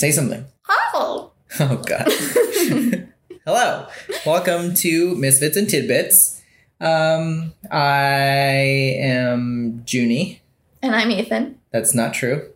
Say 0.00 0.12
something. 0.12 0.46
Oh. 0.66 1.30
Oh 1.60 1.76
God. 1.84 2.06
Hello. 3.44 3.86
Welcome 4.24 4.72
to 4.76 5.14
Misfits 5.16 5.58
and 5.58 5.68
Tidbits. 5.68 6.40
Um, 6.80 7.52
I 7.70 8.96
am 8.98 9.84
Junie. 9.86 10.40
And 10.80 10.94
I'm 10.96 11.10
Ethan. 11.10 11.58
That's 11.70 11.94
not 11.94 12.14
true. 12.14 12.48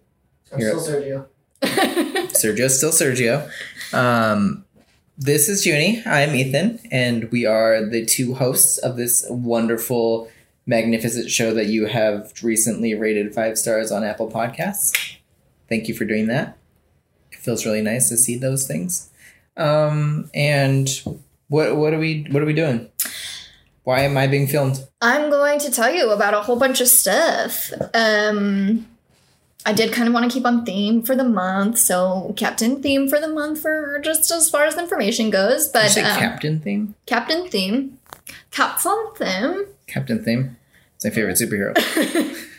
I'm 0.54 0.58
You're- 0.60 0.80
still 0.80 0.94
Sergio. 1.02 1.26
Sergio's 2.32 2.78
still 2.78 2.92
Sergio. 2.92 3.50
Um, 3.92 4.64
this 5.18 5.50
is 5.50 5.66
Junie. 5.66 6.02
I'm 6.06 6.34
Ethan, 6.34 6.78
and 6.90 7.30
we 7.30 7.44
are 7.44 7.84
the 7.84 8.06
two 8.06 8.32
hosts 8.36 8.78
of 8.78 8.96
this 8.96 9.26
wonderful, 9.28 10.30
magnificent 10.64 11.28
show 11.30 11.52
that 11.52 11.66
you 11.66 11.84
have 11.88 12.32
recently 12.42 12.94
rated 12.94 13.34
five 13.34 13.58
stars 13.58 13.92
on 13.92 14.02
Apple 14.02 14.30
Podcasts. 14.30 15.16
Thank 15.68 15.88
you 15.88 15.94
for 15.94 16.06
doing 16.06 16.28
that. 16.28 16.56
Feels 17.44 17.66
really 17.66 17.82
nice 17.82 18.08
to 18.08 18.16
see 18.16 18.36
those 18.36 18.66
things. 18.66 19.10
Um, 19.56 20.30
and 20.34 20.88
what 21.48 21.76
what 21.76 21.92
are 21.92 21.98
we 21.98 22.26
what 22.30 22.42
are 22.42 22.46
we 22.46 22.54
doing? 22.54 22.88
Why 23.84 24.00
am 24.00 24.16
I 24.16 24.26
being 24.26 24.46
filmed? 24.46 24.86
I'm 25.02 25.30
going 25.30 25.58
to 25.60 25.70
tell 25.70 25.92
you 25.92 26.10
about 26.10 26.32
a 26.32 26.40
whole 26.40 26.56
bunch 26.56 26.80
of 26.80 26.88
stuff. 26.88 27.70
Um, 27.92 28.86
I 29.66 29.74
did 29.74 29.92
kind 29.92 30.08
of 30.08 30.14
want 30.14 30.30
to 30.30 30.34
keep 30.34 30.46
on 30.46 30.64
theme 30.64 31.02
for 31.02 31.14
the 31.14 31.24
month, 31.24 31.78
so 31.78 32.32
Captain 32.36 32.82
theme 32.82 33.08
for 33.08 33.20
the 33.20 33.28
month 33.28 33.60
for 33.60 33.98
just 34.02 34.30
as 34.30 34.48
far 34.48 34.64
as 34.64 34.78
information 34.78 35.28
goes. 35.28 35.68
But 35.68 35.96
um, 35.98 36.18
Captain 36.18 36.60
theme? 36.60 36.94
Captain 37.04 37.48
theme, 37.48 37.98
caps 38.50 38.86
on 38.86 39.14
theme. 39.16 39.66
Captain 39.86 40.24
theme. 40.24 40.56
It's 40.96 41.04
my 41.04 41.10
favorite 41.10 41.36
superhero. 41.36 41.74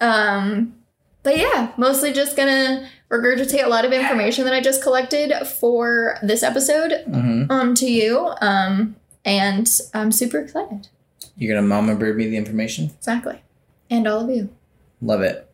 Um, 0.00 0.74
but 1.22 1.36
yeah, 1.36 1.72
mostly 1.76 2.12
just 2.12 2.36
gonna 2.36 2.88
regurgitate 3.10 3.64
a 3.64 3.68
lot 3.68 3.84
of 3.84 3.92
information 3.92 4.44
that 4.44 4.54
I 4.54 4.60
just 4.60 4.82
collected 4.82 5.32
for 5.46 6.16
this 6.22 6.42
episode 6.42 6.92
hmm 7.06 7.44
um 7.50 7.74
to 7.74 7.86
you. 7.90 8.32
Um, 8.40 8.96
and 9.24 9.68
I'm 9.94 10.12
super 10.12 10.38
excited. 10.38 10.88
You're 11.36 11.54
gonna 11.54 11.66
mama 11.66 11.94
bird 11.96 12.16
me 12.16 12.28
the 12.28 12.36
information. 12.36 12.90
Exactly, 12.98 13.42
and 13.90 14.06
all 14.06 14.24
of 14.24 14.30
you. 14.34 14.48
Love 15.02 15.22
it. 15.22 15.46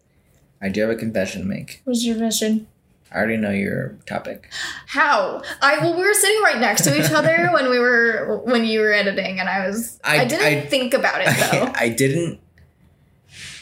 I 0.60 0.68
do 0.68 0.80
have 0.82 0.90
a 0.90 0.96
confession 0.96 1.42
to 1.42 1.48
make. 1.48 1.80
What's 1.84 2.04
your 2.04 2.16
confession? 2.16 2.66
I 3.12 3.18
already 3.18 3.36
know 3.36 3.50
your 3.52 3.96
topic. 4.06 4.50
How? 4.88 5.40
I 5.62 5.78
well, 5.78 5.96
we 5.96 6.02
were 6.02 6.12
sitting 6.14 6.42
right 6.42 6.58
next 6.58 6.82
to 6.84 6.98
each 6.98 7.10
other 7.12 7.48
when 7.54 7.70
we 7.70 7.78
were 7.78 8.40
when 8.44 8.64
you 8.64 8.80
were 8.80 8.92
editing, 8.92 9.38
and 9.40 9.48
I 9.48 9.66
was 9.66 9.98
I, 10.04 10.20
I- 10.20 10.24
didn't 10.24 10.44
I- 10.44 10.60
think 10.66 10.92
about 10.92 11.20
it 11.20 11.26
though. 11.26 11.72
I, 11.72 11.72
I 11.84 11.88
didn't 11.88 12.40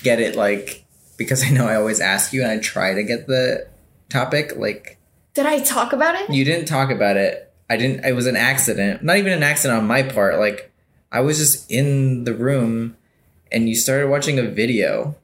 get 0.03 0.21
it 0.21 0.35
like 0.37 0.85
because 1.17 1.43
I 1.45 1.51
know 1.51 1.67
I 1.67 1.77
always 1.77 2.01
ask 2.01 2.33
you 2.33 2.43
and 2.43 2.51
I 2.51 2.59
try 2.59 2.95
to 2.95 3.03
get 3.03 3.27
the 3.27 3.67
topic. 4.15 4.53
Like 4.57 4.99
Did 5.35 5.47
I 5.47 5.61
talk 5.61 5.93
about 5.93 6.15
it? 6.15 6.31
you 6.31 6.45
didn't 6.45 6.67
talk 6.67 6.91
about 6.91 7.17
it. 7.17 7.53
I 7.69 7.77
didn't. 7.77 8.05
It 8.05 8.13
was 8.13 8.27
an 8.27 8.37
accident. 8.37 9.03
Not 9.03 9.17
even 9.17 9.33
an 9.33 9.43
accident 9.43 9.81
on 9.81 9.87
my 9.87 10.03
part. 10.03 10.39
Like 10.39 10.73
I 11.11 11.21
was 11.21 11.39
just 11.39 11.71
in 11.71 12.25
the 12.25 12.35
room, 12.35 12.97
and 13.53 13.69
you 13.69 13.75
started 13.75 14.09
watching 14.09 14.39
a 14.39 14.43
video 14.43 15.17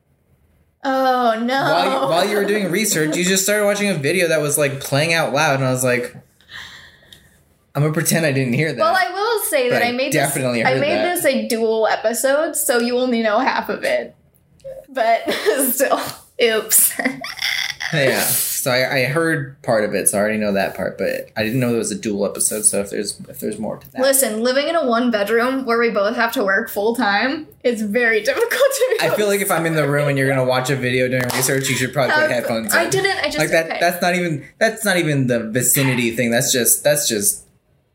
Oh 0.83 1.39
no! 1.45 1.63
while 1.63 1.85
you, 1.85 2.09
while 2.09 2.29
you 2.29 2.37
were 2.37 2.45
doing 2.45 2.71
research. 2.71 3.15
You 3.17 3.25
just 3.25 3.43
started 3.43 3.67
watching 3.67 3.91
a 3.91 3.95
video 3.95 4.29
that 4.29 4.41
was 4.41 4.57
like 4.57 4.81
playing 4.81 5.13
out 5.13 5.33
loud, 5.35 5.57
and 5.57 5.65
I 5.65 5.73
was 5.73 5.85
like, 5.85 6.17
I'm 7.75 7.83
gonna 7.83 7.93
pretend 7.93 8.25
I 8.25 8.33
didn't 8.33 8.55
hear 8.55 8.73
that. 8.73 8.81
Well, 8.81 8.97
I 8.97 9.13
will 9.13 9.45
say 9.45 9.69
that 9.69 9.83
I 9.83 9.89
I 9.89 9.93
made 9.93 10.13
definitely 10.13 10.63
this. 10.63 10.69
I 10.69 10.81
made 10.81 10.97
that. 10.97 11.17
this 11.17 11.25
a 11.27 11.49
dual 11.49 11.87
episode, 11.87 12.57
so 12.57 12.79
you 12.79 12.99
only 12.99 13.23
know 13.23 13.39
half 13.41 13.69
of 13.69 13.85
it. 13.85 14.17
But 14.89 15.31
still, 15.71 16.01
oops. 16.43 16.99
yeah. 17.93 18.25
So 18.63 18.71
I, 18.71 18.99
I 18.99 19.05
heard 19.05 19.61
part 19.63 19.85
of 19.85 19.95
it, 19.95 20.09
so 20.09 20.19
I 20.19 20.21
already 20.21 20.37
know 20.37 20.53
that 20.53 20.77
part, 20.77 20.99
but 20.99 21.31
I 21.37 21.43
didn't 21.43 21.61
know 21.61 21.71
there 21.71 21.79
was 21.79 21.91
a 21.91 21.99
dual 21.99 22.27
episode. 22.27 22.63
So 22.63 22.81
if 22.81 22.91
there's 22.91 23.19
if 23.29 23.41
there's 23.41 23.59
more 23.59 23.79
to 23.79 23.91
that, 23.93 24.03
Listen, 24.03 24.43
living 24.43 24.69
in 24.69 24.77
a 24.77 24.87
one 24.87 25.11
bedroom 25.11 25.65
where 25.65 25.79
we 25.79 25.89
both 25.91 26.15
have 26.17 26.33
to 26.33 26.45
work 26.45 26.69
full 26.69 26.95
time 26.95 27.47
is 27.65 27.81
very 27.81 28.21
difficult 28.25 28.51
to. 28.51 28.97
Be. 29.01 29.07
I 29.07 29.17
feel 29.17 29.29
like 29.29 29.41
if 29.41 29.51
I'm 29.51 29.65
in 29.65 29.75
the 29.75 29.89
room 29.89 30.09
and 30.09 30.19
you're 30.19 30.29
gonna 30.29 30.45
watch 30.45 30.69
a 30.69 30.77
video 30.77 31.09
during 31.09 31.25
research, 31.35 31.69
you 31.69 31.77
should 31.77 31.93
probably 31.93 32.15
put 32.15 32.31
headphones. 32.31 32.75
I 32.75 32.89
didn't. 32.89 33.17
I 33.19 33.25
just 33.25 33.39
like 33.39 33.51
that. 33.51 33.67
okay. 33.67 33.79
That's 33.81 34.03
not 34.03 34.15
even 34.15 34.47
that's 34.59 34.85
not 34.85 34.99
even 34.99 35.27
the 35.27 35.49
vicinity 35.51 36.15
thing. 36.15 36.31
That's 36.31 36.53
just 36.53 36.85
that's 36.85 37.09
just 37.09 37.47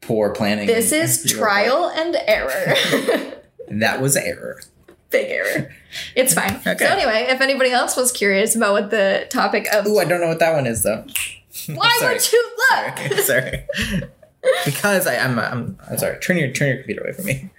poor 0.02 0.32
planning. 0.32 0.68
This 0.68 0.92
is 0.92 1.32
trial 1.32 1.92
and 1.96 2.16
error. 2.28 3.32
That 3.68 4.00
was 4.00 4.16
error. 4.16 4.62
Big 5.10 5.30
error. 5.30 5.72
It's 6.14 6.34
fine. 6.34 6.56
Okay. 6.68 6.76
So 6.86 6.88
anyway, 6.88 7.28
if 7.30 7.40
anybody 7.40 7.72
else 7.72 7.96
was 7.96 8.12
curious 8.12 8.54
about 8.54 8.74
what 8.74 8.90
the 8.90 9.28
topic 9.30 9.66
of 9.74 9.88
Ooh, 9.88 9.98
I 9.98 10.04
don't 10.04 10.20
know 10.20 10.28
what 10.28 10.40
that 10.40 10.54
one 10.54 10.68
is 10.68 10.84
though. 10.84 11.06
why 11.74 11.98
would 12.02 12.32
you 12.34 12.52
look? 12.58 12.98
Sorry, 12.98 13.22
sorry. 13.22 13.66
because 14.66 15.08
I, 15.08 15.16
I'm, 15.16 15.40
I'm 15.40 15.80
I'm 15.90 15.98
sorry. 15.98 16.20
Turn 16.20 16.38
your 16.38 16.52
turn 16.52 16.68
your 16.68 16.78
computer 16.78 17.02
away 17.02 17.14
from 17.14 17.26
me. 17.26 17.50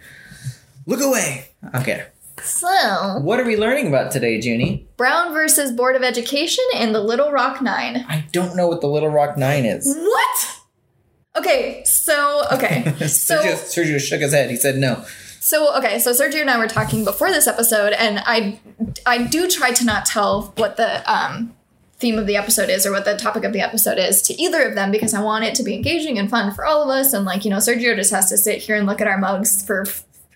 Look 0.84 1.00
away. 1.00 1.48
Okay. 1.74 2.04
So 2.42 3.18
What 3.20 3.40
are 3.40 3.44
we 3.44 3.56
learning 3.56 3.88
about 3.88 4.10
today, 4.10 4.38
Junie? 4.38 4.86
Brown 4.98 5.32
versus 5.32 5.72
Board 5.72 5.96
of 5.96 6.02
Education 6.02 6.64
and 6.74 6.94
the 6.94 7.00
Little 7.00 7.32
Rock 7.32 7.62
Nine. 7.62 8.04
I 8.06 8.26
don't 8.32 8.54
know 8.54 8.68
what 8.68 8.82
the 8.82 8.86
Little 8.88 9.08
Rock 9.08 9.38
Nine 9.38 9.64
is. 9.64 9.86
What? 9.96 10.60
Okay, 11.36 11.82
so 11.84 12.44
okay, 12.52 12.94
so 13.06 13.38
Sergio, 13.38 13.54
Sergio 13.54 14.00
shook 14.00 14.20
his 14.20 14.32
head. 14.32 14.50
He 14.50 14.56
said 14.56 14.76
no. 14.76 15.04
So 15.46 15.76
okay, 15.76 16.00
so 16.00 16.10
Sergio 16.10 16.40
and 16.40 16.50
I 16.50 16.58
were 16.58 16.66
talking 16.66 17.04
before 17.04 17.30
this 17.30 17.46
episode, 17.46 17.92
and 17.92 18.18
I 18.26 18.58
I 19.06 19.22
do 19.22 19.48
try 19.48 19.70
to 19.70 19.84
not 19.84 20.04
tell 20.04 20.52
what 20.56 20.76
the 20.76 21.08
um 21.08 21.54
theme 22.00 22.18
of 22.18 22.26
the 22.26 22.36
episode 22.36 22.68
is 22.68 22.84
or 22.84 22.90
what 22.90 23.04
the 23.04 23.16
topic 23.16 23.44
of 23.44 23.52
the 23.52 23.60
episode 23.60 23.96
is 23.96 24.20
to 24.22 24.34
either 24.42 24.62
of 24.64 24.74
them 24.74 24.90
because 24.90 25.14
I 25.14 25.22
want 25.22 25.44
it 25.44 25.54
to 25.54 25.62
be 25.62 25.74
engaging 25.74 26.18
and 26.18 26.28
fun 26.28 26.52
for 26.52 26.66
all 26.66 26.82
of 26.82 26.88
us, 26.88 27.12
and 27.12 27.24
like 27.24 27.44
you 27.44 27.50
know, 27.52 27.58
Sergio 27.58 27.94
just 27.94 28.10
has 28.10 28.28
to 28.30 28.36
sit 28.36 28.58
here 28.58 28.74
and 28.74 28.86
look 28.86 29.00
at 29.00 29.06
our 29.06 29.18
mugs 29.18 29.64
for 29.64 29.86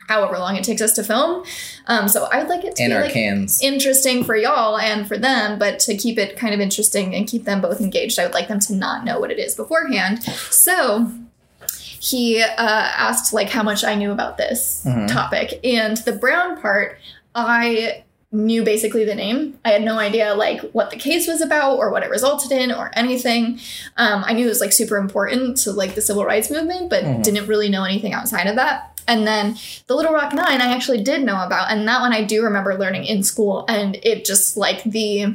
however 0.06 0.38
long 0.38 0.54
it 0.54 0.62
takes 0.62 0.80
us 0.80 0.92
to 0.92 1.02
film. 1.02 1.44
Um, 1.88 2.06
so 2.06 2.28
I 2.30 2.38
would 2.38 2.48
like 2.48 2.62
it 2.62 2.76
to 2.76 2.82
And 2.84 2.92
be 2.92 2.98
like 3.00 3.12
cans. 3.12 3.60
interesting 3.60 4.22
for 4.22 4.36
y'all 4.36 4.78
and 4.78 5.08
for 5.08 5.18
them, 5.18 5.58
but 5.58 5.80
to 5.80 5.96
keep 5.96 6.18
it 6.18 6.36
kind 6.36 6.54
of 6.54 6.60
interesting 6.60 7.16
and 7.16 7.26
keep 7.26 7.46
them 7.46 7.60
both 7.60 7.80
engaged, 7.80 8.16
I 8.20 8.26
would 8.26 8.34
like 8.34 8.46
them 8.46 8.60
to 8.60 8.74
not 8.76 9.04
know 9.04 9.18
what 9.18 9.32
it 9.32 9.40
is 9.40 9.56
beforehand. 9.56 10.22
So 10.22 11.12
he 12.02 12.42
uh, 12.42 12.46
asked 12.56 13.32
like 13.34 13.50
how 13.50 13.62
much 13.62 13.84
I 13.84 13.94
knew 13.94 14.10
about 14.10 14.38
this 14.38 14.82
Mhm. 14.86 15.06
topic, 15.06 15.60
and 15.62 15.98
the 15.98 16.12
brown 16.12 16.60
part, 16.60 16.98
I 17.34 18.04
knew 18.32 18.62
basically 18.62 19.04
the 19.04 19.14
name. 19.14 19.58
I 19.64 19.70
had 19.70 19.82
no 19.82 19.98
idea 19.98 20.34
like 20.34 20.60
what 20.70 20.90
the 20.90 20.96
case 20.96 21.26
was 21.28 21.40
about 21.42 21.76
or 21.78 21.90
what 21.90 22.02
it 22.02 22.08
resulted 22.10 22.52
in 22.52 22.70
or 22.72 22.90
anything. 22.94 23.58
Um, 23.96 24.22
I 24.26 24.32
knew 24.32 24.46
it 24.46 24.48
was 24.48 24.60
like 24.60 24.72
super 24.72 24.96
important 24.96 25.58
to 25.58 25.72
like 25.72 25.94
the 25.94 26.00
civil 26.00 26.24
rights 26.24 26.48
movement, 26.50 26.88
but 26.90 27.04
Mhm. 27.04 27.22
didn't 27.24 27.46
really 27.48 27.68
know 27.68 27.84
anything 27.84 28.14
outside 28.14 28.46
of 28.46 28.56
that. 28.56 28.86
And 29.08 29.26
then 29.26 29.56
the 29.88 29.94
Little 29.96 30.12
Rock 30.12 30.32
Nine, 30.32 30.60
I 30.62 30.72
actually 30.72 31.02
did 31.02 31.22
know 31.24 31.42
about, 31.42 31.70
and 31.72 31.86
that 31.88 32.00
one 32.00 32.12
I 32.12 32.22
do 32.22 32.42
remember 32.44 32.78
learning 32.78 33.04
in 33.04 33.22
school, 33.24 33.64
and 33.68 33.98
it 34.02 34.24
just 34.24 34.56
like 34.56 34.84
the 34.84 35.34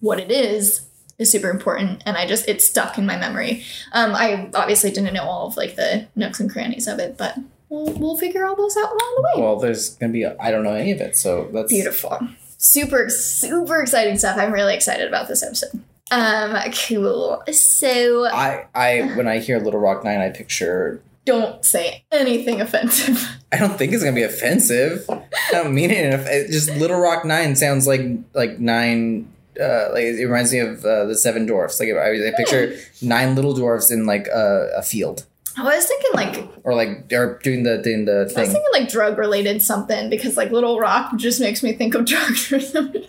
what 0.00 0.18
it 0.18 0.30
is 0.32 0.80
is 1.18 1.30
super 1.30 1.50
important, 1.50 2.02
and 2.06 2.16
I 2.16 2.26
just 2.26 2.48
it 2.48 2.60
stuck 2.62 2.98
in 2.98 3.06
my 3.06 3.16
memory. 3.16 3.64
Um, 3.92 4.14
I 4.14 4.50
obviously 4.54 4.90
didn't 4.90 5.14
know 5.14 5.24
all 5.24 5.46
of 5.46 5.56
like 5.56 5.76
the 5.76 6.06
nooks 6.16 6.40
and 6.40 6.50
crannies 6.50 6.86
of 6.88 6.98
it, 6.98 7.16
but 7.16 7.36
we'll, 7.68 7.92
we'll 7.94 8.16
figure 8.16 8.44
all 8.46 8.56
those 8.56 8.76
out 8.76 8.90
along 8.90 9.14
the 9.16 9.22
way. 9.22 9.42
Well, 9.44 9.56
there's 9.58 9.96
gonna 9.96 10.12
be. 10.12 10.26
I 10.26 10.50
don't 10.50 10.64
know 10.64 10.74
any 10.74 10.92
of 10.92 11.00
it, 11.00 11.16
so 11.16 11.48
that's 11.52 11.72
Beautiful, 11.72 12.18
super 12.58 13.08
super 13.08 13.80
exciting 13.82 14.18
stuff. 14.18 14.36
I'm 14.38 14.52
really 14.52 14.74
excited 14.74 15.06
about 15.08 15.28
this 15.28 15.42
episode. 15.42 15.80
Um, 16.10 16.56
cool. 16.86 17.42
So 17.52 18.26
I 18.26 18.66
I 18.74 19.00
when 19.16 19.26
I 19.28 19.38
hear 19.38 19.58
Little 19.58 19.80
Rock 19.80 20.04
Nine, 20.04 20.20
I 20.20 20.30
picture. 20.30 21.02
don't 21.24 21.64
say 21.64 22.04
anything 22.10 22.60
offensive. 22.60 23.16
I 23.52 23.56
don't 23.58 23.78
think 23.78 23.92
it's 23.92 24.02
gonna 24.02 24.14
be 24.14 24.22
offensive. 24.24 25.04
I 25.08 25.22
don't 25.52 25.72
mean 25.74 25.90
it. 25.90 26.04
in 26.04 26.20
It 26.20 26.50
just 26.50 26.68
Little 26.76 26.98
Rock 27.00 27.24
Nine 27.24 27.54
sounds 27.56 27.86
like 27.86 28.02
like 28.34 28.58
nine. 28.58 29.28
Uh, 29.60 29.90
like 29.92 30.04
it 30.04 30.24
reminds 30.24 30.52
me 30.52 30.60
of 30.60 30.84
uh, 30.84 31.04
the 31.04 31.14
Seven 31.14 31.46
Dwarfs. 31.46 31.78
Like 31.78 31.90
I, 31.90 32.28
I 32.28 32.32
picture 32.36 32.74
nine 33.02 33.34
little 33.34 33.52
dwarfs 33.54 33.90
in 33.90 34.06
like 34.06 34.26
a, 34.28 34.70
a 34.78 34.82
field, 34.82 35.26
I 35.56 35.62
was 35.62 35.86
thinking 35.86 36.10
like 36.14 36.48
or 36.64 36.74
like 36.74 37.12
or 37.12 37.38
doing 37.42 37.62
the 37.62 37.78
doing 37.78 38.04
the 38.06 38.26
thing. 38.26 38.38
I 38.38 38.40
was 38.42 38.52
thinking 38.52 38.70
like 38.72 38.88
drug 38.88 39.18
related 39.18 39.62
something 39.62 40.08
because 40.08 40.36
like 40.36 40.50
Little 40.50 40.78
Rock 40.78 41.16
just 41.16 41.40
makes 41.40 41.62
me 41.62 41.72
think 41.72 41.94
of 41.94 42.04
drugs 42.06 42.50
or 42.52 42.60
something. 42.60 43.04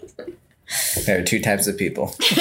There 1.06 1.20
are 1.20 1.24
two 1.24 1.40
types 1.40 1.68
of 1.68 1.78
people. 1.78 2.16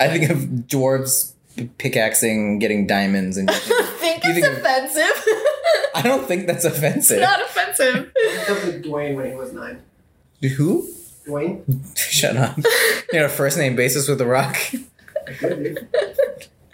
I 0.00 0.08
think 0.08 0.30
of 0.30 0.38
dwarves 0.68 1.32
pickaxing, 1.78 2.58
getting 2.58 2.86
diamonds, 2.86 3.36
and 3.36 3.50
I 3.50 3.54
think 3.54 4.22
it's 4.24 4.34
think 4.34 4.46
of- 4.46 4.58
offensive. 4.58 5.24
I 5.94 6.02
don't 6.02 6.26
think 6.26 6.46
that's 6.46 6.64
offensive. 6.64 7.20
Not 7.20 7.40
offensive. 7.40 8.12
Think 8.14 8.48
of 8.50 8.66
the 8.66 8.88
Dwayne 8.88 9.16
when 9.16 9.30
he 9.30 9.34
was 9.34 9.52
nine. 9.52 9.82
Who? 10.56 10.86
Dwayne? 11.26 11.96
Shut 11.96 12.36
up. 12.36 12.58
You're 13.12 13.26
a 13.26 13.28
first 13.28 13.58
name 13.58 13.76
basis 13.76 14.08
with 14.08 14.18
The 14.18 14.26
Rock. 14.26 14.56
I 15.26 15.32
could 15.32 15.62
be. 15.62 15.76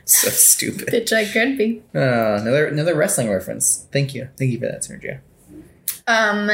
so 0.05 0.29
stupid. 0.29 0.89
Bitch, 0.89 1.13
I 1.13 1.25
could 1.25 1.57
be. 1.57 1.83
Uh, 1.95 2.39
another 2.41 2.67
another 2.67 2.95
wrestling 2.95 3.31
reference. 3.31 3.87
Thank 3.93 4.15
you. 4.15 4.29
Thank 4.39 4.53
you 4.53 4.59
for 4.59 4.67
that, 4.67 4.83
Sergio. 4.83 5.21
Um, 6.07 6.51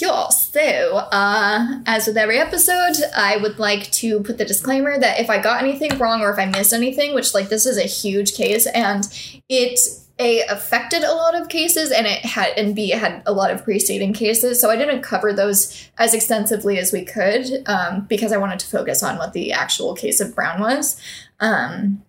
cool. 0.00 0.30
So, 0.30 0.96
uh, 1.12 1.80
as 1.86 2.06
with 2.06 2.16
every 2.16 2.38
episode, 2.38 2.94
I 3.14 3.36
would 3.36 3.58
like 3.58 3.90
to 3.92 4.20
put 4.20 4.38
the 4.38 4.44
disclaimer 4.44 4.98
that 4.98 5.20
if 5.20 5.28
I 5.28 5.40
got 5.40 5.62
anything 5.62 5.98
wrong 5.98 6.22
or 6.22 6.30
if 6.30 6.38
I 6.38 6.46
missed 6.46 6.72
anything, 6.72 7.14
which 7.14 7.34
like 7.34 7.48
this 7.48 7.66
is 7.66 7.76
a 7.76 7.82
huge 7.82 8.34
case 8.34 8.66
and 8.66 9.04
it 9.48 9.78
a 10.18 10.40
affected 10.46 11.02
a 11.02 11.12
lot 11.12 11.34
of 11.34 11.48
cases 11.48 11.90
and 11.90 12.06
it 12.06 12.24
had 12.24 12.52
and 12.56 12.74
b 12.74 12.90
had 12.90 13.22
a 13.26 13.32
lot 13.32 13.50
of 13.50 13.62
preceding 13.62 14.12
cases 14.12 14.60
so 14.60 14.70
i 14.70 14.76
didn't 14.76 15.02
cover 15.02 15.32
those 15.32 15.90
as 15.98 16.14
extensively 16.14 16.78
as 16.78 16.92
we 16.92 17.04
could 17.04 17.62
um, 17.66 18.02
because 18.02 18.32
i 18.32 18.36
wanted 18.36 18.58
to 18.58 18.66
focus 18.66 19.02
on 19.02 19.18
what 19.18 19.32
the 19.32 19.52
actual 19.52 19.94
case 19.94 20.20
of 20.20 20.34
brown 20.34 20.60
was. 20.60 21.00
Um, 21.40 22.02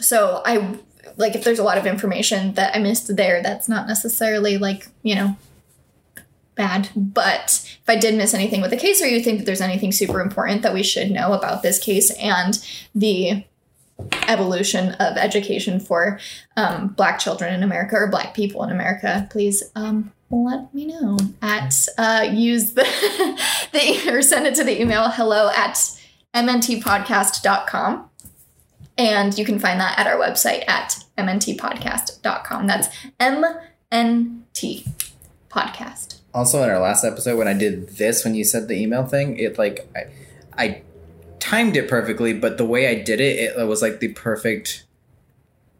so 0.00 0.40
i 0.46 0.78
like 1.16 1.34
if 1.34 1.44
there's 1.44 1.58
a 1.58 1.64
lot 1.64 1.78
of 1.78 1.86
information 1.86 2.54
that 2.54 2.74
i 2.74 2.78
missed 2.78 3.14
there 3.14 3.42
that's 3.42 3.68
not 3.68 3.86
necessarily 3.86 4.56
like 4.56 4.88
you 5.02 5.14
know 5.14 5.36
bad 6.54 6.88
but 6.96 7.60
if 7.82 7.88
i 7.88 7.96
did 7.96 8.14
miss 8.14 8.32
anything 8.32 8.62
with 8.62 8.70
the 8.70 8.76
case 8.76 9.02
or 9.02 9.06
you 9.06 9.22
think 9.22 9.38
that 9.38 9.44
there's 9.44 9.60
anything 9.60 9.92
super 9.92 10.20
important 10.20 10.62
that 10.62 10.74
we 10.74 10.82
should 10.82 11.10
know 11.10 11.34
about 11.34 11.62
this 11.62 11.78
case 11.78 12.10
and 12.12 12.64
the 12.94 13.44
evolution 14.26 14.90
of 14.94 15.16
education 15.16 15.78
for 15.78 16.18
um, 16.56 16.88
black 16.88 17.18
children 17.18 17.54
in 17.54 17.62
america 17.62 17.94
or 17.94 18.08
black 18.08 18.34
people 18.34 18.62
in 18.64 18.70
america 18.70 19.28
please 19.30 19.62
um, 19.74 20.12
let 20.30 20.72
me 20.74 20.86
know 20.86 21.18
at 21.42 21.86
uh, 21.98 22.26
use 22.30 22.72
the, 22.72 22.82
the 23.72 24.10
or 24.10 24.22
send 24.22 24.46
it 24.46 24.54
to 24.54 24.64
the 24.64 24.80
email 24.80 25.10
hello 25.10 25.50
at 25.54 25.74
mntpodcast.com 26.34 28.08
and 28.98 29.38
you 29.38 29.44
can 29.44 29.58
find 29.58 29.80
that 29.80 29.98
at 29.98 30.06
our 30.06 30.18
website 30.18 30.66
at 30.68 31.04
mntpodcast.com 31.18 32.66
that's 32.66 32.88
mnt 33.20 34.86
podcast. 35.52 36.20
Also, 36.34 36.62
in 36.62 36.70
our 36.70 36.80
last 36.80 37.04
episode, 37.04 37.36
when 37.36 37.46
I 37.46 37.52
did 37.52 37.96
this, 37.98 38.24
when 38.24 38.34
you 38.34 38.44
said 38.44 38.66
the 38.66 38.74
email 38.74 39.04
thing, 39.04 39.36
it 39.36 39.58
like 39.58 39.86
I, 39.94 40.06
I 40.56 40.82
timed 41.42 41.76
it 41.76 41.88
perfectly, 41.88 42.32
but 42.32 42.56
the 42.56 42.64
way 42.64 42.86
I 42.86 43.02
did 43.02 43.20
it, 43.20 43.56
it 43.58 43.66
was 43.66 43.82
like 43.82 43.98
the 44.00 44.08
perfect 44.08 44.84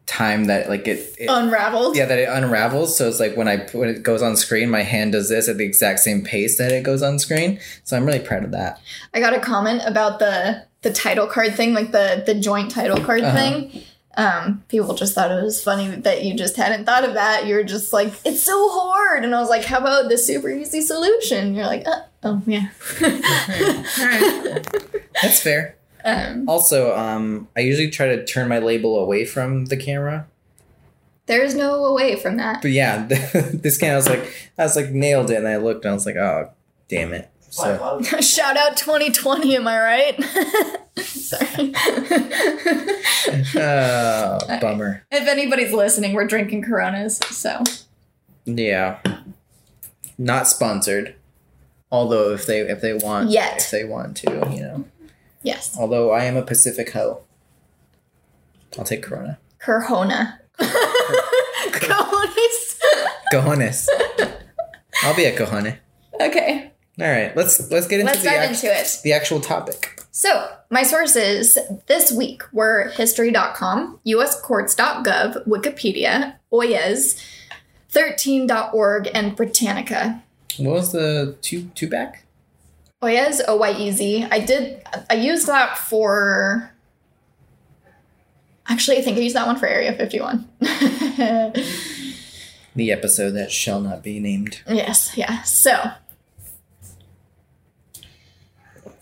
time 0.05 0.45
that 0.45 0.67
like 0.67 0.85
it, 0.85 1.15
it 1.17 1.27
unraveled 1.29 1.95
yeah 1.95 2.05
that 2.05 2.19
it 2.19 2.27
unravels. 2.27 2.97
So 2.97 3.07
it's 3.07 3.21
like 3.21 3.37
when 3.37 3.47
I 3.47 3.65
when 3.71 3.87
it 3.87 4.03
goes 4.03 4.21
on 4.21 4.35
screen, 4.35 4.69
my 4.69 4.83
hand 4.83 5.13
does 5.13 5.29
this 5.29 5.47
at 5.47 5.57
the 5.57 5.63
exact 5.65 5.99
same 5.99 6.23
pace 6.23 6.57
that 6.57 6.71
it 6.73 6.83
goes 6.83 7.01
on 7.01 7.17
screen. 7.19 7.59
So 7.85 7.95
I'm 7.95 8.05
really 8.05 8.19
proud 8.19 8.43
of 8.43 8.51
that. 8.51 8.81
I 9.13 9.21
got 9.21 9.33
a 9.33 9.39
comment 9.39 9.81
about 9.85 10.19
the 10.19 10.65
the 10.81 10.91
title 10.91 11.27
card 11.27 11.55
thing, 11.55 11.73
like 11.73 11.91
the 11.93 12.21
the 12.25 12.35
joint 12.35 12.69
title 12.71 12.99
card 12.99 13.21
Uh-huh. 13.23 13.37
thing. 13.37 13.83
Um, 14.15 14.63
people 14.67 14.93
just 14.93 15.15
thought 15.15 15.31
it 15.31 15.41
was 15.43 15.63
funny 15.63 15.87
that 16.01 16.23
you 16.23 16.35
just 16.35 16.55
hadn't 16.55 16.85
thought 16.85 17.03
of 17.03 17.15
that. 17.15 17.47
You're 17.47 17.63
just 17.63 17.91
like, 17.93 18.13
it's 18.23 18.43
so 18.43 18.69
hard, 18.69 19.23
and 19.25 19.33
I 19.33 19.39
was 19.39 19.49
like, 19.49 19.65
how 19.65 19.79
about 19.79 20.07
the 20.09 20.17
super 20.17 20.49
easy 20.49 20.81
solution? 20.81 21.55
You're 21.55 21.65
like, 21.65 21.87
uh, 21.87 22.01
oh 22.23 22.41
yeah. 22.45 22.69
That's 25.21 25.39
fair. 25.41 25.75
um, 26.03 26.47
Also, 26.47 26.95
um, 26.95 27.47
I 27.55 27.61
usually 27.61 27.89
try 27.89 28.07
to 28.07 28.23
turn 28.25 28.47
my 28.47 28.59
label 28.59 28.99
away 28.99 29.25
from 29.25 29.65
the 29.65 29.77
camera. 29.77 30.27
there's 31.25 31.55
no 31.55 31.85
away 31.85 32.15
from 32.17 32.37
that. 32.37 32.61
But 32.61 32.71
yeah, 32.71 33.05
this 33.07 33.77
camera 33.77 33.93
I 33.93 33.97
was 33.97 34.09
like 34.09 34.51
I 34.57 34.63
was 34.63 34.75
like 34.75 34.89
nailed 34.91 35.29
it, 35.31 35.37
and 35.37 35.47
I 35.47 35.57
looked 35.57 35.85
and 35.85 35.91
I 35.91 35.93
was 35.95 36.05
like, 36.05 36.17
oh 36.17 36.51
damn 36.87 37.13
it. 37.13 37.29
So 37.53 38.01
Shout 38.21 38.57
out 38.57 38.77
2020, 38.77 39.55
am 39.57 39.67
I 39.67 39.79
right? 39.79 40.23
Sorry. 40.97 41.71
oh, 43.55 44.39
bummer. 44.61 45.05
if 45.11 45.27
anybody's 45.27 45.71
listening, 45.71 46.13
we're 46.13 46.25
drinking 46.25 46.63
Coronas, 46.63 47.17
so 47.29 47.61
Yeah. 48.45 48.99
Not 50.17 50.47
sponsored. 50.47 51.15
Although 51.91 52.31
if 52.33 52.47
they 52.47 52.61
if 52.61 52.81
they 52.81 52.93
want 52.95 53.29
Yet. 53.29 53.57
if 53.57 53.69
they 53.71 53.83
want 53.83 54.17
to, 54.17 54.31
you 54.51 54.61
know. 54.61 54.85
yes, 55.43 55.75
Although 55.79 56.11
I 56.11 56.23
am 56.25 56.35
a 56.35 56.41
Pacifico. 56.41 57.21
I'll 58.79 58.83
take 58.85 59.03
Corona. 59.03 59.37
Corona. 59.59 60.39
Cojones. 61.69 62.79
Cojones. 63.31 63.87
I'll 65.03 65.15
be 65.15 65.25
a 65.25 65.37
cojone. 65.37 65.77
okay, 66.19 66.52
All 66.99 67.07
right, 67.07 67.35
let's 67.35 67.71
let's 67.71 67.87
get 67.87 67.99
into 68.01 68.11
let's 68.11 68.23
the 68.23 68.29
dive 68.29 68.39
act- 68.51 68.63
into 68.63 68.67
it. 68.67 68.99
the 69.03 69.13
actual 69.13 69.39
topic. 69.41 69.99
So, 70.11 70.47
my 70.69 70.83
sources 70.83 71.57
this 71.87 72.11
week 72.11 72.43
were 72.53 72.89
history.com, 72.95 73.99
uscourts.gov, 74.05 75.47
Wikipedia, 75.47 76.35
Oyez, 76.51 77.19
13.org, 77.91 79.09
and 79.11 79.35
Britannica. 79.35 80.21
What 80.57 80.73
was 80.73 80.91
the 80.91 81.35
two 81.41 81.63
two 81.73 81.89
back? 81.89 82.25
Oyez, 83.01 83.41
O 83.47 83.55
Y 83.57 83.71
E 83.71 83.91
Z. 83.91 84.27
I 84.31 84.39
did, 84.39 84.83
I 85.09 85.15
used 85.15 85.47
that 85.47 85.77
for. 85.79 86.69
Actually, 88.67 88.97
I 88.97 89.01
think 89.01 89.17
I 89.17 89.21
used 89.21 89.35
that 89.35 89.47
one 89.47 89.57
for 89.57 89.65
Area 89.65 89.93
51. 89.93 90.47
The 92.75 92.91
episode 92.91 93.31
that 93.33 93.51
shall 93.51 93.79
not 93.81 94.01
be 94.01 94.19
named. 94.19 94.61
yes, 94.67 95.15
yeah. 95.15 95.43
So. 95.43 95.91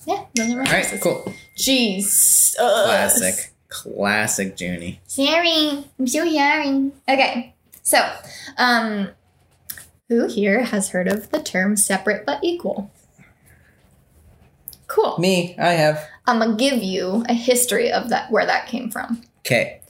Yeah, 0.06 0.25
those 0.36 0.51
are 0.53 0.57
my 0.57 0.65
All 0.65 0.71
right, 0.71 0.86
sources. 0.86 1.01
cool. 1.03 1.33
Jeez. 1.57 2.56
Ugh. 2.59 2.86
Classic. 2.86 3.53
Classic 3.69 4.59
Junie. 4.59 5.00
Sorry, 5.07 5.86
I'm 6.00 6.07
so 6.07 6.25
sorry. 6.30 6.92
Okay, 7.07 7.56
so, 7.83 8.00
um, 8.57 9.09
who 10.09 10.27
here 10.27 10.63
has 10.63 10.89
heard 10.89 11.07
of 11.07 11.30
the 11.31 11.42
term 11.42 11.77
separate 11.77 12.25
but 12.25 12.44
equal? 12.44 12.92
Cool. 14.88 15.18
Me, 15.19 15.56
I 15.57 15.71
have. 15.74 16.06
I'm 16.25 16.39
gonna 16.39 16.57
give 16.57 16.83
you 16.83 17.24
a 17.30 17.33
history 17.33 17.92
of 17.92 18.09
that, 18.09 18.30
where 18.31 18.45
that 18.45 18.68
came 18.68 18.92
from. 18.92 19.21
Okay. 19.39 19.81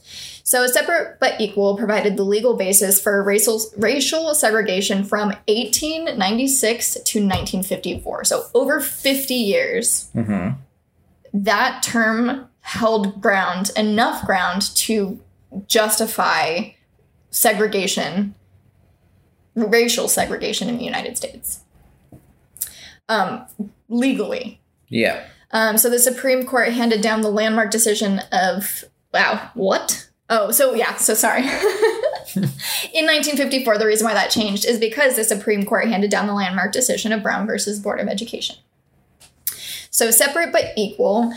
So, 0.44 0.66
separate 0.68 1.20
but 1.20 1.40
equal 1.40 1.78
provided 1.78 2.18
the 2.18 2.24
legal 2.24 2.56
basis 2.56 3.02
for 3.02 3.24
racial 3.24 3.62
racial 3.78 4.34
segregation 4.34 5.04
from 5.04 5.30
1896 5.48 6.94
to 6.94 7.20
1954. 7.20 8.24
So, 8.26 8.46
over 8.54 8.80
50 8.80 9.34
years. 9.34 10.10
Mm-hmm. 10.16 10.60
that 11.34 11.82
term 11.84 12.48
held 12.62 13.22
ground 13.22 13.72
enough 13.76 14.26
ground 14.26 14.62
to 14.76 15.20
justify 15.68 16.70
segregation 17.30 18.36
racial 19.56 20.08
segregation 20.08 20.70
in 20.70 20.78
the 20.78 20.84
united 20.84 21.18
states 21.18 21.62
um, 23.10 23.46
legally 23.90 24.62
Yeah. 24.90 25.26
um, 25.52 25.78
so 25.78 25.90
the 25.90 26.00
supreme 26.00 26.46
court 26.46 26.70
handed 26.70 27.02
down 27.02 27.22
the 27.22 27.30
landmark 27.32 27.72
decision 27.72 28.22
of 28.32 28.84
wow 29.14 29.50
what 29.54 30.10
oh 30.32 30.50
so 30.50 30.74
yeah 30.74 30.96
so 30.96 31.14
sorry 31.14 31.42
in 32.36 33.06
1954 33.06 33.78
the 33.78 33.86
reason 33.86 34.06
why 34.06 34.16
that 34.16 34.32
changed 34.32 34.66
is 34.66 34.80
because 34.80 35.16
the 35.16 35.24
supreme 35.24 35.64
court 35.64 35.88
handed 35.88 36.10
down 36.10 36.26
the 36.26 36.34
landmark 36.34 36.72
decision 36.72 37.12
of 37.12 37.22
brown 37.22 37.46
versus 37.46 37.80
board 37.80 38.00
of 38.00 38.08
education 38.08 38.56
so 39.92 40.10
separate 40.10 40.52
but 40.52 40.72
equal 40.76 41.32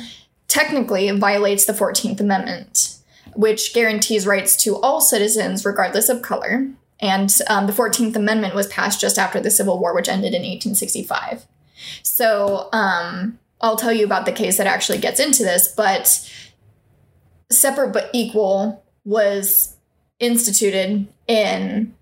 technically 0.54 1.10
violates 1.10 1.64
the 1.64 1.72
14th 1.72 2.20
Amendment, 2.20 2.98
which 3.34 3.74
guarantees 3.74 4.24
rights 4.24 4.56
to 4.58 4.76
all 4.76 5.00
citizens 5.00 5.64
regardless 5.64 6.08
of 6.08 6.22
color. 6.22 6.68
And 7.00 7.36
um, 7.50 7.66
the 7.66 7.72
14th 7.72 8.14
Amendment 8.14 8.54
was 8.54 8.68
passed 8.68 9.00
just 9.00 9.18
after 9.18 9.40
the 9.40 9.50
Civil 9.50 9.80
War, 9.80 9.92
which 9.92 10.08
ended 10.08 10.32
in 10.32 10.42
1865. 10.42 11.44
So 12.04 12.68
um, 12.72 13.40
I'll 13.60 13.76
tell 13.76 13.92
you 13.92 14.04
about 14.04 14.26
the 14.26 14.32
case 14.32 14.58
that 14.58 14.68
actually 14.68 14.98
gets 14.98 15.18
into 15.18 15.42
this, 15.42 15.66
but 15.74 16.30
separate 17.50 17.92
but 17.92 18.10
equal 18.12 18.83
was 19.04 19.76
instituted 20.20 21.06
in 21.26 21.94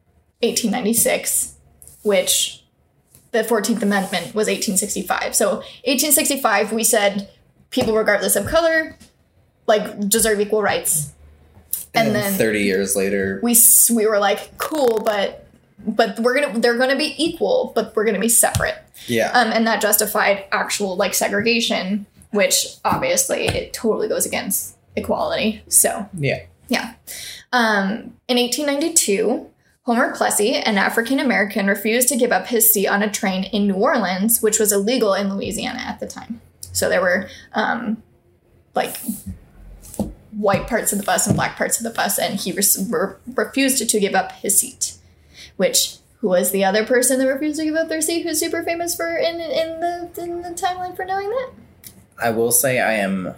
1896, 0.42 1.54
which 2.02 2.62
the 3.32 3.42
14th 3.42 3.82
Amendment 3.82 4.34
was 4.34 4.46
1865. 4.48 5.34
So 5.34 5.48
1865, 5.86 6.72
we 6.72 6.84
said 6.84 7.30
people 7.70 7.94
regardless 7.94 8.36
of 8.36 8.46
color 8.46 8.96
like 9.66 10.08
deserve 10.08 10.40
equal 10.40 10.62
rights. 10.62 11.12
And, 11.94 12.08
And 12.08 12.16
then, 12.16 12.22
then- 12.32 12.38
30 12.38 12.62
years 12.62 12.96
later, 12.96 13.40
We 13.42 13.56
we 13.94 14.06
were 14.06 14.18
like 14.18 14.56
cool, 14.58 15.00
but 15.04 15.46
but 15.84 16.18
we're 16.20 16.40
gonna 16.40 16.58
they're 16.60 16.78
gonna 16.78 16.96
be 16.96 17.14
equal, 17.18 17.72
but 17.74 17.94
we're 17.96 18.04
gonna 18.04 18.18
be 18.20 18.28
separate. 18.28 18.76
yeah. 19.06 19.30
Um, 19.32 19.48
and 19.52 19.66
that 19.66 19.80
justified 19.80 20.44
actual 20.52 20.96
like 20.96 21.12
segregation, 21.14 22.06
which 22.30 22.66
obviously 22.84 23.46
it 23.46 23.72
totally 23.72 24.08
goes 24.08 24.24
against 24.26 24.76
equality. 24.96 25.62
So 25.68 26.08
yeah. 26.18 26.40
Yeah. 26.68 26.94
Um, 27.52 28.16
in 28.28 28.38
1892, 28.38 29.50
Homer 29.84 30.14
Plessy, 30.14 30.54
an 30.54 30.78
African 30.78 31.18
American, 31.18 31.66
refused 31.66 32.08
to 32.08 32.16
give 32.16 32.32
up 32.32 32.46
his 32.46 32.72
seat 32.72 32.86
on 32.86 33.02
a 33.02 33.10
train 33.10 33.44
in 33.44 33.66
New 33.66 33.74
Orleans, 33.74 34.40
which 34.40 34.58
was 34.58 34.72
illegal 34.72 35.12
in 35.14 35.34
Louisiana 35.34 35.80
at 35.80 35.98
the 36.00 36.06
time. 36.06 36.40
So 36.72 36.88
there 36.88 37.00
were 37.00 37.28
um, 37.52 38.02
like 38.74 38.96
white 40.30 40.66
parts 40.66 40.92
of 40.92 40.98
the 40.98 41.04
bus 41.04 41.26
and 41.26 41.36
black 41.36 41.56
parts 41.56 41.78
of 41.78 41.84
the 41.84 41.90
bus, 41.90 42.18
and 42.18 42.38
he 42.40 42.52
re- 42.52 43.14
refused 43.34 43.88
to 43.88 44.00
give 44.00 44.14
up 44.14 44.32
his 44.32 44.58
seat, 44.58 44.94
which 45.56 45.96
Who 46.20 46.28
was 46.28 46.52
the 46.52 46.64
other 46.64 46.86
person 46.86 47.18
that 47.18 47.26
refused 47.26 47.58
to 47.58 47.64
give 47.64 47.74
up 47.74 47.88
their 47.88 48.00
seat? 48.00 48.22
Who's 48.22 48.38
super 48.38 48.62
famous 48.62 48.94
for 48.94 49.16
in 49.16 49.40
in 49.40 49.80
the 49.80 50.10
in 50.16 50.42
the 50.42 50.50
timeline 50.50 50.94
for 50.94 51.04
knowing 51.04 51.28
that? 51.28 51.50
I 52.22 52.30
will 52.30 52.52
say 52.52 52.78
I 52.78 52.92
am 52.92 53.34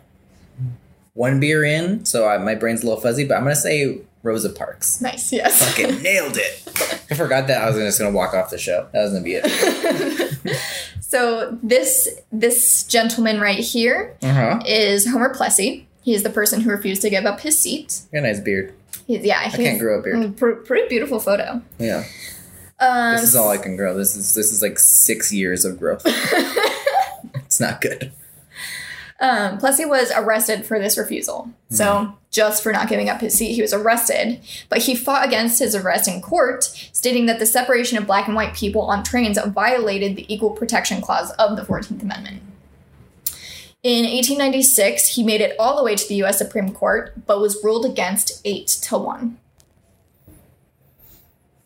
one 1.15 1.41
beer 1.41 1.65
in, 1.65 2.05
so 2.05 2.29
I, 2.29 2.39
my 2.39 2.55
brain's 2.55 2.83
a 2.83 2.87
little 2.87 3.01
fuzzy, 3.01 3.25
but 3.25 3.35
I'm 3.37 3.43
gonna 3.45 3.57
say 3.57 4.01
Rosa 4.23 4.51
Parks. 4.51 5.01
Nice. 5.01 5.33
Yes. 5.33 5.63
Fucking 5.65 6.03
nailed 6.03 6.37
it. 6.37 6.63
I 7.11 7.15
forgot 7.15 7.47
that 7.49 7.63
I 7.63 7.67
was 7.67 7.77
just 7.77 7.99
gonna 7.99 8.15
walk 8.15 8.35
off 8.35 8.51
the 8.51 8.59
show. 8.59 8.89
That 8.93 9.03
was 9.03 9.13
gonna 9.13 9.25
be 9.25 9.35
it. 9.43 10.59
so 11.01 11.57
this 11.63 12.09
this 12.33 12.85
gentleman 12.85 13.41
right 13.41 13.59
here 13.59 14.17
Uh 14.23 14.33
huh. 14.33 14.61
is 14.67 15.07
Homer 15.09 15.33
Plessy. 15.35 15.87
He 16.03 16.15
is 16.15 16.23
the 16.23 16.31
person 16.31 16.61
who 16.61 16.71
refused 16.71 17.01
to 17.03 17.11
give 17.11 17.25
up 17.25 17.41
his 17.41 17.57
seat. 17.59 18.03
Got 18.13 18.19
a 18.19 18.23
nice 18.23 18.41
beard. 18.41 18.75
He's, 19.07 19.25
yeah, 19.25 19.41
I 19.45 19.49
can't 19.51 19.79
grow 19.79 19.99
a 20.01 20.03
beard. 20.03 20.17
mm, 20.17 20.37
pr- 20.37 20.51
pretty 20.53 20.89
beautiful 20.89 21.19
photo. 21.21 21.63
Yeah. 21.79 22.05
Um, 22.81 23.15
This 23.17 23.23
is 23.25 23.37
all 23.37 23.49
I 23.51 23.57
can 23.59 23.77
grow. 23.77 23.97
This 23.97 24.17
is 24.17 24.35
this 24.35 24.51
is 24.53 24.61
like 24.63 24.79
six 24.79 25.33
years 25.33 25.65
of 25.65 25.79
growth. 25.79 26.03
it's 27.37 27.61
not 27.61 27.81
good. 27.81 28.13
Um, 29.25 29.57
Plessy 29.57 29.87
was 29.87 30.13
arrested 30.15 30.67
for 30.67 30.79
this 30.79 30.99
refusal. 30.99 31.49
So 31.71 32.15
just 32.31 32.63
for 32.63 32.73
not 32.73 32.91
giving 32.91 33.09
up 33.09 33.23
his 33.23 33.35
seat, 33.35 33.55
he 33.55 33.63
was 33.63 33.73
arrested. 33.73 34.39
But 34.69 34.83
he 34.83 34.95
fought 34.95 35.27
against 35.27 35.59
his 35.59 35.75
arrest 35.75 36.07
in 36.07 36.21
court, 36.21 36.65
stating 36.65 37.25
that 37.25 37.39
the 37.39 37.47
separation 37.47 37.97
of 37.97 38.07
black 38.07 38.27
and 38.27 38.37
white 38.37 38.53
people 38.53 38.83
on 38.83 39.03
trains 39.03 39.39
violated 39.39 40.15
the 40.15 40.33
Equal 40.33 40.51
Protection 40.51 41.01
Clause 41.01 41.31
of 41.39 41.57
the 41.57 41.63
14th 41.63 42.03
Amendment. 42.03 42.43
In 43.83 44.05
1896, 44.05 45.15
he 45.15 45.23
made 45.23 45.41
it 45.41 45.57
all 45.59 45.75
the 45.79 45.83
way 45.85 45.97
to 45.97 46.07
the 46.07 46.17
U.S. 46.17 46.37
Supreme 46.37 46.73
Court, 46.73 47.27
but 47.27 47.41
was 47.41 47.65
ruled 47.65 47.87
against 47.87 48.43
eight 48.45 48.67
to 48.67 48.99
one. 48.99 49.39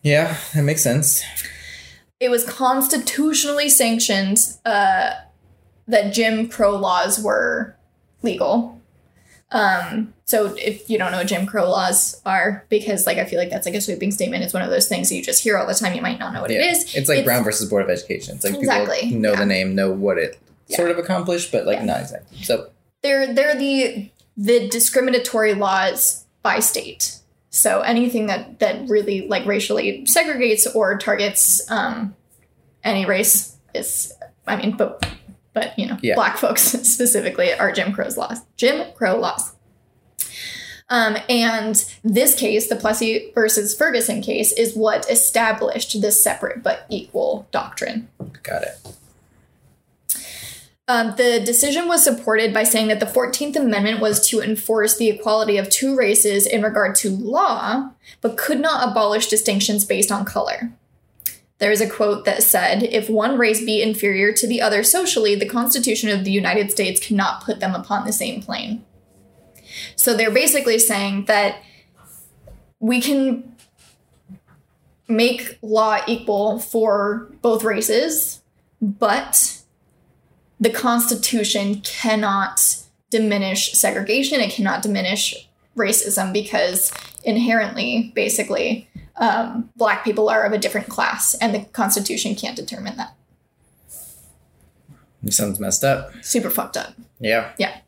Yeah, 0.03 0.37
that 0.55 0.63
makes 0.63 0.85
sense. 0.85 1.25
it 2.21 2.31
was 2.31 2.45
constitutionally 2.45 3.69
sanctioned 3.69 4.39
uh, 4.65 5.15
that 5.89 6.13
Jim 6.13 6.49
Crow 6.49 6.77
laws 6.77 7.23
were 7.23 7.77
legal. 8.23 8.81
Um, 9.51 10.13
so 10.27 10.55
if 10.59 10.91
you 10.91 10.99
don't 10.99 11.11
know 11.11 11.19
what 11.19 11.27
Jim 11.27 11.47
Crow 11.47 11.71
laws 11.71 12.21
are, 12.27 12.67
because 12.69 13.07
like 13.07 13.17
I 13.17 13.25
feel 13.25 13.39
like 13.39 13.51
that's 13.51 13.67
like 13.67 13.75
a 13.75 13.81
sweeping 13.81 14.11
statement, 14.11 14.45
it's 14.45 14.53
one 14.53 14.63
of 14.63 14.71
those 14.71 14.89
things 14.89 15.09
that 15.09 15.15
you 15.15 15.23
just 15.23 15.43
hear 15.43 15.57
all 15.57 15.67
the 15.67 15.75
time. 15.75 15.95
You 15.95 16.03
might 16.03 16.19
not 16.19 16.35
know 16.35 16.43
what 16.43 16.51
yeah. 16.51 16.59
it 16.59 16.77
is. 16.77 16.95
It's 16.95 17.09
like 17.09 17.25
Brown 17.25 17.45
versus 17.45 17.69
Board 17.69 17.83
of 17.83 17.91
Education. 17.91 18.37
It's 18.37 18.45
like 18.45 18.55
Exactly, 18.55 19.01
people 19.01 19.21
know 19.21 19.33
yeah. 19.33 19.39
the 19.41 19.47
name, 19.47 19.75
know 19.75 19.91
what 19.91 20.19
it 20.19 20.39
Yeah. 20.67 20.77
sort 20.77 20.91
of 20.91 20.99
accomplished, 20.99 21.51
but 21.51 21.65
like 21.67 21.83
not 21.83 22.01
exactly. 22.01 22.43
So 22.43 22.71
They're 23.03 23.33
they're 23.33 23.57
the 23.57 24.11
the 24.37 24.69
discriminatory 24.69 25.55
laws 25.55 26.25
by 26.43 26.61
state. 26.61 27.17
So 27.51 27.81
anything 27.81 28.27
that 28.27 28.59
that 28.59 28.87
really 28.89 29.27
like 29.29 29.47
racially 29.47 30.05
segregates 30.05 30.67
or 30.75 30.99
targets 30.99 31.69
um, 31.71 32.15
any 32.85 33.07
race 33.07 33.57
is, 33.75 34.13
I 34.47 34.57
mean, 34.57 34.77
but 34.77 35.09
but 35.59 35.79
you 35.79 35.87
know, 35.87 35.99
Yeah. 36.03 36.15
black 36.15 36.37
folks 36.37 36.63
specifically 36.93 37.53
are 37.53 37.73
Jim 37.73 37.93
Crow's 37.93 38.17
laws. 38.17 38.41
Jim 38.57 38.93
Crow 38.95 39.17
laws. 39.19 39.55
Um, 40.91 41.19
and 41.29 41.85
this 42.03 42.35
case, 42.35 42.69
the 42.69 42.77
Plessy 42.77 43.31
versus 43.35 43.77
Ferguson 43.77 44.23
case, 44.23 44.53
is 44.53 44.75
what 44.75 45.09
established 45.11 46.01
this 46.01 46.23
separate 46.23 46.63
but 46.63 46.87
equal 46.89 47.47
doctrine. 47.51 48.09
got 48.43 48.63
it. 48.63 48.79
Um, 50.91 51.13
the 51.19 51.41
decision 51.45 51.87
was 51.87 52.03
supported 52.03 52.55
by 52.55 52.63
saying 52.63 52.89
that 52.89 52.99
the 53.01 53.05
14th 53.05 53.57
Amendment 53.57 54.01
was 54.01 54.27
to 54.29 54.41
enforce 54.41 54.97
the 54.97 55.11
equality 55.11 55.59
of 55.59 55.69
two 55.69 55.95
races 55.95 56.47
in 56.47 56.63
regard 56.63 56.95
to 56.97 57.11
law, 57.11 57.91
but 58.23 58.39
could 58.39 58.59
not 58.59 58.89
abolish 58.89 59.27
distinctions 59.27 59.85
based 59.85 60.11
on 60.11 60.25
color. 60.25 60.73
There 61.59 61.73
is 61.73 61.81
a 61.81 61.91
quote 61.91 62.25
that 62.25 62.43
said, 62.43 62.85
If 62.85 63.11
one 63.11 63.37
race 63.37 63.65
be 63.65 63.83
inferior 63.83 64.33
to 64.33 64.47
the 64.47 64.61
other 64.61 64.83
socially, 64.83 65.35
the 65.35 65.49
Constitution 65.49 66.09
of 66.09 66.25
the 66.25 66.31
United 66.31 66.71
States 66.71 67.05
cannot 67.05 67.43
put 67.43 67.61
them 67.61 67.75
upon 67.75 68.07
the 68.07 68.13
same 68.13 68.41
plane. 68.41 68.85
So 69.97 70.17
they're 70.17 70.31
basically 70.31 70.79
saying 70.79 71.25
that 71.25 71.63
we 72.81 73.01
can 73.01 73.57
make 75.09 75.59
law 75.63 75.99
equal 76.07 76.59
for 76.59 77.29
both 77.43 77.65
races, 77.65 78.41
but 78.81 79.63
the 80.61 80.71
Constitution 80.71 81.81
cannot 81.81 82.85
diminish 83.11 83.73
segregation. 83.73 84.41
It 84.41 84.53
cannot 84.53 84.83
diminish 84.83 85.49
racism 85.77 86.33
because 86.33 86.93
inherently, 87.25 88.13
basically, 88.15 88.88
um, 89.19 89.71
black 89.77 90.05
people 90.05 90.29
are 90.29 90.45
of 90.45 90.53
a 90.53 90.59
different 90.59 90.89
class, 90.89 91.35
and 91.35 91.55
the 91.55 91.65
Constitution 91.67 92.35
can't 92.35 92.57
determine 92.57 92.97
that. 92.97 93.15
It 95.25 95.33
sounds 95.33 95.59
messed 95.59 95.85
up. 95.85 96.13
Super 96.23 96.51
fucked 96.51 96.77
up. 96.77 96.95
Yeah. 97.21 97.53
Yeah. 97.59 97.79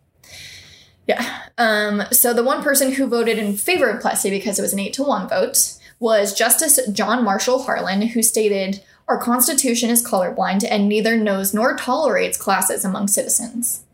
Yeah. 1.07 1.43
Um, 1.59 2.03
so 2.13 2.33
the 2.33 2.45
one 2.45 2.63
person 2.63 2.93
who 2.93 3.07
voted 3.07 3.39
in 3.39 3.57
favor 3.57 3.89
of 3.89 4.01
Plessy 4.01 4.31
because 4.31 4.59
it 4.59 4.63
was 4.63 4.73
an 4.73 4.79
eight 4.79 4.93
to 4.95 5.03
one 5.03 5.29
vote 5.29 5.79
was 5.99 6.35
Justice 6.35 6.81
John 6.93 7.25
Marshall 7.25 7.63
Harlan, 7.63 8.03
who 8.03 8.23
stated, 8.23 8.83
Our 9.07 9.19
Constitution 9.19 9.91
is 9.91 10.07
colorblind 10.07 10.65
and 10.69 10.89
neither 10.89 11.17
knows 11.17 11.53
nor 11.55 11.77
tolerates 11.77 12.39
classes 12.39 12.85
among 12.85 13.09
citizens. 13.09 13.85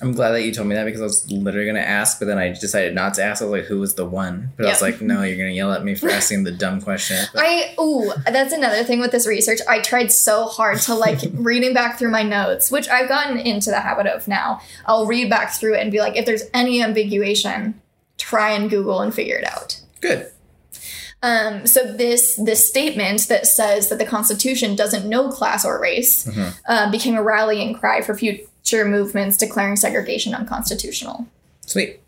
I'm 0.00 0.12
glad 0.12 0.30
that 0.30 0.42
you 0.44 0.52
told 0.52 0.68
me 0.68 0.74
that 0.76 0.84
because 0.84 1.00
I 1.00 1.04
was 1.04 1.30
literally 1.30 1.66
gonna 1.66 1.80
ask, 1.80 2.18
but 2.20 2.26
then 2.26 2.38
I 2.38 2.50
decided 2.52 2.94
not 2.94 3.14
to 3.14 3.22
ask. 3.24 3.42
I 3.42 3.46
was 3.46 3.52
like, 3.52 3.64
"Who 3.68 3.80
was 3.80 3.94
the 3.94 4.04
one?" 4.04 4.50
But 4.56 4.66
I 4.66 4.68
was 4.70 4.80
like, 4.82 5.00
"No, 5.00 5.22
you're 5.22 5.36
gonna 5.36 5.50
yell 5.50 5.72
at 5.72 5.84
me 5.84 5.94
for 5.96 6.08
asking 6.08 6.44
the 6.44 6.52
dumb 6.52 6.80
question." 6.80 7.18
But 7.34 7.42
I 7.46 7.74
ooh, 7.80 8.12
that's 8.30 8.52
another 8.52 8.84
thing 8.84 9.00
with 9.00 9.10
this 9.10 9.26
research. 9.26 9.58
I 9.68 9.80
tried 9.80 10.12
so 10.12 10.44
hard 10.46 10.78
to 10.82 10.94
like 10.94 11.18
reading 11.34 11.74
back 11.74 11.98
through 11.98 12.10
my 12.10 12.22
notes, 12.22 12.70
which 12.70 12.88
I've 12.88 13.08
gotten 13.08 13.38
into 13.38 13.70
the 13.70 13.80
habit 13.80 14.06
of 14.06 14.28
now. 14.28 14.60
I'll 14.86 15.06
read 15.06 15.28
back 15.30 15.52
through 15.52 15.74
it 15.74 15.80
and 15.80 15.90
be 15.90 15.98
like, 16.00 16.16
if 16.16 16.26
there's 16.26 16.44
any 16.54 16.80
ambiguation, 16.80 17.74
try 18.18 18.50
and 18.52 18.70
Google 18.70 19.00
and 19.00 19.12
figure 19.14 19.36
it 19.36 19.44
out. 19.46 19.80
good. 20.00 20.30
Um, 21.20 21.66
so 21.66 21.92
this 21.92 22.36
this 22.36 22.68
statement 22.68 23.26
that 23.26 23.44
says 23.48 23.88
that 23.88 23.98
the 23.98 24.04
Constitution 24.06 24.76
doesn't 24.76 25.04
know 25.08 25.28
class 25.30 25.64
or 25.64 25.80
race 25.80 26.24
Mhm. 26.26 26.54
uh, 26.68 26.90
became 26.92 27.16
a 27.16 27.22
rallying 27.24 27.74
cry 27.74 28.02
for 28.02 28.14
future 28.68 28.84
movements 28.84 29.36
declaring 29.36 29.76
segregation 29.76 30.34
unconstitutional. 30.34 31.26
Sweet. 31.66 32.00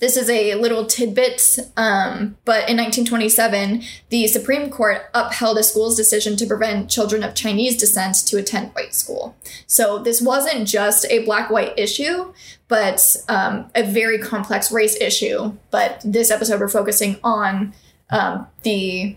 This 0.00 0.16
is 0.16 0.30
a 0.30 0.54
little 0.54 0.86
tidbit, 0.86 1.58
um, 1.76 2.36
but 2.44 2.68
in 2.70 2.76
1927, 2.76 3.82
the 4.10 4.26
Supreme 4.28 4.70
Court 4.70 5.02
upheld 5.12 5.58
a 5.58 5.62
school's 5.62 5.96
decision 5.96 6.36
to 6.36 6.46
prevent 6.46 6.88
children 6.88 7.22
of 7.22 7.34
Chinese 7.34 7.76
descent 7.76 8.16
to 8.26 8.38
attend 8.38 8.70
white 8.74 8.94
school. 8.94 9.36
So 9.66 9.98
this 9.98 10.22
wasn't 10.22 10.68
just 10.68 11.04
a 11.10 11.24
black 11.24 11.50
white 11.50 11.76
issue, 11.76 12.32
but 12.68 13.16
um, 13.28 13.70
a 13.74 13.82
very 13.82 14.18
complex 14.18 14.70
race 14.70 14.96
issue. 15.00 15.52
But 15.70 16.00
this 16.04 16.30
episode, 16.30 16.60
we're 16.60 16.68
focusing 16.68 17.18
on 17.24 17.74
um, 18.10 18.46
the 18.62 19.16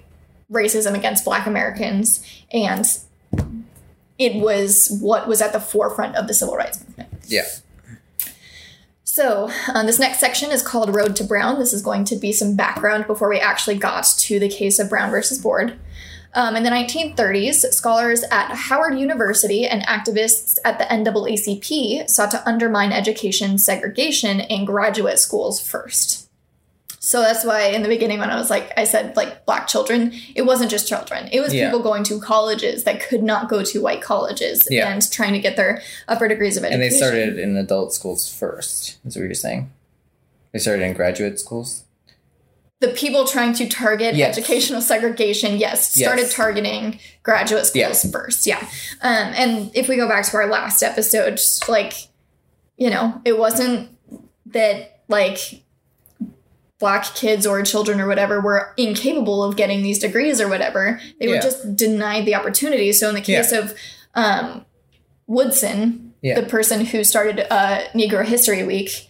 racism 0.52 0.96
against 0.96 1.24
black 1.24 1.46
Americans, 1.46 2.26
and 2.52 2.86
it 4.22 4.42
was 4.42 4.98
what 5.02 5.28
was 5.28 5.42
at 5.42 5.54
the 5.54 5.60
forefront 5.60 6.16
of 6.16 6.28
the 6.28 6.34
civil 6.34 6.56
rights 6.56 6.80
movement. 6.86 7.10
Yeah. 7.26 7.48
So, 9.04 9.50
um, 9.74 9.88
this 9.88 10.00
next 10.00 10.20
section 10.20 10.52
is 10.52 10.62
called 10.62 10.96
Road 10.96 11.18
to 11.18 11.26
Brown. 11.26 11.60
This 11.60 11.74
is 11.74 11.82
going 11.82 12.06
to 12.06 12.16
be 12.16 12.32
some 12.32 12.56
background 12.56 13.08
before 13.08 13.30
we 13.30 13.40
actually 13.40 13.76
got 13.76 14.06
to 14.06 14.40
the 14.40 14.48
case 14.48 14.80
of 14.80 14.90
Brown 14.90 15.12
versus 15.12 15.38
Board. 15.38 15.78
Um, 16.34 16.56
in 16.56 16.64
the 16.64 16.70
1930s, 16.70 17.74
scholars 17.74 18.24
at 18.32 18.56
Howard 18.56 18.98
University 18.98 19.68
and 19.68 19.86
activists 19.86 20.60
at 20.64 20.80
the 20.80 20.86
NAACP 20.86 22.10
sought 22.10 22.32
to 22.32 22.48
undermine 22.48 22.94
education 22.94 23.58
segregation 23.58 24.40
in 24.40 24.64
graduate 24.64 25.20
schools 25.20 25.60
first. 25.60 26.21
So 27.04 27.20
that's 27.22 27.44
why 27.44 27.64
in 27.64 27.82
the 27.82 27.88
beginning, 27.90 28.20
when 28.20 28.30
I 28.30 28.36
was 28.38 28.52
like, 28.52 28.72
I 28.78 28.84
said 28.84 29.18
like 29.18 29.44
black 29.48 29.68
children, 29.68 30.14
it 30.36 30.44
wasn't 30.44 30.70
just 30.70 30.88
children. 30.88 31.28
It 31.32 31.40
was 31.42 31.52
Yeah. 31.52 31.66
people 31.66 31.80
going 31.82 32.04
to 32.04 32.20
colleges 32.22 32.84
that 32.84 33.02
could 33.02 33.24
not 33.24 33.50
go 33.50 33.64
to 33.64 33.82
white 33.82 34.04
colleges 34.04 34.62
Yeah. 34.70 34.88
and 34.88 35.12
trying 35.12 35.34
to 35.34 35.40
get 35.40 35.56
their 35.56 35.82
upper 36.08 36.28
degrees 36.28 36.58
of 36.58 36.64
education. 36.64 36.84
And 36.84 36.92
they 36.92 36.96
started 36.96 37.40
in 37.40 37.58
adult 37.58 37.92
schools 37.96 38.30
first. 38.32 38.98
Is 39.04 39.16
what 39.16 39.24
you're 39.24 39.34
saying? 39.34 39.72
They 40.52 40.60
started 40.60 40.84
in 40.84 40.94
graduate 40.94 41.40
schools. 41.40 41.84
the 42.82 42.88
people 42.88 43.26
trying 43.28 43.54
to 43.54 43.68
target 43.70 44.16
Yes. 44.16 44.36
educational 44.36 44.82
segregation, 44.82 45.58
yes, 45.60 45.92
started 45.96 46.24
Yes. 46.24 46.34
targeting 46.34 47.00
graduate 47.22 47.68
schools 47.68 47.76
Yes. 48.04 48.12
first. 48.12 48.48
Yeah. 48.48 48.58
Um, 49.04 49.34
and 49.36 49.72
if 49.76 49.88
we 49.88 49.98
go 49.98 50.08
back 50.08 50.26
to 50.28 50.38
our 50.38 50.48
last 50.48 50.82
episode, 50.82 51.40
like, 51.68 51.94
you 52.78 52.90
know, 52.90 53.22
it 53.24 53.38
wasn't 53.38 53.90
that 54.48 54.98
like 55.08 55.62
black 56.82 57.06
kids 57.16 57.48
or 57.48 57.62
children 57.64 58.02
or 58.02 58.08
whatever 58.08 58.42
were 58.42 58.74
incapable 58.76 59.42
of 59.44 59.56
getting 59.56 59.82
these 59.84 60.00
degrees 60.00 60.42
or 60.42 60.50
whatever. 60.50 61.00
They 61.20 61.30
were 61.30 61.40
just 61.40 61.78
denied 61.78 62.26
the 62.26 62.36
opportunity. 62.36 62.92
So 62.92 63.08
in 63.08 63.16
the 63.16 63.22
case 63.22 63.54
of 63.54 63.74
um, 64.16 64.66
Woodson, 65.28 66.14
Yeah. 66.22 66.40
the 66.42 66.46
person 66.48 66.84
who 66.86 67.04
started 67.06 67.48
uh, 67.50 67.84
Negro 67.94 68.26
History 68.26 68.64
Week, 68.64 69.08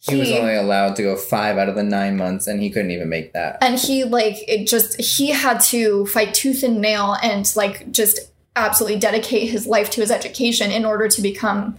He 0.00 0.16
was 0.16 0.30
only 0.32 0.54
allowed 0.54 0.96
to 0.96 1.02
go 1.02 1.16
five 1.16 1.58
out 1.58 1.68
of 1.68 1.74
the 1.74 1.82
nine 1.82 2.16
months, 2.16 2.46
and 2.46 2.62
he 2.62 2.70
couldn't 2.70 2.90
even 2.92 3.08
make 3.10 3.32
that. 3.34 3.58
and 3.60 3.78
he 3.78 4.04
like 4.04 4.36
it 4.48 4.66
just 4.66 4.98
he 4.98 5.30
had 5.30 5.60
to 5.60 6.06
fight 6.06 6.32
tooth 6.32 6.62
and 6.62 6.80
nail 6.80 7.16
and 7.22 7.52
like 7.54 7.90
just 7.92 8.18
absolutely 8.56 8.98
dedicate 8.98 9.50
his 9.50 9.66
life 9.66 9.90
to 9.90 10.00
his 10.00 10.10
education 10.10 10.70
in 10.72 10.84
order 10.84 11.06
to 11.08 11.20
become 11.22 11.76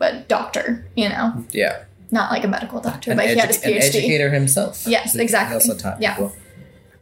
a 0.00 0.20
doctor 0.22 0.86
you 0.96 1.08
know 1.08 1.44
Yeah, 1.52 1.84
not 2.14 2.30
like 2.30 2.44
a 2.44 2.48
medical 2.48 2.80
doctor 2.80 3.10
an, 3.10 3.16
but 3.18 3.26
he 3.28 3.36
had 3.36 3.48
his 3.48 3.58
edu- 3.58 3.76
an 3.76 3.82
phd 3.82 3.84
educator 3.96 4.30
himself. 4.30 4.86
Yes, 4.86 5.12
He 5.14 5.20
exactly. 5.20 5.54
also 5.54 5.74
taught 5.76 6.00
Yeah. 6.00 6.14
people. 6.14 6.32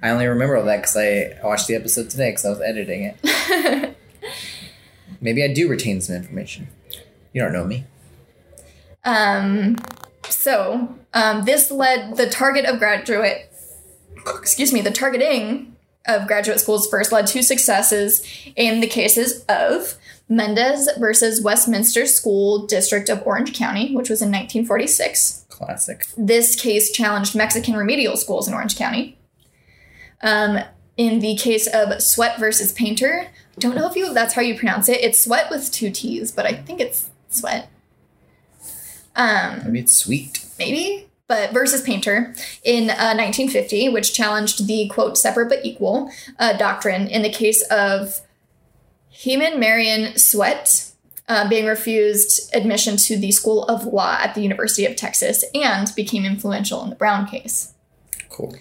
I 0.03 0.09
only 0.11 0.27
remember 0.27 0.57
all 0.57 0.65
that 0.65 0.79
because 0.79 0.97
I 0.97 1.39
watched 1.45 1.69
the 1.69 1.77
episode 1.77 2.11
today 2.11 2.31
because 2.31 2.45
I 2.45 2.51
was 2.51 2.61
editing 2.61 3.15
it. 3.23 3.97
Maybe 5.21 5.45
I 5.45 5.53
do 5.53 5.69
retain 5.69 6.01
some 6.01 6.17
information. 6.17 6.69
You 7.33 7.43
don't 7.43 7.53
know 7.53 7.65
me. 7.65 7.85
um 9.05 9.77
so 10.29 10.95
um 11.15 11.45
this 11.45 11.71
led 11.71 12.17
the 12.17 12.29
target 12.29 12.65
of 12.65 12.79
graduate 12.79 13.53
excuse 14.39 14.73
me 14.73 14.81
the 14.81 14.91
targeting 14.93 15.75
of 16.07 16.27
graduate 16.29 16.61
schools 16.61 16.87
first 16.89 17.11
led 17.11 17.27
to 17.27 17.43
successes 17.43 18.23
in 18.55 18.81
the 18.81 18.87
cases 18.87 19.45
of 19.49 19.95
Mendez 20.29 20.89
versus 20.99 21.43
Westminster 21.43 22.07
School 22.07 22.67
District 22.67 23.09
of 23.09 23.23
Orange 23.27 23.53
County, 23.55 23.95
which 23.95 24.09
was 24.09 24.23
in 24.23 24.29
1946. 24.29 25.47
Classic. 25.49 26.07
This 26.17 26.57
case 26.61 26.91
challenged 26.91 27.35
Mexican 27.35 27.75
remedial 27.77 28.17
schools 28.17 28.49
in 28.49 28.55
Orange 28.55 28.77
County. 28.77 29.19
Um, 30.23 30.61
in 30.97 31.19
the 31.21 31.37
case 31.37 31.67
of 31.67 32.01
Sweatt 32.03 32.39
versus 32.39 32.73
Painter, 32.73 33.29
don't 33.59 33.75
know 33.75 33.89
if 33.89 33.97
you 33.97 34.13
that's 34.15 34.35
how 34.35 34.43
you 34.43 34.57
pronounce 34.59 34.89
it. 34.89 35.01
It's 35.03 35.23
Sweatt 35.23 35.51
with 35.51 35.71
two 35.71 35.91
T's, 35.91 36.33
but 36.33 36.47
I 36.47 36.55
think 36.55 36.81
it's 36.81 37.11
Sweat. 37.29 37.69
Um, 39.15 39.61
Maybe 39.65 39.81
it's 39.81 39.93
sweet. 39.95 40.47
maybe 40.59 41.07
but 41.29 41.53
versus 41.53 41.83
painter 41.83 42.35
in 42.65 42.85
uh, 42.91 43.13
1950 43.15 43.91
which 43.91 44.15
challenged 44.15 44.67
the 44.67 44.89
quote 44.89 45.19
separate 45.19 45.49
but 45.51 45.59
equal 45.65 46.11
uh, 46.39 46.57
doctrine 46.57 47.07
in 47.09 47.21
the 47.23 47.29
case 47.31 47.63
of 47.71 48.21
heman 49.23 49.59
marion 49.59 50.17
sweat 50.19 50.89
uh, 51.29 51.49
being 51.49 51.67
refused 51.67 52.55
admission 52.55 52.97
to 52.97 53.17
the 53.17 53.31
school 53.33 53.65
of 53.65 53.85
law 53.87 54.17
at 54.21 54.35
the 54.35 54.43
university 54.43 54.85
of 54.85 54.97
texas 54.97 55.45
and 55.55 55.93
became 55.97 56.25
influential 56.25 56.83
in 56.85 56.91
the 56.91 56.97
brown 56.97 57.27
case 57.27 57.75
Cool. 58.29 58.55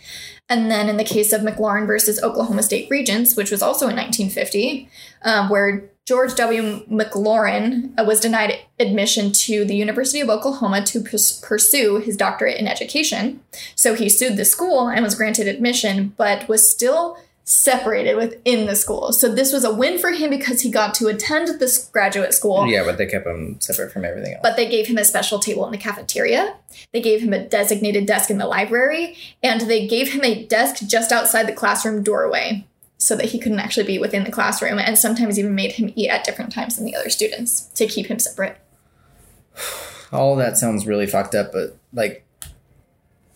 and 0.50 0.70
then 0.70 0.90
in 0.90 0.98
the 0.98 1.04
case 1.06 1.32
of 1.32 1.42
McLaurin 1.42 1.88
versus 1.88 2.22
Oklahoma 2.22 2.62
State 2.62 2.90
Regents, 2.90 3.38
which 3.38 3.52
was 3.52 3.62
also 3.62 3.88
in 3.88 3.96
1950, 3.96 4.90
um, 5.24 5.48
where 5.48 5.90
George 6.06 6.36
W. 6.36 6.84
McLaurin 6.88 7.94
uh, 7.98 8.04
was 8.04 8.20
denied 8.20 8.60
admission 8.80 9.32
to 9.32 9.64
the 9.64 9.76
University 9.76 10.20
of 10.20 10.30
Oklahoma 10.30 10.84
to 10.88 11.00
pers- 11.00 11.40
pursue 11.40 12.00
his 12.02 12.18
doctorate 12.18 12.58
in 12.58 12.68
education. 12.68 13.40
So 13.76 13.96
he 13.96 14.10
sued 14.10 14.36
the 14.36 14.44
school 14.44 14.90
and 14.90 15.04
was 15.06 15.16
granted 15.16 15.48
admission, 15.48 16.14
but 16.18 16.50
was 16.50 16.70
still 16.70 17.18
separated 17.44 18.16
within 18.16 18.66
the 18.66 18.76
school. 18.76 19.12
So 19.12 19.34
this 19.34 19.52
was 19.52 19.64
a 19.64 19.74
win 19.74 19.98
for 19.98 20.12
him 20.12 20.30
because 20.30 20.62
he 20.62 20.72
got 20.72 20.94
to 20.96 21.08
attend 21.08 21.60
this 21.60 21.90
graduate 21.90 22.34
school. 22.34 22.68
Yeah, 22.68 22.84
but 22.84 22.98
they 22.98 23.06
kept 23.06 23.28
him 23.28 23.60
separate 23.60 23.92
from 23.92 24.06
everything 24.06 24.34
else. 24.34 24.42
But 24.44 24.56
they 24.56 24.70
gave 24.70 24.88
him 24.88 24.98
a 24.98 25.06
special 25.06 25.40
table 25.40 25.66
in 25.66 25.72
the 25.72 25.78
cafeteria. 25.78 26.56
They 26.94 27.02
gave 27.02 27.22
him 27.22 27.34
a 27.34 27.44
designated 27.44 28.06
desk 28.06 28.30
in 28.30 28.38
the 28.38 28.48
library. 28.48 29.18
And 29.44 29.62
they 29.62 29.88
gave 29.88 30.14
him 30.14 30.24
a 30.24 30.46
desk 30.46 30.88
just 30.88 31.12
outside 31.12 31.48
the 31.48 31.54
classroom 31.54 32.04
doorway 32.04 32.66
so 32.98 33.16
that 33.16 33.26
he 33.26 33.40
couldn't 33.40 33.60
actually 33.60 33.88
be 33.88 33.98
within 33.98 34.24
the 34.24 34.32
classroom. 34.32 34.78
And 34.80 34.98
sometimes 34.98 35.40
even 35.40 35.56
made 35.56 35.74
him 35.74 35.92
eat 35.96 36.10
at 36.10 36.24
different 36.24 36.54
times 36.54 36.76
than 36.76 36.86
the 36.86 36.96
other 36.96 37.10
students 37.10 37.62
to 37.76 37.88
keep 37.88 38.08
him 38.08 38.20
separate. 38.20 38.58
all 40.12 40.36
that 40.36 40.58
sounds 40.58 40.86
really 40.86 41.08
fucked 41.08 41.36
up, 41.36 41.52
but 41.52 41.78
like, 41.94 42.26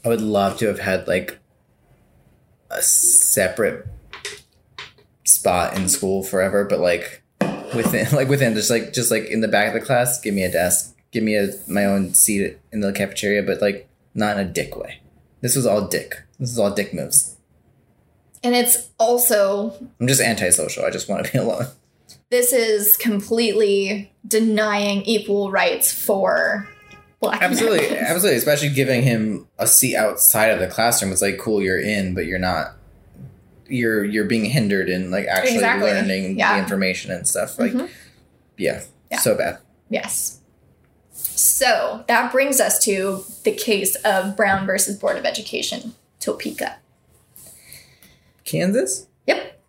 I 0.03 0.09
would 0.09 0.21
love 0.21 0.57
to 0.59 0.67
have 0.67 0.79
had 0.79 1.07
like 1.07 1.39
a 2.69 2.81
separate 2.81 3.87
spot 5.35 5.75
in 5.77 5.89
school 5.89 6.23
forever, 6.23 6.65
but 6.65 6.79
like 6.79 7.23
within, 7.75 8.07
like 8.13 8.27
within, 8.27 8.53
just 8.53 8.69
like 8.69 8.93
just 8.93 9.11
like 9.11 9.25
in 9.25 9.41
the 9.41 9.47
back 9.47 9.67
of 9.67 9.79
the 9.79 9.85
class, 9.85 10.19
give 10.21 10.33
me 10.33 10.43
a 10.43 10.51
desk, 10.51 10.95
give 11.11 11.23
me 11.23 11.35
a 11.35 11.49
my 11.67 11.85
own 11.85 12.13
seat 12.13 12.57
in 12.71 12.81
the 12.81 12.93
cafeteria, 12.93 13.43
but 13.43 13.61
like 13.61 13.89
not 14.13 14.37
in 14.37 14.47
a 14.47 14.49
dick 14.49 14.75
way. 14.75 15.01
This 15.41 15.55
was 15.55 15.65
all 15.65 15.87
dick. 15.87 16.23
This 16.39 16.51
is 16.51 16.59
all 16.59 16.71
dick 16.71 16.93
moves. 16.93 17.35
And 18.43 18.55
it's 18.55 18.89
also, 18.99 19.75
I'm 19.99 20.07
just 20.07 20.21
antisocial. 20.21 20.85
I 20.85 20.91
just 20.91 21.09
want 21.09 21.25
to 21.25 21.31
be 21.31 21.37
alone. 21.39 21.65
this 22.29 22.53
is 22.53 22.95
completely 22.95 24.11
denying 24.27 25.01
equal 25.03 25.51
rights 25.51 25.91
for 25.91 26.67
black 27.19 27.41
Absolutely, 27.41 27.79
Americans. 27.79 28.01
absolutely. 28.09 28.37
Especially 28.37 28.69
giving 28.69 29.01
him 29.01 29.47
a 29.57 29.67
seat 29.67 29.95
outside 29.95 30.47
of 30.47 30.59
the 30.59 30.67
classroom. 30.67 31.11
It's 31.11 31.21
like, 31.21 31.39
cool, 31.39 31.61
you're 31.61 31.79
in, 31.79 32.13
but 32.13 32.25
you're 32.25 32.39
not. 32.39 32.75
You're 33.67 34.03
you're 34.05 34.25
being 34.25 34.45
hindered 34.45 34.89
in 34.89 35.09
like 35.11 35.25
actually 35.27 35.55
Exactly. 35.55 35.91
learning 35.91 36.37
Yeah. 36.39 36.53
the 36.53 36.59
information 36.61 37.11
and 37.11 37.27
stuff. 37.27 37.57
Like, 37.59 37.71
Mhm. 37.71 37.89
yeah, 38.57 38.81
Yeah. 39.11 39.19
so 39.19 39.35
bad. 39.35 39.57
Yes. 39.89 40.39
So 41.13 42.03
that 42.07 42.31
brings 42.31 42.59
us 42.59 42.83
to 42.85 43.23
the 43.43 43.51
case 43.51 43.95
of 44.05 44.35
Brown 44.35 44.65
versus 44.65 44.97
Board 44.97 45.17
of 45.17 45.25
Education, 45.25 45.95
Topeka. 46.19 46.77
Kansas. 48.43 49.07
Yep. 49.27 49.59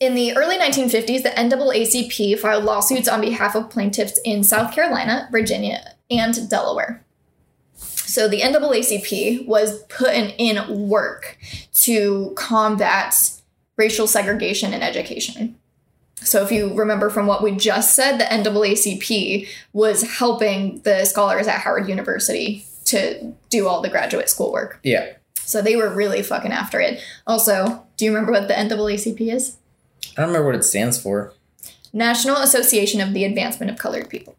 In 0.00 0.14
the 0.14 0.36
early 0.36 0.56
1950s, 0.58 1.22
the 1.22 1.30
NAACP 1.38 2.38
filed 2.38 2.64
lawsuits 2.64 3.06
on 3.08 3.20
behalf 3.20 3.54
of 3.54 3.70
plaintiffs 3.70 4.18
in 4.24 4.42
South 4.42 4.74
Carolina, 4.74 5.28
Virginia, 5.30 5.94
and 6.10 6.48
Delaware. 6.50 7.04
So 8.12 8.28
the 8.28 8.42
NAACP 8.42 9.46
was 9.46 9.84
putting 9.84 10.32
in 10.32 10.86
work 10.86 11.38
to 11.76 12.34
combat 12.36 13.30
racial 13.78 14.06
segregation 14.06 14.74
in 14.74 14.82
education. 14.82 15.56
So 16.16 16.42
if 16.42 16.52
you 16.52 16.74
remember 16.74 17.08
from 17.08 17.26
what 17.26 17.42
we 17.42 17.52
just 17.52 17.94
said, 17.94 18.18
the 18.18 18.24
NAACP 18.24 19.48
was 19.72 20.02
helping 20.18 20.82
the 20.82 21.06
scholars 21.06 21.46
at 21.46 21.60
Howard 21.60 21.88
University 21.88 22.66
to 22.84 23.32
do 23.48 23.66
all 23.66 23.80
the 23.80 23.88
graduate 23.88 24.28
schoolwork. 24.28 24.78
Yeah, 24.82 25.14
So 25.34 25.62
they 25.62 25.74
were 25.74 25.88
really 25.88 26.22
fucking 26.22 26.52
after 26.52 26.80
it. 26.80 27.02
Also, 27.26 27.82
do 27.96 28.04
you 28.04 28.10
remember 28.12 28.32
what 28.32 28.46
the 28.46 28.52
NAACP 28.52 29.32
is? 29.32 29.56
I 30.18 30.20
don't 30.20 30.26
remember 30.26 30.48
what 30.48 30.56
it 30.56 30.64
stands 30.64 31.00
for. 31.00 31.32
National 31.94 32.36
Association 32.36 33.00
of 33.00 33.14
the 33.14 33.24
Advancement 33.24 33.72
of 33.72 33.78
Colored 33.78 34.10
People. 34.10 34.36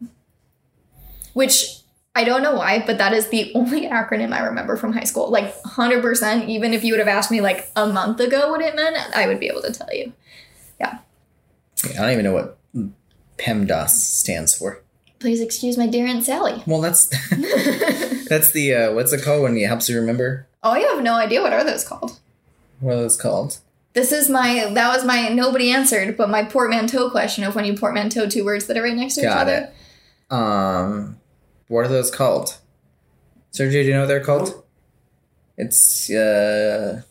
Which 1.32 1.80
I 2.16 2.24
don't 2.24 2.42
know 2.42 2.54
why, 2.54 2.82
but 2.86 2.98
that 2.98 3.12
is 3.12 3.28
the 3.28 3.52
only 3.56 3.88
acronym 3.88 4.32
I 4.32 4.44
remember 4.44 4.76
from 4.76 4.92
high 4.92 5.04
school. 5.04 5.30
Like 5.30 5.60
100%, 5.62 6.48
even 6.48 6.72
if 6.72 6.84
you 6.84 6.92
would 6.92 7.00
have 7.00 7.08
asked 7.08 7.30
me 7.30 7.40
like 7.40 7.70
a 7.76 7.86
month 7.86 8.20
ago 8.20 8.50
what 8.50 8.60
it 8.60 8.76
meant, 8.76 8.96
I 9.16 9.26
would 9.26 9.40
be 9.40 9.48
able 9.48 9.62
to 9.62 9.72
tell 9.72 9.92
you. 9.92 10.12
Yeah. 10.78 10.98
I 11.90 11.92
don't 11.94 12.10
even 12.12 12.24
know 12.24 12.32
what 12.32 12.58
PEMDAS 13.38 13.90
stands 13.90 14.54
for. 14.54 14.82
Please 15.18 15.40
excuse 15.40 15.76
my 15.78 15.86
dear 15.86 16.06
Aunt 16.06 16.24
Sally. 16.24 16.62
Well, 16.66 16.80
that's 16.80 17.06
that's 18.28 18.52
the 18.52 18.74
uh, 18.74 18.92
what's 18.92 19.12
it 19.12 19.22
called 19.22 19.42
when 19.42 19.56
it 19.56 19.66
helps 19.66 19.88
you 19.88 19.98
remember 19.98 20.46
Oh, 20.62 20.70
I 20.70 20.80
have 20.80 21.02
no 21.02 21.14
idea 21.14 21.42
what 21.42 21.52
are 21.52 21.62
those 21.64 21.86
called. 21.86 22.18
what 22.80 22.96
it's 22.98 23.16
called. 23.16 23.58
This 23.92 24.12
is 24.12 24.28
my 24.28 24.70
that 24.72 24.88
was 24.88 25.04
my 25.04 25.28
nobody 25.28 25.70
answered, 25.70 26.16
but 26.16 26.28
my 26.28 26.42
portmanteau 26.42 27.10
question 27.10 27.44
of 27.44 27.54
when 27.54 27.64
you 27.64 27.74
portmanteau 27.74 28.28
two 28.28 28.44
words 28.44 28.66
that 28.66 28.76
are 28.76 28.82
right 28.82 28.96
next 28.96 29.14
to 29.14 29.20
each 29.22 29.26
other. 29.26 29.70
Got 30.30 30.32
it. 30.32 30.34
Um, 30.34 31.20
what 31.68 31.84
are 31.84 31.88
those 31.88 32.10
called? 32.10 32.58
Sergio, 33.52 33.70
do 33.70 33.82
you 33.82 33.92
know 33.92 34.00
what 34.00 34.06
they're 34.06 34.24
called? 34.24 34.64
It's 35.56 36.10
uh, 36.10 37.02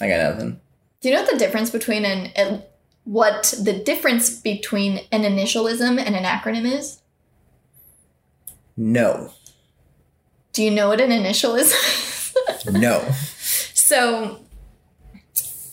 I 0.00 0.08
got 0.08 0.32
nothing. 0.32 0.60
Do 1.00 1.08
you 1.08 1.14
know 1.14 1.22
what 1.22 1.30
the 1.30 1.38
difference 1.38 1.70
between 1.70 2.04
an, 2.04 2.26
an 2.36 2.62
what 3.04 3.54
the 3.62 3.72
difference 3.72 4.38
between 4.38 4.98
an 5.10 5.22
initialism 5.22 5.98
and 5.98 6.14
an 6.14 6.24
acronym 6.24 6.70
is? 6.70 7.00
No, 8.76 9.32
Do 10.52 10.62
you 10.62 10.70
know 10.70 10.88
what 10.88 11.00
an 11.00 11.10
initial 11.10 11.54
is? 11.56 11.74
no. 12.72 13.00
so 13.74 14.40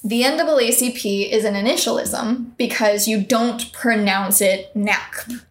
the 0.04 0.22
NAACP 0.22 1.30
is 1.30 1.44
an 1.44 1.56
initialism 1.56 2.56
because 2.58 3.08
you 3.08 3.22
don't 3.22 3.72
pronounce 3.74 4.42
it 4.42 4.74
NACP. 4.76 5.42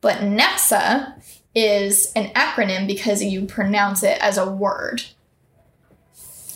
But 0.00 0.18
NASA 0.18 1.14
is 1.54 2.12
an 2.14 2.28
acronym 2.34 2.86
because 2.86 3.22
you 3.22 3.46
pronounce 3.46 4.02
it 4.02 4.18
as 4.20 4.38
a 4.38 4.48
word. 4.48 5.02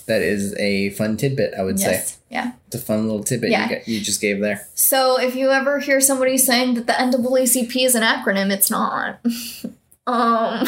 That 0.07 0.21
is 0.23 0.55
a 0.59 0.91
fun 0.91 1.17
tidbit. 1.17 1.55
I 1.59 1.63
would 1.63 1.79
say 1.79 1.93
Yes. 1.93 2.19
Yeah. 2.29 2.53
it's 2.67 2.77
a 2.77 2.79
fun 2.79 3.07
little 3.07 3.23
tidbit 3.25 3.51
Yeah. 3.51 3.63
you, 3.65 3.69
get, 3.69 3.89
you 3.89 4.01
just 4.01 4.21
gave 4.21 4.41
there. 4.41 4.67
So 4.75 5.19
if 5.21 5.35
you 5.37 5.51
ever 5.51 5.79
hear 5.79 6.01
somebody 6.01 6.39
saying 6.39 6.75
that 6.75 6.87
the 6.87 6.93
NAACP 6.93 7.85
is 7.85 7.95
an 7.95 8.03
acronym, 8.03 8.51
it's 8.53 8.71
not. 8.71 9.21
um 10.07 10.67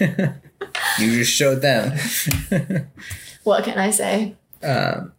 you 0.98 1.18
just 1.18 1.32
showed 1.32 1.62
them. 1.62 1.98
what 3.44 3.64
can 3.64 3.78
I 3.78 3.90
say? 3.90 4.34
um, 4.62 5.12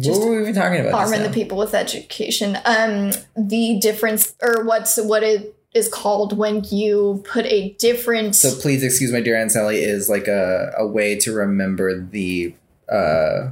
Just 0.00 0.20
what 0.20 0.28
were 0.28 0.36
we 0.36 0.42
even 0.42 0.54
talking 0.54 0.80
about? 0.80 0.90
just 0.90 1.12
arming 1.12 1.22
the 1.22 1.32
people 1.32 1.58
with 1.58 1.74
education. 1.74 2.58
Um, 2.64 3.12
the 3.36 3.78
difference, 3.80 4.34
or 4.42 4.64
what's 4.64 4.96
what 4.96 5.22
it 5.22 5.54
is 5.74 5.88
called 5.88 6.36
when 6.36 6.64
you 6.64 7.22
put 7.28 7.44
a 7.46 7.70
different 7.74 8.34
So 8.34 8.54
please 8.56 8.82
excuse 8.82 9.12
my 9.12 9.20
dear 9.20 9.36
Aunt 9.36 9.52
Sally 9.52 9.78
is 9.78 10.08
like 10.08 10.26
a, 10.26 10.72
a 10.76 10.86
way 10.86 11.16
to 11.20 11.32
remember 11.32 12.00
the 12.00 12.54
uh, 12.90 13.50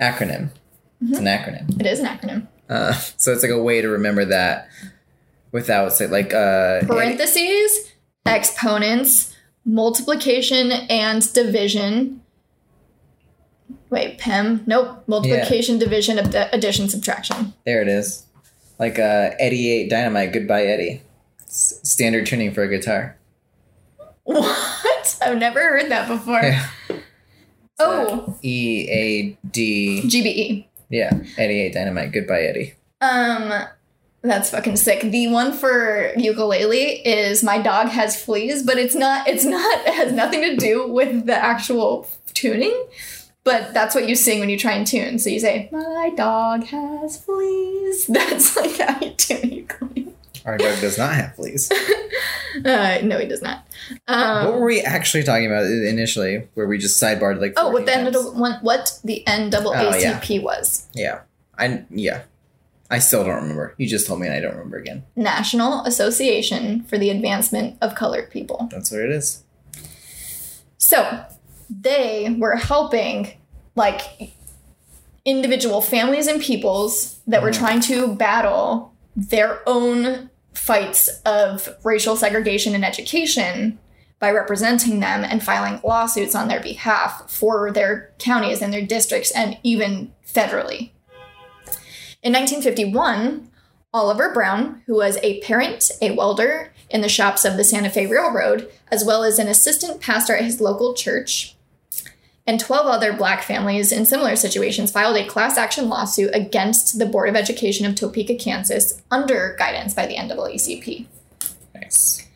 acronym. 0.00 0.50
It's 1.02 1.18
an 1.18 1.26
acronym. 1.26 1.80
it 1.80 1.86
is 1.86 2.00
an 2.00 2.06
acronym. 2.06 2.48
Uh, 2.68 2.92
so 3.16 3.32
it's 3.32 3.42
like 3.42 3.52
a 3.52 3.62
way 3.62 3.80
to 3.82 3.88
remember 3.88 4.24
that 4.24 4.68
without 5.52 5.92
say 5.92 6.06
like 6.06 6.32
uh 6.32 6.80
Parentheses, 6.86 7.92
exponents, 8.26 9.34
multiplication 9.64 10.72
and 10.72 11.32
division. 11.32 12.22
Wait, 13.90 14.18
PEM? 14.18 14.62
Nope. 14.66 15.02
Multiplication, 15.06 15.78
division, 15.78 16.18
ad- 16.18 16.48
addition, 16.52 16.88
subtraction. 16.88 17.52
there 17.66 17.82
it 17.82 17.88
is. 17.88 18.24
Like 18.78 18.98
uh 18.98 19.30
Eddie 19.38 19.70
8 19.70 19.90
Dynamite 19.90 20.32
Goodbye 20.32 20.64
Eddie. 20.64 21.02
S- 21.42 21.80
standard 21.82 22.24
tuning 22.26 22.54
for 22.54 22.62
a 22.62 22.68
guitar. 22.68 23.16
What? 24.24 25.18
I've 25.22 25.38
never 25.38 25.60
heard 25.60 25.90
that 25.90 26.08
before. 26.08 26.40
Yeah. 26.42 26.66
Oh, 27.82 28.38
E 28.42 28.86
A 28.90 29.38
D 29.50 30.02
GBE. 30.04 30.66
Yeah, 30.90 31.18
Eddie 31.38 31.60
8 31.62 31.72
Dynamite 31.72 32.12
Goodbye 32.12 32.42
Eddie. 32.42 32.74
Um, 33.00 33.54
that's 34.20 34.50
fucking 34.50 34.76
sick. 34.76 35.00
The 35.00 35.28
one 35.28 35.54
for 35.54 36.12
ukulele 36.14 36.76
is 37.06 37.42
my 37.42 37.56
dog 37.56 37.88
has 37.88 38.22
fleas, 38.22 38.62
but 38.64 38.76
it's 38.76 38.94
not. 38.94 39.26
It's 39.26 39.46
not. 39.46 39.80
It 39.86 39.94
has 39.94 40.12
nothing 40.12 40.42
to 40.42 40.56
do 40.56 40.88
with 40.92 41.24
the 41.24 41.34
actual 41.34 42.06
tuning. 42.34 42.84
But 43.52 43.74
that's 43.74 43.94
what 43.94 44.08
you 44.08 44.14
sing 44.14 44.40
when 44.40 44.48
you 44.48 44.58
try 44.58 44.72
and 44.72 44.86
tune. 44.86 45.18
So 45.18 45.30
you 45.30 45.40
say, 45.40 45.68
"My 45.72 46.10
dog 46.16 46.64
has 46.64 47.18
fleas." 47.18 48.06
That's 48.08 48.56
like 48.56 48.76
how 48.78 49.00
you 49.00 49.10
tune 49.12 49.50
ukulele. 49.52 50.14
Our 50.44 50.56
dog 50.56 50.80
does 50.80 50.96
not 50.98 51.14
have 51.14 51.34
fleas. 51.36 51.70
Uh, 52.64 52.98
no, 53.04 53.16
he 53.16 53.26
does 53.28 53.42
not. 53.42 53.64
Um, 54.08 54.44
what 54.46 54.54
were 54.58 54.66
we 54.66 54.80
actually 54.80 55.22
talking 55.22 55.46
about 55.46 55.66
initially? 55.66 56.48
Where 56.54 56.66
we 56.66 56.78
just 56.78 57.00
sidebarred 57.00 57.40
like 57.40 57.52
oh, 57.56 57.70
what 57.70 57.86
the 57.86 57.92
times? 57.92 58.16
N- 58.16 58.38
one- 58.38 58.58
what 58.62 58.98
the 59.04 59.22
NAACP 59.24 59.62
Oh, 59.64 59.94
yeah. 59.96 60.40
was? 60.42 60.88
Yeah. 60.92 61.20
I 61.56 61.84
yeah. 61.90 62.22
I 62.90 62.98
still 62.98 63.22
don't 63.24 63.36
remember. 63.42 63.74
You 63.78 63.88
just 63.88 64.08
told 64.08 64.18
me 64.20 64.26
and 64.26 64.34
I 64.34 64.40
don't 64.40 64.50
remember 64.56 64.78
again. 64.78 65.04
National 65.14 65.84
Association 65.84 66.82
for 66.82 66.98
the 66.98 67.08
Advancement 67.10 67.76
of 67.80 67.94
Colored 67.94 68.32
People. 68.32 68.66
That's 68.72 68.90
what 68.90 69.00
it 69.00 69.10
is. 69.12 69.44
So 70.78 71.24
they 71.70 72.34
were 72.36 72.56
helping 72.56 73.34
like 73.80 74.32
individual 75.24 75.80
families 75.80 76.26
and 76.26 76.40
peoples 76.40 77.16
that 77.26 77.42
were 77.42 77.50
Mhm. 77.50 77.58
trying 77.58 77.80
to 77.80 78.14
battle 78.14 78.92
their 79.16 79.66
own 79.66 80.28
fights 80.52 81.08
of 81.24 81.68
racial 81.82 82.14
segregation 82.14 82.74
in 82.74 82.84
education 82.84 83.78
by 84.18 84.30
representing 84.30 85.00
them 85.00 85.24
and 85.24 85.42
filing 85.42 85.80
lawsuits 85.82 86.34
on 86.34 86.48
their 86.48 86.60
behalf 86.60 87.22
for 87.26 87.72
their 87.72 88.10
counties 88.18 88.60
and 88.60 88.70
their 88.70 88.82
districts 88.82 89.30
and 89.30 89.56
even 89.62 90.12
federally. 90.26 90.90
In 92.22 92.32
1951, 92.32 93.48
Oliver 93.94 94.30
Brown, 94.32 94.82
who 94.86 94.94
was 94.94 95.16
a 95.22 95.40
parent, 95.40 95.90
a 96.02 96.10
welder 96.10 96.72
in 96.90 97.00
the 97.00 97.08
shops 97.08 97.46
of 97.46 97.56
the 97.56 97.64
Santa 97.64 97.88
Fe 97.88 98.06
Railroad, 98.06 98.70
as 98.92 99.04
well 99.04 99.24
as 99.24 99.38
an 99.38 99.48
assistant 99.48 100.02
pastor 100.02 100.36
at 100.36 100.44
his 100.44 100.60
local 100.60 100.92
church, 100.92 101.56
and 102.50 102.58
12 102.58 102.86
other 102.88 103.12
black 103.12 103.44
families 103.44 103.92
in 103.92 104.04
similar 104.04 104.34
situations 104.34 104.90
filed 104.90 105.16
a 105.16 105.24
class 105.24 105.56
action 105.56 105.88
lawsuit 105.88 106.34
against 106.34 106.98
the 106.98 107.06
Board 107.06 107.28
of 107.28 107.36
Education 107.36 107.86
of 107.86 107.94
Topeka, 107.94 108.34
Kansas, 108.34 109.00
under 109.08 109.54
guidance 109.56 109.94
by 109.94 110.04
the 110.04 110.16
NAACP. 110.16 111.06
Nice. 111.76 112.26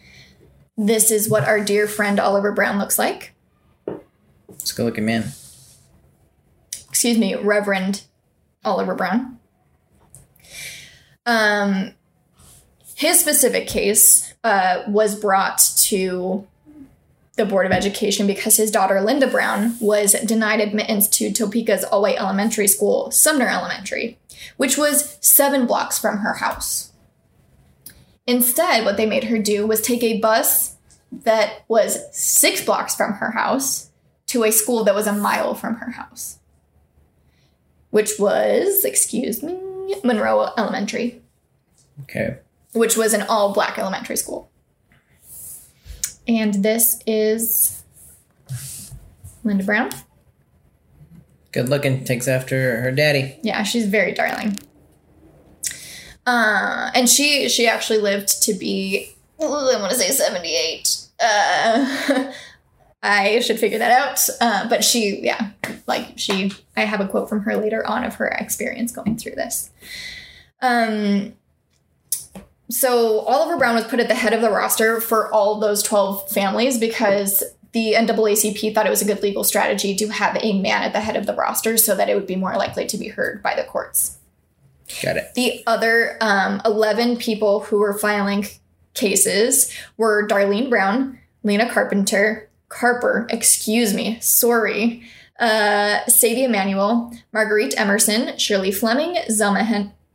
This 0.76 1.10
is 1.10 1.28
what 1.28 1.42
our 1.42 1.58
dear 1.58 1.88
friend 1.88 2.20
Oliver 2.20 2.52
Brown 2.52 2.78
looks 2.78 2.96
like. 2.96 3.34
It's 4.50 4.70
a 4.70 4.76
good 4.76 4.84
looking 4.84 5.04
man. 5.04 5.32
excuse 6.88 7.18
me, 7.18 7.34
Reverend 7.34 8.04
Oliver 8.64 8.94
Brown. 8.94 9.40
Um, 11.26 11.94
his 12.94 13.18
specific 13.18 13.66
case 13.66 14.32
uh, 14.44 14.84
was 14.86 15.18
brought 15.18 15.58
to 15.78 16.46
the 17.36 17.44
Board 17.44 17.66
of 17.66 17.72
Education 17.72 18.26
because 18.26 18.56
his 18.56 18.70
daughter 18.70 19.00
Linda 19.00 19.26
Brown 19.26 19.76
was 19.80 20.12
denied 20.24 20.60
admittance 20.60 21.08
to 21.08 21.30
Topeka's 21.30 21.84
all 21.84 22.02
white 22.02 22.18
elementary 22.18 22.68
school, 22.68 23.10
Sumner 23.10 23.48
Elementary, 23.48 24.18
which 24.56 24.78
was 24.78 25.18
seven 25.20 25.66
blocks 25.66 25.98
from 25.98 26.18
her 26.18 26.34
house. 26.34 26.92
Instead, 28.26 28.84
what 28.84 28.96
they 28.96 29.06
made 29.06 29.24
her 29.24 29.38
do 29.38 29.66
was 29.66 29.80
take 29.80 30.02
a 30.02 30.20
bus 30.20 30.76
that 31.10 31.64
was 31.68 31.98
six 32.16 32.64
blocks 32.64 32.94
from 32.94 33.14
her 33.14 33.32
house 33.32 33.90
to 34.26 34.44
a 34.44 34.50
school 34.52 34.84
that 34.84 34.94
was 34.94 35.06
a 35.06 35.12
mile 35.12 35.54
from 35.54 35.76
her 35.76 35.90
house 35.92 36.38
which 37.90 38.18
was, 38.18 38.84
excuse 38.84 39.40
me, 39.40 39.56
Monroe 40.02 40.48
Elementary, 40.58 41.22
Okay. 42.02 42.38
which 42.72 42.96
was 42.96 43.14
an 43.14 43.22
all 43.22 43.52
black 43.52 43.78
elementary 43.78 44.16
school. 44.16 44.50
And 46.26 46.54
this 46.62 47.00
is 47.06 47.82
Linda 49.42 49.64
Brown. 49.64 49.90
Good 51.52 51.68
looking. 51.68 52.04
Takes 52.04 52.26
after 52.26 52.80
her 52.80 52.90
daddy. 52.90 53.38
Yeah, 53.42 53.62
she's 53.62 53.86
very 53.86 54.12
darling. 54.12 54.58
Uh, 56.26 56.90
and 56.94 57.08
she 57.08 57.48
she 57.48 57.68
actually 57.68 57.98
lived 57.98 58.42
to 58.42 58.54
be 58.54 59.14
I 59.40 59.46
want 59.46 59.90
to 59.90 59.96
say 59.96 60.10
78. 60.10 60.98
Uh, 61.20 62.32
I 63.02 63.40
should 63.40 63.58
figure 63.58 63.78
that 63.78 63.90
out. 63.90 64.28
Uh, 64.40 64.68
but 64.68 64.82
she, 64.82 65.20
yeah, 65.22 65.50
like 65.86 66.14
she, 66.16 66.52
I 66.76 66.82
have 66.82 67.00
a 67.00 67.08
quote 67.08 67.28
from 67.28 67.42
her 67.42 67.56
later 67.56 67.86
on 67.86 68.04
of 68.04 68.14
her 68.16 68.28
experience 68.28 68.92
going 68.92 69.16
through 69.16 69.34
this. 69.34 69.70
Um, 70.62 71.34
so 72.70 73.20
Oliver 73.20 73.56
Brown 73.56 73.74
was 73.74 73.84
put 73.84 74.00
at 74.00 74.08
the 74.08 74.14
head 74.14 74.32
of 74.32 74.40
the 74.40 74.50
roster 74.50 75.00
for 75.00 75.32
all 75.32 75.60
those 75.60 75.82
12 75.82 76.30
families 76.30 76.78
because 76.78 77.42
the 77.72 77.94
NAACP 77.94 78.74
thought 78.74 78.86
it 78.86 78.90
was 78.90 79.02
a 79.02 79.04
good 79.04 79.22
legal 79.22 79.44
strategy 79.44 79.94
to 79.96 80.08
have 80.08 80.36
a 80.40 80.60
man 80.60 80.82
at 80.82 80.92
the 80.92 81.00
head 81.00 81.16
of 81.16 81.26
the 81.26 81.34
roster 81.34 81.76
so 81.76 81.94
that 81.94 82.08
it 82.08 82.14
would 82.14 82.26
be 82.26 82.36
more 82.36 82.56
likely 82.56 82.86
to 82.86 82.96
be 82.96 83.08
heard 83.08 83.42
by 83.42 83.54
the 83.54 83.64
courts. 83.64 84.16
Got 85.02 85.16
it. 85.16 85.34
The 85.34 85.62
other 85.66 86.16
um, 86.20 86.62
11 86.64 87.16
people 87.16 87.60
who 87.60 87.78
were 87.78 87.98
filing 87.98 88.46
cases 88.94 89.72
were 89.96 90.26
Darlene 90.26 90.70
Brown, 90.70 91.18
Lena 91.42 91.68
Carpenter, 91.68 92.48
Carper, 92.68 93.26
excuse 93.30 93.92
me, 93.92 94.18
sorry, 94.20 95.02
uh, 95.38 96.04
Sadie 96.06 96.44
Emanuel, 96.44 97.12
Marguerite 97.32 97.78
Emerson, 97.78 98.38
Shirley 98.38 98.70
Fleming, 98.70 99.16
Zelma 99.28 99.64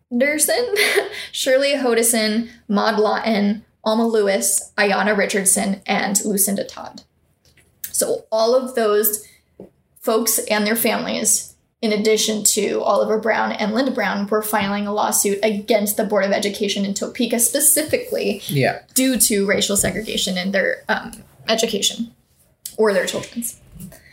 Henderson, 0.10 0.76
Shirley 1.32 1.74
Hodison, 1.74 2.50
Maud 2.68 3.00
Lawton, 3.00 3.66
Alma 3.84 4.08
Lewis, 4.08 4.72
Iona 4.78 5.16
Richardson, 5.16 5.82
and 5.86 6.24
Lucinda 6.26 6.64
Todd. 6.64 7.04
So 7.92 8.26
all 8.32 8.56
of 8.56 8.76
those 8.76 9.26
folks 10.02 10.40
and 10.50 10.66
their 10.66 10.76
families 10.76 11.50
in 11.82 11.94
addition 11.94 12.44
to 12.44 12.82
Oliver 12.82 13.18
Brown 13.20 13.52
and 13.54 13.74
Linda 13.74 13.92
Brown, 13.92 14.28
were 14.28 14.42
filing 14.42 14.86
a 14.86 14.94
lawsuit 14.94 15.40
against 15.44 15.96
the 15.96 16.04
Board 16.04 16.26
of 16.26 16.32
Education 16.32 16.84
in 16.84 16.94
Topeka 16.94 17.40
specifically 17.40 18.42
Yeah. 18.48 18.82
due 18.96 19.18
to 19.20 19.46
racial 19.46 19.78
segregation 19.78 20.38
in 20.38 20.52
their 20.52 20.84
um, 20.90 21.24
education 21.48 22.14
or 22.78 22.94
their 22.94 23.06
children's. 23.06 23.60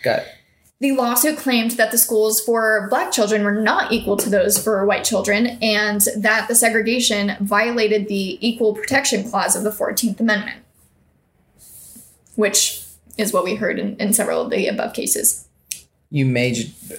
Got 0.04 0.20
it. 0.20 0.28
The 0.78 0.92
lawsuit 0.92 1.38
claimed 1.38 1.72
that 1.72 1.90
the 1.90 1.96
schools 1.96 2.38
for 2.38 2.86
black 2.90 3.10
children 3.10 3.44
were 3.44 3.62
not 3.62 3.92
equal 3.92 4.18
to 4.18 4.28
those 4.28 4.62
for 4.62 4.84
white 4.84 5.04
children 5.04 5.58
and 5.62 6.02
that 6.18 6.48
the 6.48 6.54
segregation 6.54 7.34
violated 7.40 8.08
the 8.08 8.46
Equal 8.46 8.74
Protection 8.74 9.28
Clause 9.28 9.56
of 9.56 9.64
the 9.64 9.70
14th 9.70 10.20
Amendment, 10.20 10.62
which 12.34 12.84
is 13.16 13.32
what 13.32 13.44
we 13.44 13.54
heard 13.54 13.78
in, 13.78 13.96
in 13.96 14.12
several 14.12 14.42
of 14.42 14.50
the 14.50 14.66
above 14.66 14.92
cases. 14.92 15.48
You 16.10 16.26
may 16.26 16.54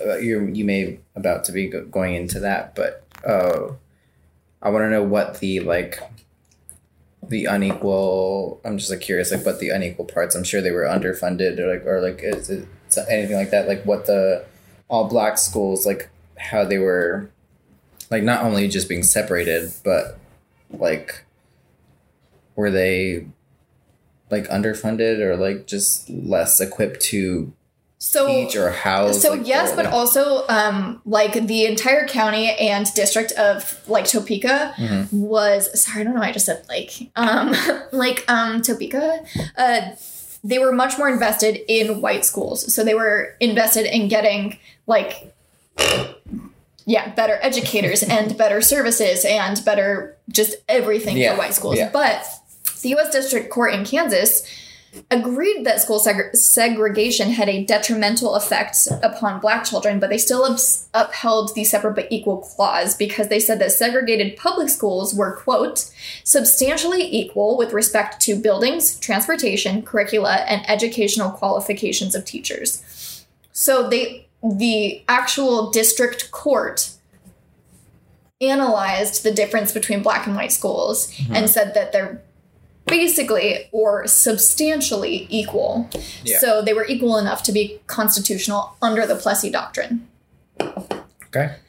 uh, 0.05 0.17
you 0.17 0.47
you 0.47 0.65
may 0.65 0.99
about 1.15 1.43
to 1.45 1.51
be 1.51 1.67
going 1.67 2.15
into 2.15 2.39
that, 2.41 2.75
but 2.75 3.05
uh, 3.23 3.73
I 4.61 4.69
want 4.69 4.83
to 4.83 4.89
know 4.89 5.03
what 5.03 5.39
the 5.39 5.61
like 5.61 5.99
the 7.23 7.45
unequal. 7.45 8.59
I'm 8.65 8.77
just 8.77 8.89
like 8.89 8.99
curious, 8.99 9.31
like 9.31 9.45
what 9.45 9.59
the 9.59 9.69
unequal 9.69 10.05
parts. 10.05 10.35
I'm 10.35 10.43
sure 10.43 10.61
they 10.61 10.71
were 10.71 10.83
underfunded, 10.83 11.57
or 11.57 11.73
like 11.73 11.85
or 11.85 12.01
like 12.01 12.19
is 12.21 12.49
it 12.49 12.67
anything 13.09 13.35
like 13.35 13.51
that? 13.51 13.67
Like 13.67 13.83
what 13.85 14.05
the 14.05 14.45
all 14.89 15.07
black 15.09 15.37
schools 15.37 15.85
like 15.85 16.09
how 16.37 16.63
they 16.63 16.77
were 16.77 17.29
like 18.09 18.23
not 18.23 18.43
only 18.43 18.67
just 18.67 18.87
being 18.87 19.03
separated, 19.03 19.71
but 19.83 20.17
like 20.71 21.23
were 22.55 22.71
they 22.71 23.27
like 24.29 24.47
underfunded 24.49 25.19
or 25.19 25.35
like 25.37 25.67
just 25.67 26.09
less 26.09 26.59
equipped 26.59 26.99
to 27.01 27.53
So 27.97 28.27
teach 28.27 28.55
or 28.55 28.71
house? 28.71 29.21
So 29.21 29.31
like, 29.33 29.47
yes, 29.47 29.73
but 29.75 29.85
also 29.87 30.45
um, 30.47 31.01
like 31.05 31.33
the 31.47 31.65
entire 31.65 32.07
county 32.07 32.49
and 32.51 32.91
district 32.93 33.31
of 33.33 33.81
like 33.87 34.05
Topeka 34.05 34.73
Mhm. 34.77 35.11
was 35.11 35.81
sorry, 35.81 36.01
I 36.01 36.03
don't 36.03 36.15
know 36.15 36.21
I 36.21 36.31
just 36.31 36.45
said 36.45 36.63
like 36.69 36.91
um 37.15 37.53
like 37.91 38.23
um 38.29 38.61
Topeka. 38.61 39.23
Uh, 39.57 39.81
they 40.43 40.59
were 40.59 40.71
much 40.71 40.97
more 40.97 41.09
invested 41.09 41.59
in 41.67 42.01
white 42.01 42.25
schools, 42.25 42.73
so 42.73 42.83
they 42.83 42.93
were 42.93 43.35
invested 43.39 43.85
in 43.85 44.07
getting 44.07 44.57
like 44.87 45.33
yeah 46.85 47.13
better 47.15 47.37
educators 47.41 48.03
and 48.17 48.37
better 48.37 48.61
services 48.61 49.25
and 49.25 49.63
better 49.65 50.15
just 50.29 50.55
everything 50.69 51.17
Yeah, 51.17 51.33
for 51.33 51.39
white 51.39 51.53
schools. 51.53 51.77
yeah. 51.77 51.89
But 51.91 52.25
the 52.81 52.89
U.S. 52.89 53.11
District 53.11 53.49
Court 53.49 53.73
in 53.73 53.83
Kansas 53.85 54.43
agreed 55.11 55.65
that 55.65 55.81
school 55.81 55.99
seg- 55.99 56.35
segregation 56.35 57.31
had 57.31 57.49
a 57.49 57.63
detrimental 57.63 58.35
effect 58.35 58.87
upon 59.03 59.39
black 59.39 59.63
children, 59.63 59.99
but 59.99 60.09
they 60.09 60.17
still 60.17 60.43
ups- 60.43 60.89
upheld 60.93 61.53
the 61.55 61.63
separate 61.63 61.95
but 61.95 62.07
equal 62.09 62.37
clause 62.37 62.95
because 62.95 63.27
they 63.27 63.39
said 63.39 63.59
that 63.59 63.71
segregated 63.71 64.37
public 64.37 64.69
schools 64.69 65.13
were, 65.13 65.35
quote, 65.35 65.91
substantially 66.23 67.03
equal 67.03 67.57
with 67.57 67.73
respect 67.73 68.19
to 68.21 68.35
buildings, 68.35 68.99
transportation, 68.99 69.81
curricula, 69.81 70.45
and 70.47 70.67
educational 70.69 71.31
qualifications 71.31 72.15
of 72.15 72.25
teachers. 72.25 73.25
So 73.51 73.89
they 73.89 74.27
the 74.43 75.03
actual 75.07 75.71
district 75.71 76.31
court 76.31 76.91
analyzed 78.39 79.23
the 79.23 79.31
difference 79.31 79.71
between 79.71 80.03
black 80.03 80.27
and 80.27 80.35
white 80.35 80.51
schools 80.51 81.11
mm-hmm. 81.13 81.35
and 81.35 81.49
said 81.49 81.73
that 81.73 81.91
they're 81.91 82.21
basically 82.87 83.69
or 83.71 84.07
substantially 84.07 85.27
equal. 85.29 85.89
Yeah. 86.23 86.39
So 86.39 86.61
they 86.61 86.73
were 86.73 86.85
equal 86.85 87.17
enough 87.17 87.43
to 87.43 87.51
be 87.51 87.79
constitutional 87.87 88.75
under 88.81 89.05
the 89.05 89.15
Plessy 89.15 89.49
Doctrine. 89.49 90.07
Okay. 90.59 91.55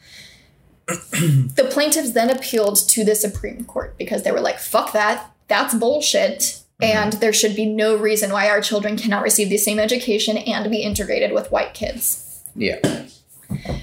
The 0.88 1.68
plaintiffs 1.70 2.12
then 2.12 2.30
appealed 2.30 2.76
to 2.88 3.04
the 3.04 3.14
Supreme 3.14 3.66
Court 3.66 3.98
because 3.98 4.22
they 4.22 4.32
were 4.32 4.40
like, 4.40 4.58
fuck 4.58 4.92
that, 4.92 5.30
that's 5.46 5.74
bullshit. 5.74 6.38
Mm-hmm. 6.80 6.96
And 6.96 7.12
there 7.14 7.32
should 7.32 7.54
be 7.54 7.66
no 7.66 7.96
reason 7.96 8.32
why 8.32 8.48
our 8.48 8.62
children 8.62 8.96
cannot 8.96 9.22
receive 9.22 9.50
the 9.50 9.58
same 9.58 9.78
education 9.78 10.38
and 10.38 10.70
be 10.70 10.82
integrated 10.82 11.32
with 11.32 11.52
white 11.52 11.74
kids. 11.74 12.42
Yeah. 12.54 12.78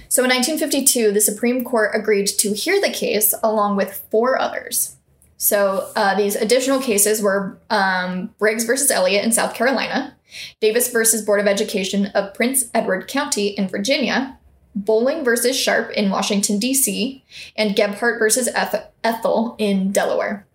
So 0.10 0.24
in 0.24 0.30
1952, 0.30 1.12
the 1.12 1.22
Supreme 1.22 1.64
Court 1.64 1.92
agreed 1.94 2.28
to 2.28 2.54
hear 2.54 2.80
the 2.80 2.90
case 2.90 3.34
along 3.44 3.76
with 3.76 4.04
four 4.10 4.40
others. 4.40 4.95
So 5.38 5.90
uh, 5.96 6.16
these 6.16 6.36
additional 6.36 6.80
cases 6.80 7.22
were 7.22 7.58
um, 7.70 8.34
Briggs 8.40 8.64
versus 8.64 8.90
Elliott 8.90 9.26
in 9.26 9.32
South 9.32 9.54
Carolina, 9.54 10.16
Davis 10.62 10.90
versus 10.92 11.22
Board 11.22 11.40
of 11.40 11.48
Education 11.48 12.08
of 12.08 12.34
Prince 12.34 12.66
Edward 12.74 13.08
County 13.08 13.48
in 13.50 13.68
Virginia, 13.68 14.38
Bolling 14.76 15.24
versus 15.24 15.58
Sharpe 15.58 15.92
in 15.92 16.10
Washington, 16.10 16.60
D.C., 16.60 17.24
and 17.56 17.76
Gebhart 17.76 18.20
versus 18.20 18.48
Eth- 18.50 18.92
Ethel 19.04 19.56
in 19.58 19.92
Delaware. 19.92 20.46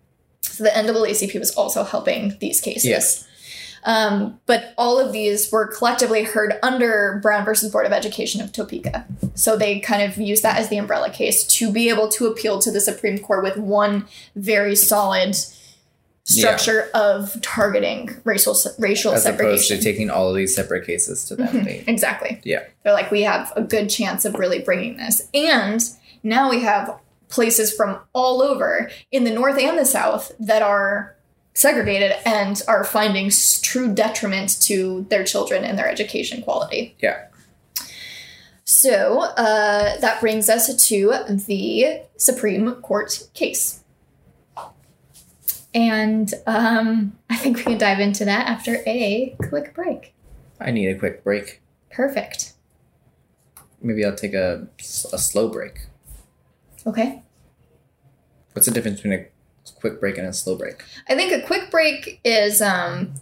So 0.41 0.63
the 0.63 0.69
NAACP 0.69 1.39
was 1.39 1.51
also 1.51 1.83
helping 1.83 2.37
these 2.39 2.59
cases. 2.61 2.89
Um, 3.83 4.39
but 4.45 4.73
all 4.77 4.99
of 4.99 5.11
these 5.11 5.51
were 5.51 5.67
collectively 5.67 6.23
heard 6.23 6.53
under 6.61 7.19
Brown 7.21 7.45
versus 7.45 7.71
Board 7.71 7.85
of 7.85 7.91
Education 7.91 8.41
of 8.41 8.51
Topeka. 8.51 9.05
So 9.33 9.57
they 9.57 9.79
kind 9.79 10.03
of 10.03 10.17
used 10.17 10.43
that 10.43 10.57
as 10.59 10.69
the 10.69 10.77
umbrella 10.77 11.09
case 11.09 11.45
to 11.57 11.71
be 11.71 11.89
able 11.89 12.07
to 12.09 12.27
appeal 12.27 12.59
to 12.59 12.71
the 12.71 12.79
Supreme 12.81 13.17
Court 13.19 13.43
with 13.43 13.57
one 13.57 14.05
very 14.35 14.75
solid 14.75 15.35
structure 16.23 16.89
of 16.93 17.41
targeting 17.41 18.15
racial 18.23 18.55
racial 18.77 19.11
As 19.13 19.25
opposed 19.25 19.65
segregation. 19.65 19.77
to 19.77 19.83
taking 19.83 20.09
all 20.09 20.29
of 20.29 20.35
these 20.35 20.55
separate 20.55 20.85
cases 20.85 21.25
to 21.25 21.35
them. 21.35 21.63
They- 21.63 21.83
exactly. 21.87 22.39
Yeah. 22.43 22.63
They're 22.83 22.93
like, 22.93 23.11
we 23.11 23.23
have 23.23 23.51
a 23.55 23.61
good 23.61 23.89
chance 23.89 24.23
of 24.25 24.35
really 24.35 24.59
bringing 24.59 24.97
this. 24.97 25.27
And 25.33 25.81
now 26.23 26.49
we 26.49 26.61
have 26.61 26.95
places 27.29 27.73
from 27.73 27.99
all 28.13 28.41
over 28.41 28.91
in 29.11 29.23
the 29.23 29.31
North 29.31 29.57
and 29.57 29.77
the 29.77 29.85
South 29.85 30.31
that 30.39 30.61
are 30.61 31.15
segregated 31.53 32.13
and 32.25 32.61
are 32.67 32.83
finding 32.83 33.29
true 33.61 33.93
detriment 33.93 34.61
to 34.61 35.05
their 35.09 35.23
children 35.23 35.63
and 35.63 35.77
their 35.77 35.87
education 35.87 36.41
quality. 36.41 36.95
Yeah. 36.99 37.25
So 38.63 39.21
uh, 39.21 39.97
that 39.99 40.21
brings 40.21 40.49
us 40.49 40.73
to 40.87 41.13
the 41.27 42.03
Supreme 42.17 42.71
Court 42.75 43.27
case. 43.33 43.83
And 45.73 46.33
um, 46.47 47.17
I 47.29 47.35
think 47.35 47.57
we 47.57 47.63
can 47.63 47.77
dive 47.77 47.99
into 47.99 48.25
that 48.25 48.47
after 48.47 48.81
a 48.85 49.35
quick 49.49 49.73
break. 49.73 50.13
I 50.59 50.71
need 50.71 50.87
a 50.87 50.97
quick 50.97 51.23
break. 51.23 51.61
Perfect. 51.89 52.53
Maybe 53.81 54.05
I'll 54.05 54.15
take 54.15 54.33
a, 54.33 54.67
a 54.79 55.17
slow 55.17 55.49
break. 55.49 55.87
Okay. 56.85 57.23
What's 58.53 58.67
the 58.67 58.73
difference 58.73 59.01
between 59.01 59.19
a 59.19 59.25
quick 59.79 59.99
break 59.99 60.17
and 60.17 60.27
a 60.27 60.33
slow 60.33 60.55
break? 60.55 60.83
I 61.09 61.15
think 61.15 61.31
a 61.31 61.45
quick 61.45 61.71
break 61.71 62.19
is, 62.23 62.61
um, 62.61 63.13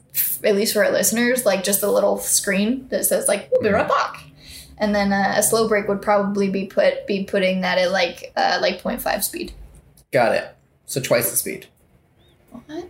at 0.43 0.55
least 0.55 0.73
for 0.73 0.83
our 0.83 0.91
listeners, 0.91 1.45
like 1.45 1.63
just 1.63 1.83
a 1.83 1.91
little 1.91 2.17
screen 2.17 2.87
that 2.89 3.05
says 3.05 3.27
like 3.27 3.49
"We'll 3.51 3.61
be 3.61 3.69
right 3.69 3.87
back," 3.87 4.23
and 4.77 4.93
then 4.95 5.11
uh, 5.13 5.33
a 5.37 5.43
slow 5.43 5.67
break 5.67 5.87
would 5.87 6.01
probably 6.01 6.49
be 6.49 6.65
put 6.65 7.05
be 7.07 7.23
putting 7.23 7.61
that 7.61 7.77
at 7.77 7.91
like 7.91 8.31
uh, 8.35 8.57
like 8.61 8.81
0.5 8.81 9.23
speed. 9.23 9.53
Got 10.11 10.33
it. 10.35 10.55
So 10.85 10.99
twice 10.99 11.29
the 11.31 11.37
speed. 11.37 11.67
What? 12.51 12.89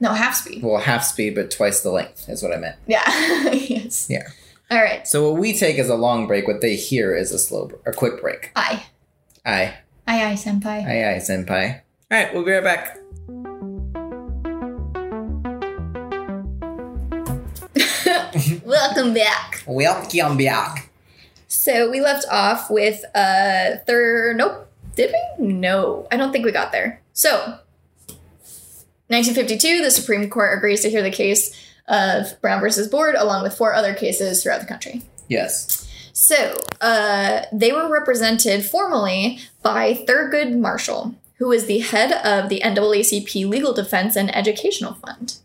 No, 0.00 0.12
half 0.12 0.34
speed. 0.34 0.62
Well, 0.62 0.80
half 0.80 1.04
speed, 1.04 1.34
but 1.34 1.50
twice 1.50 1.80
the 1.80 1.90
length 1.90 2.28
is 2.28 2.42
what 2.42 2.52
I 2.52 2.56
meant. 2.56 2.76
Yeah. 2.86 3.02
yes. 3.52 4.06
Yeah. 4.10 4.28
All 4.70 4.78
right. 4.82 5.06
So 5.06 5.30
what 5.30 5.40
we 5.40 5.56
take 5.56 5.78
as 5.78 5.88
a 5.88 5.94
long 5.94 6.26
break, 6.26 6.46
what 6.46 6.60
they 6.60 6.76
hear 6.76 7.14
is 7.14 7.32
a 7.32 7.38
slow 7.38 7.70
or 7.86 7.92
quick 7.92 8.20
break. 8.20 8.50
Aye. 8.56 8.84
Aye, 9.46 9.74
Aye, 10.06 10.24
aye, 10.30 10.34
senpai. 10.34 10.66
aye, 10.86 11.14
aye, 11.14 11.18
senpai. 11.18 11.80
All 12.14 12.20
right, 12.20 12.32
we'll 12.32 12.44
be 12.44 12.52
right 12.52 12.62
back. 12.62 12.96
Welcome 18.64 19.14
back. 19.14 19.64
Welcome 19.66 20.36
back. 20.36 20.90
So 21.48 21.90
we 21.90 22.00
left 22.00 22.24
off 22.30 22.70
with 22.70 23.04
uh 23.16 23.78
third. 23.84 24.36
Nope. 24.36 24.70
Did 24.94 25.12
we? 25.40 25.44
No, 25.44 26.06
I 26.12 26.16
don't 26.16 26.30
think 26.30 26.44
we 26.44 26.52
got 26.52 26.70
there. 26.70 27.02
So, 27.14 27.58
1952, 29.08 29.82
the 29.82 29.90
Supreme 29.90 30.30
Court 30.30 30.56
agrees 30.56 30.82
to 30.82 30.90
hear 30.90 31.02
the 31.02 31.10
case 31.10 31.52
of 31.88 32.40
Brown 32.40 32.60
versus 32.60 32.86
Board, 32.86 33.16
along 33.16 33.42
with 33.42 33.58
four 33.58 33.74
other 33.74 33.92
cases 33.92 34.40
throughout 34.40 34.60
the 34.60 34.68
country. 34.68 35.02
Yes. 35.28 35.90
So, 36.12 36.56
uh, 36.80 37.46
they 37.52 37.72
were 37.72 37.90
represented 37.90 38.64
formally 38.64 39.40
by 39.64 39.94
Thurgood 39.94 40.56
Marshall, 40.56 41.16
who 41.38 41.50
is 41.52 41.66
the 41.66 41.78
head 41.80 42.12
of 42.12 42.48
the 42.48 42.60
NAACP 42.64 43.48
Legal 43.48 43.72
Defense 43.72 44.16
and 44.16 44.34
Educational 44.34 44.94
Fund. 44.94 45.38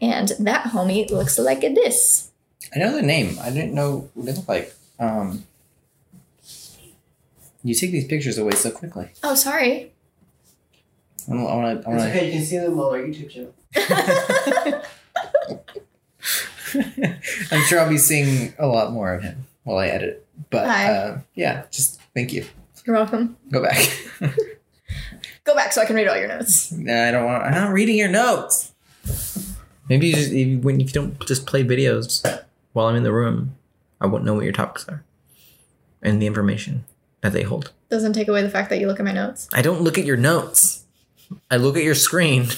And 0.00 0.28
that 0.38 0.66
homie 0.72 1.08
looks 1.10 1.38
like 1.38 1.60
this. 1.60 2.30
I 2.74 2.78
know 2.78 2.92
the 2.94 3.02
name. 3.02 3.38
I 3.40 3.50
didn't 3.50 3.74
know 3.74 4.08
what 4.14 4.28
it 4.28 4.36
looked 4.36 4.48
like. 4.48 4.74
Um, 5.00 5.44
you 7.64 7.74
take 7.74 7.90
these 7.92 8.06
pictures 8.06 8.38
away 8.38 8.52
so 8.52 8.70
quickly. 8.70 9.10
Oh, 9.22 9.34
sorry. 9.34 9.92
I 11.30 11.34
want. 11.34 11.48
I 11.50 11.54
want. 11.54 11.66
I 11.66 11.72
It's 11.72 11.86
want. 11.86 12.00
okay, 12.00 12.26
you 12.26 12.32
can 12.32 12.42
see 12.44 12.58
them 12.58 12.78
on 12.78 12.94
our 12.94 12.98
YouTube 13.02 13.30
channel. 13.30 13.54
I'm 17.52 17.62
sure 17.64 17.80
I'll 17.80 17.88
be 17.88 17.98
seeing 17.98 18.54
a 18.58 18.66
lot 18.66 18.92
more 18.92 19.14
of 19.14 19.22
him 19.22 19.46
while 19.64 19.78
I 19.78 19.88
edit. 19.88 20.26
But 20.50 20.66
Hi. 20.66 20.86
uh, 20.92 21.18
yeah, 21.34 21.64
just 21.70 22.00
thank 22.14 22.32
you. 22.32 22.44
You're 22.86 22.96
welcome. 22.96 23.36
Go 23.50 23.62
back. 23.62 23.86
Go 25.48 25.54
back 25.54 25.72
so 25.72 25.80
I 25.80 25.86
can 25.86 25.96
read 25.96 26.06
all 26.06 26.16
your 26.18 26.28
notes. 26.28 26.70
Nah, 26.72 27.08
I 27.08 27.10
don't 27.10 27.24
want. 27.24 27.42
I'm 27.42 27.54
not 27.54 27.72
reading 27.72 27.96
your 27.96 28.10
notes. 28.10 28.70
Maybe 29.88 30.08
you 30.08 30.12
just 30.14 30.30
if 30.30 30.46
you, 30.46 30.58
when 30.58 30.78
you 30.78 30.86
don't 30.86 31.18
just 31.26 31.46
play 31.46 31.64
videos 31.64 32.22
while 32.74 32.84
I'm 32.86 32.96
in 32.96 33.02
the 33.02 33.14
room, 33.14 33.56
I 33.98 34.08
won't 34.08 34.24
know 34.26 34.34
what 34.34 34.44
your 34.44 34.52
topics 34.52 34.86
are 34.90 35.04
and 36.02 36.20
the 36.20 36.26
information 36.26 36.84
that 37.22 37.32
they 37.32 37.44
hold. 37.44 37.72
Doesn't 37.88 38.12
take 38.12 38.28
away 38.28 38.42
the 38.42 38.50
fact 38.50 38.68
that 38.68 38.78
you 38.78 38.86
look 38.88 38.98
at 39.00 39.06
my 39.06 39.12
notes. 39.12 39.48
I 39.54 39.62
don't 39.62 39.80
look 39.80 39.96
at 39.96 40.04
your 40.04 40.18
notes. 40.18 40.84
I 41.50 41.56
look 41.56 41.78
at 41.78 41.82
your 41.82 41.94
screen. 41.94 42.48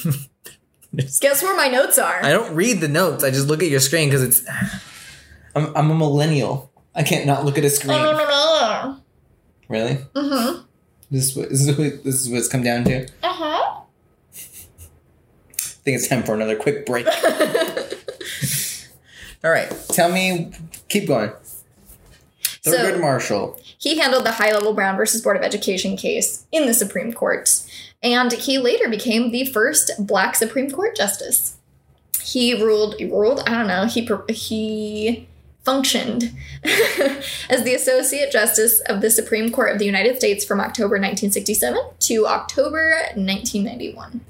Guess 1.21 1.45
where 1.45 1.57
my 1.57 1.69
notes 1.69 1.97
are? 1.97 2.25
I 2.25 2.31
don't 2.31 2.57
read 2.57 2.81
the 2.81 2.89
notes. 2.89 3.23
I 3.23 3.31
just 3.31 3.47
look 3.47 3.63
at 3.63 3.69
your 3.71 3.79
screen 3.79 4.09
because 4.09 4.25
it's. 4.25 4.43
I'm 5.55 5.77
I'm 5.77 5.93
a 5.93 5.95
millennial. 5.95 6.73
I 6.93 7.05
can't 7.05 7.25
not 7.25 7.45
look 7.45 7.57
at 7.57 7.65
a 7.65 7.71
screen. 7.71 7.97
uh 8.01 8.97
Really? 9.69 9.99
huh. 10.17 10.63
This 11.11 11.31
is 11.31 11.37
what 11.37 11.49
this 11.51 11.61
is 11.61 11.69
what, 11.77 12.05
this 12.05 12.15
is 12.21 12.29
what 12.29 12.39
it's 12.39 12.49
come 12.49 12.63
down 12.63 12.85
to. 12.85 13.05
Uh 13.23 13.33
huh. 13.33 13.81
I 14.33 15.83
think 15.83 15.97
it's 15.97 16.09
time 16.09 16.23
for 16.23 16.35
another 16.35 16.57
quick 16.57 16.87
break. 16.87 17.07
All 19.45 19.51
right, 19.51 19.71
tell 19.89 20.13
me. 20.13 20.53
Keep 20.89 21.09
going. 21.09 21.33
So- 22.63 22.73
Thurgood 22.73 23.01
Marshall. 23.01 23.59
He 23.79 23.99
handled 23.99 24.27
the 24.27 24.33
high 24.33 24.53
level 24.53 24.75
Brown 24.75 24.99
versus 24.99 25.23
Board 25.23 25.39
of 25.39 25.43
Education 25.43 25.97
case 25.97 26.45
in 26.53 26.67
the 26.67 26.75
Supreme 26.75 27.15
Court, 27.15 27.49
and 28.03 28.31
he 28.33 28.59
later 28.59 28.91
became 28.91 29.31
the 29.31 29.47
first 29.47 29.91
black 29.99 30.37
Supreme 30.37 30.71
Court 30.71 30.95
justice. 30.95 31.57
He 32.23 32.63
ruled, 32.63 32.97
ruled, 33.01 33.41
I 33.47 33.53
don't 33.53 33.67
know, 33.67 33.87
he, 33.87 34.07
he 34.29 35.27
functioned 35.71 36.37
as 37.49 37.63
the 37.63 37.75
Associate 37.77 38.31
Justice 38.33 38.81
of 38.81 39.01
the 39.01 39.11
Supreme 39.11 39.53
Court 39.53 39.73
of 39.73 39.79
the 39.79 39.85
United 39.85 40.17
States 40.17 40.45
from 40.45 40.59
October 40.59 40.97
1967 40.97 41.81
to 42.01 42.27
October 42.27 42.91
1991. 43.15 44.21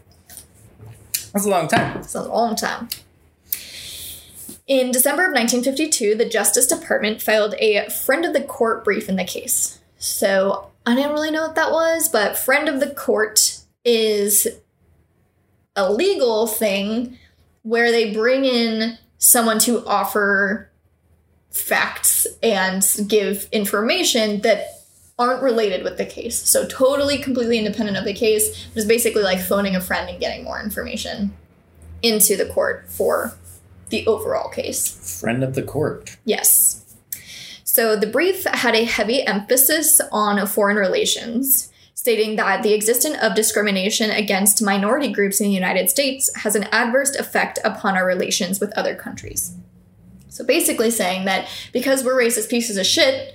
That's 1.32 1.46
a 1.46 1.48
long 1.48 1.66
time. 1.66 1.96
It's 1.96 2.14
a 2.14 2.24
long 2.24 2.56
time. 2.56 2.90
In 4.66 4.90
December 4.92 5.22
of 5.22 5.32
1952, 5.32 6.14
the 6.14 6.28
Justice 6.28 6.66
Department 6.66 7.22
filed 7.22 7.54
a 7.54 7.88
friend 7.88 8.26
of 8.26 8.34
the 8.34 8.42
court 8.42 8.84
brief 8.84 9.08
in 9.08 9.16
the 9.16 9.24
case. 9.24 9.80
So 9.96 10.70
I 10.84 10.94
didn't 10.94 11.12
really 11.12 11.30
know 11.30 11.46
what 11.46 11.54
that 11.54 11.72
was, 11.72 12.10
but 12.10 12.36
friend 12.36 12.68
of 12.68 12.80
the 12.80 12.90
court 12.90 13.60
is 13.82 14.46
a 15.74 15.90
legal 15.90 16.46
thing 16.46 17.16
where 17.62 17.90
they 17.90 18.12
bring 18.12 18.44
in 18.44 18.98
someone 19.16 19.58
to 19.60 19.86
offer 19.86 20.69
facts 21.50 22.26
and 22.42 22.84
give 23.08 23.48
information 23.52 24.40
that 24.42 24.80
aren't 25.18 25.42
related 25.42 25.84
with 25.84 25.98
the 25.98 26.06
case. 26.06 26.38
So 26.38 26.66
totally 26.66 27.18
completely 27.18 27.58
independent 27.58 27.98
of 27.98 28.04
the 28.04 28.14
case. 28.14 28.68
It's 28.74 28.86
basically 28.86 29.22
like 29.22 29.40
phoning 29.40 29.76
a 29.76 29.80
friend 29.80 30.08
and 30.08 30.18
getting 30.18 30.44
more 30.44 30.60
information 30.60 31.36
into 32.02 32.36
the 32.36 32.46
court 32.46 32.86
for 32.88 33.34
the 33.90 34.06
overall 34.06 34.48
case. 34.48 35.20
Friend 35.20 35.44
of 35.44 35.54
the 35.54 35.62
court. 35.62 36.16
Yes. 36.24 36.96
So 37.64 37.96
the 37.96 38.06
brief 38.06 38.44
had 38.44 38.74
a 38.74 38.84
heavy 38.84 39.26
emphasis 39.26 40.00
on 40.10 40.44
foreign 40.46 40.76
relations, 40.76 41.70
stating 41.94 42.36
that 42.36 42.62
the 42.62 42.72
existence 42.72 43.18
of 43.20 43.34
discrimination 43.34 44.10
against 44.10 44.62
minority 44.62 45.12
groups 45.12 45.40
in 45.40 45.46
the 45.46 45.52
United 45.52 45.90
States 45.90 46.34
has 46.36 46.56
an 46.56 46.64
adverse 46.72 47.14
effect 47.14 47.58
upon 47.62 47.96
our 47.96 48.06
relations 48.06 48.58
with 48.58 48.72
other 48.72 48.94
countries. 48.94 49.54
So 50.30 50.44
basically 50.44 50.90
saying 50.90 51.26
that 51.26 51.48
because 51.72 52.02
we're 52.02 52.16
racist 52.16 52.48
pieces 52.48 52.76
of 52.76 52.86
shit, 52.86 53.34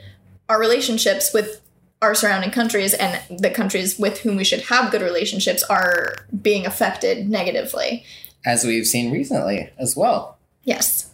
our 0.49 0.60
relationships 0.60 1.34
with 1.34 1.62
our 2.01 2.15
surrounding 2.15 2.51
countries 2.51 2.93
and 2.93 3.39
the 3.39 3.49
countries 3.49 3.97
with 3.97 4.19
whom 4.21 4.36
we 4.36 4.43
should 4.43 4.62
have 4.62 4.91
good 4.91 5.01
relationships 5.01 5.63
are 5.63 6.15
being 6.41 6.65
affected 6.65 7.29
negatively. 7.29 8.05
As 8.45 8.63
we've 8.63 8.86
seen 8.86 9.12
recently 9.12 9.69
as 9.77 9.95
well. 9.95 10.38
Yes. 10.63 11.12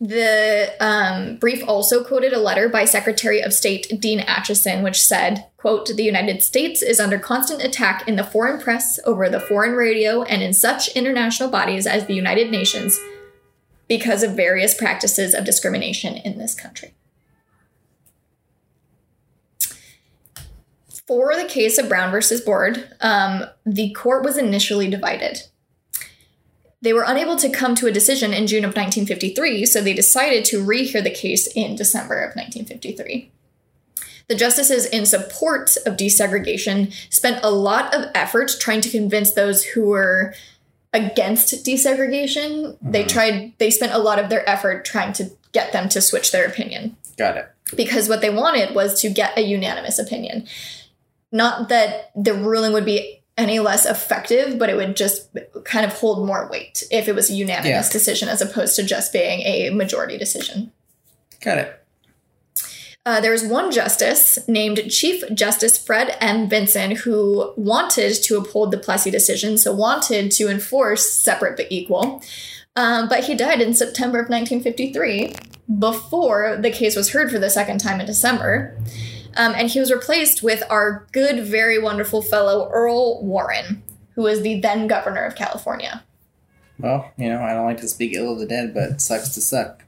The 0.00 0.74
um, 0.80 1.36
brief 1.38 1.66
also 1.66 2.04
quoted 2.04 2.32
a 2.32 2.38
letter 2.38 2.68
by 2.68 2.84
Secretary 2.84 3.40
of 3.40 3.52
State 3.52 4.00
Dean 4.00 4.20
Acheson, 4.20 4.84
which 4.84 5.00
said, 5.00 5.46
quote, 5.56 5.88
the 5.88 6.04
United 6.04 6.40
States 6.40 6.82
is 6.82 7.00
under 7.00 7.18
constant 7.18 7.64
attack 7.64 8.06
in 8.06 8.14
the 8.14 8.22
foreign 8.22 8.60
press, 8.60 9.00
over 9.04 9.28
the 9.28 9.40
foreign 9.40 9.72
radio, 9.72 10.22
and 10.22 10.40
in 10.40 10.52
such 10.52 10.88
international 10.88 11.48
bodies 11.48 11.84
as 11.84 12.06
the 12.06 12.14
United 12.14 12.50
Nations 12.50 12.98
because 13.88 14.22
of 14.22 14.36
various 14.36 14.74
practices 14.74 15.34
of 15.34 15.44
discrimination 15.44 16.16
in 16.18 16.38
this 16.38 16.54
country. 16.54 16.94
For 21.06 21.34
the 21.34 21.46
case 21.46 21.78
of 21.78 21.88
Brown 21.88 22.10
versus 22.10 22.42
Board, 22.42 22.86
um, 23.00 23.44
the 23.64 23.94
court 23.94 24.22
was 24.22 24.36
initially 24.36 24.90
divided. 24.90 25.42
They 26.82 26.92
were 26.92 27.04
unable 27.06 27.36
to 27.36 27.48
come 27.48 27.74
to 27.76 27.86
a 27.86 27.92
decision 27.92 28.32
in 28.34 28.46
June 28.46 28.64
of 28.64 28.76
1953, 28.76 29.64
so 29.64 29.80
they 29.80 29.94
decided 29.94 30.44
to 30.44 30.64
rehear 30.64 31.02
the 31.02 31.10
case 31.10 31.48
in 31.56 31.76
December 31.76 32.16
of 32.16 32.36
1953. 32.36 33.32
The 34.28 34.34
justices 34.34 34.84
in 34.84 35.06
support 35.06 35.74
of 35.86 35.96
desegregation 35.96 36.92
spent 37.10 37.42
a 37.42 37.50
lot 37.50 37.94
of 37.94 38.10
effort 38.14 38.54
trying 38.60 38.82
to 38.82 38.90
convince 38.90 39.32
those 39.32 39.64
who 39.64 39.86
were 39.86 40.34
against 40.92 41.64
desegregation. 41.64 42.76
They 42.80 43.00
mm-hmm. 43.00 43.08
tried 43.08 43.52
they 43.58 43.70
spent 43.70 43.92
a 43.92 43.98
lot 43.98 44.18
of 44.18 44.30
their 44.30 44.48
effort 44.48 44.84
trying 44.84 45.12
to 45.14 45.30
get 45.52 45.72
them 45.72 45.88
to 45.90 46.00
switch 46.00 46.32
their 46.32 46.46
opinion 46.46 46.96
Got 47.16 47.36
it. 47.36 47.50
because 47.76 48.08
what 48.08 48.20
they 48.20 48.30
wanted 48.30 48.74
was 48.74 49.00
to 49.00 49.10
get 49.10 49.36
a 49.36 49.42
unanimous 49.42 49.98
opinion. 49.98 50.46
Not 51.30 51.68
that 51.68 52.10
the 52.16 52.34
ruling 52.34 52.72
would 52.72 52.84
be 52.84 53.22
any 53.36 53.60
less 53.60 53.86
effective, 53.86 54.58
but 54.58 54.68
it 54.68 54.76
would 54.76 54.96
just 54.96 55.28
kind 55.64 55.86
of 55.86 55.92
hold 55.92 56.26
more 56.26 56.48
weight 56.50 56.82
if 56.90 57.06
it 57.06 57.14
was 57.14 57.30
a 57.30 57.34
unanimous 57.34 57.86
Yeah. 57.86 57.92
decision 57.92 58.28
as 58.28 58.42
opposed 58.42 58.74
to 58.76 58.82
just 58.82 59.12
being 59.12 59.40
a 59.42 59.70
majority 59.70 60.18
decision. 60.18 60.72
Got 61.40 61.58
it. 61.58 61.77
Uh, 63.08 63.22
there 63.22 63.32
was 63.32 63.42
one 63.42 63.72
justice 63.72 64.38
named 64.46 64.90
Chief 64.90 65.24
Justice 65.32 65.78
Fred 65.78 66.14
M. 66.20 66.46
Vinson 66.46 66.90
who 66.90 67.54
wanted 67.56 68.12
to 68.12 68.36
uphold 68.36 68.70
the 68.70 68.76
Plessy 68.76 69.10
decision, 69.10 69.56
so 69.56 69.74
wanted 69.74 70.30
to 70.32 70.46
enforce 70.46 71.10
separate 71.10 71.56
but 71.56 71.68
equal. 71.70 72.22
Um, 72.76 73.08
but 73.08 73.24
he 73.24 73.34
died 73.34 73.62
in 73.62 73.72
September 73.72 74.18
of 74.18 74.28
1953 74.28 75.32
before 75.78 76.58
the 76.60 76.70
case 76.70 76.96
was 76.96 77.12
heard 77.12 77.30
for 77.30 77.38
the 77.38 77.48
second 77.48 77.78
time 77.78 77.98
in 77.98 78.04
December. 78.04 78.76
Um, 79.38 79.54
and 79.56 79.70
he 79.70 79.80
was 79.80 79.90
replaced 79.90 80.42
with 80.42 80.62
our 80.68 81.06
good, 81.12 81.46
very 81.46 81.78
wonderful 81.78 82.20
fellow 82.20 82.68
Earl 82.70 83.24
Warren, 83.24 83.82
who 84.16 84.22
was 84.24 84.42
the 84.42 84.60
then 84.60 84.86
governor 84.86 85.24
of 85.24 85.34
California. 85.34 86.04
Well, 86.78 87.10
you 87.16 87.30
know, 87.30 87.40
I 87.40 87.54
don't 87.54 87.64
like 87.64 87.80
to 87.80 87.88
speak 87.88 88.12
ill 88.12 88.34
of 88.34 88.38
the 88.38 88.44
dead, 88.44 88.74
but 88.74 89.00
sucks 89.00 89.30
to 89.30 89.40
suck. 89.40 89.84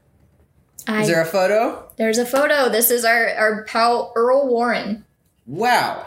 I, 0.87 1.01
Is 1.01 1.07
there 1.07 1.21
a 1.21 1.25
photo? 1.25 1.89
there's 1.97 2.17
a 2.17 2.25
photo. 2.25 2.69
This 2.69 2.89
is 2.91 3.05
our, 3.05 3.29
our 3.35 3.63
pal 3.65 4.11
Earl 4.15 4.47
Warren. 4.47 5.05
Wow. 5.45 6.05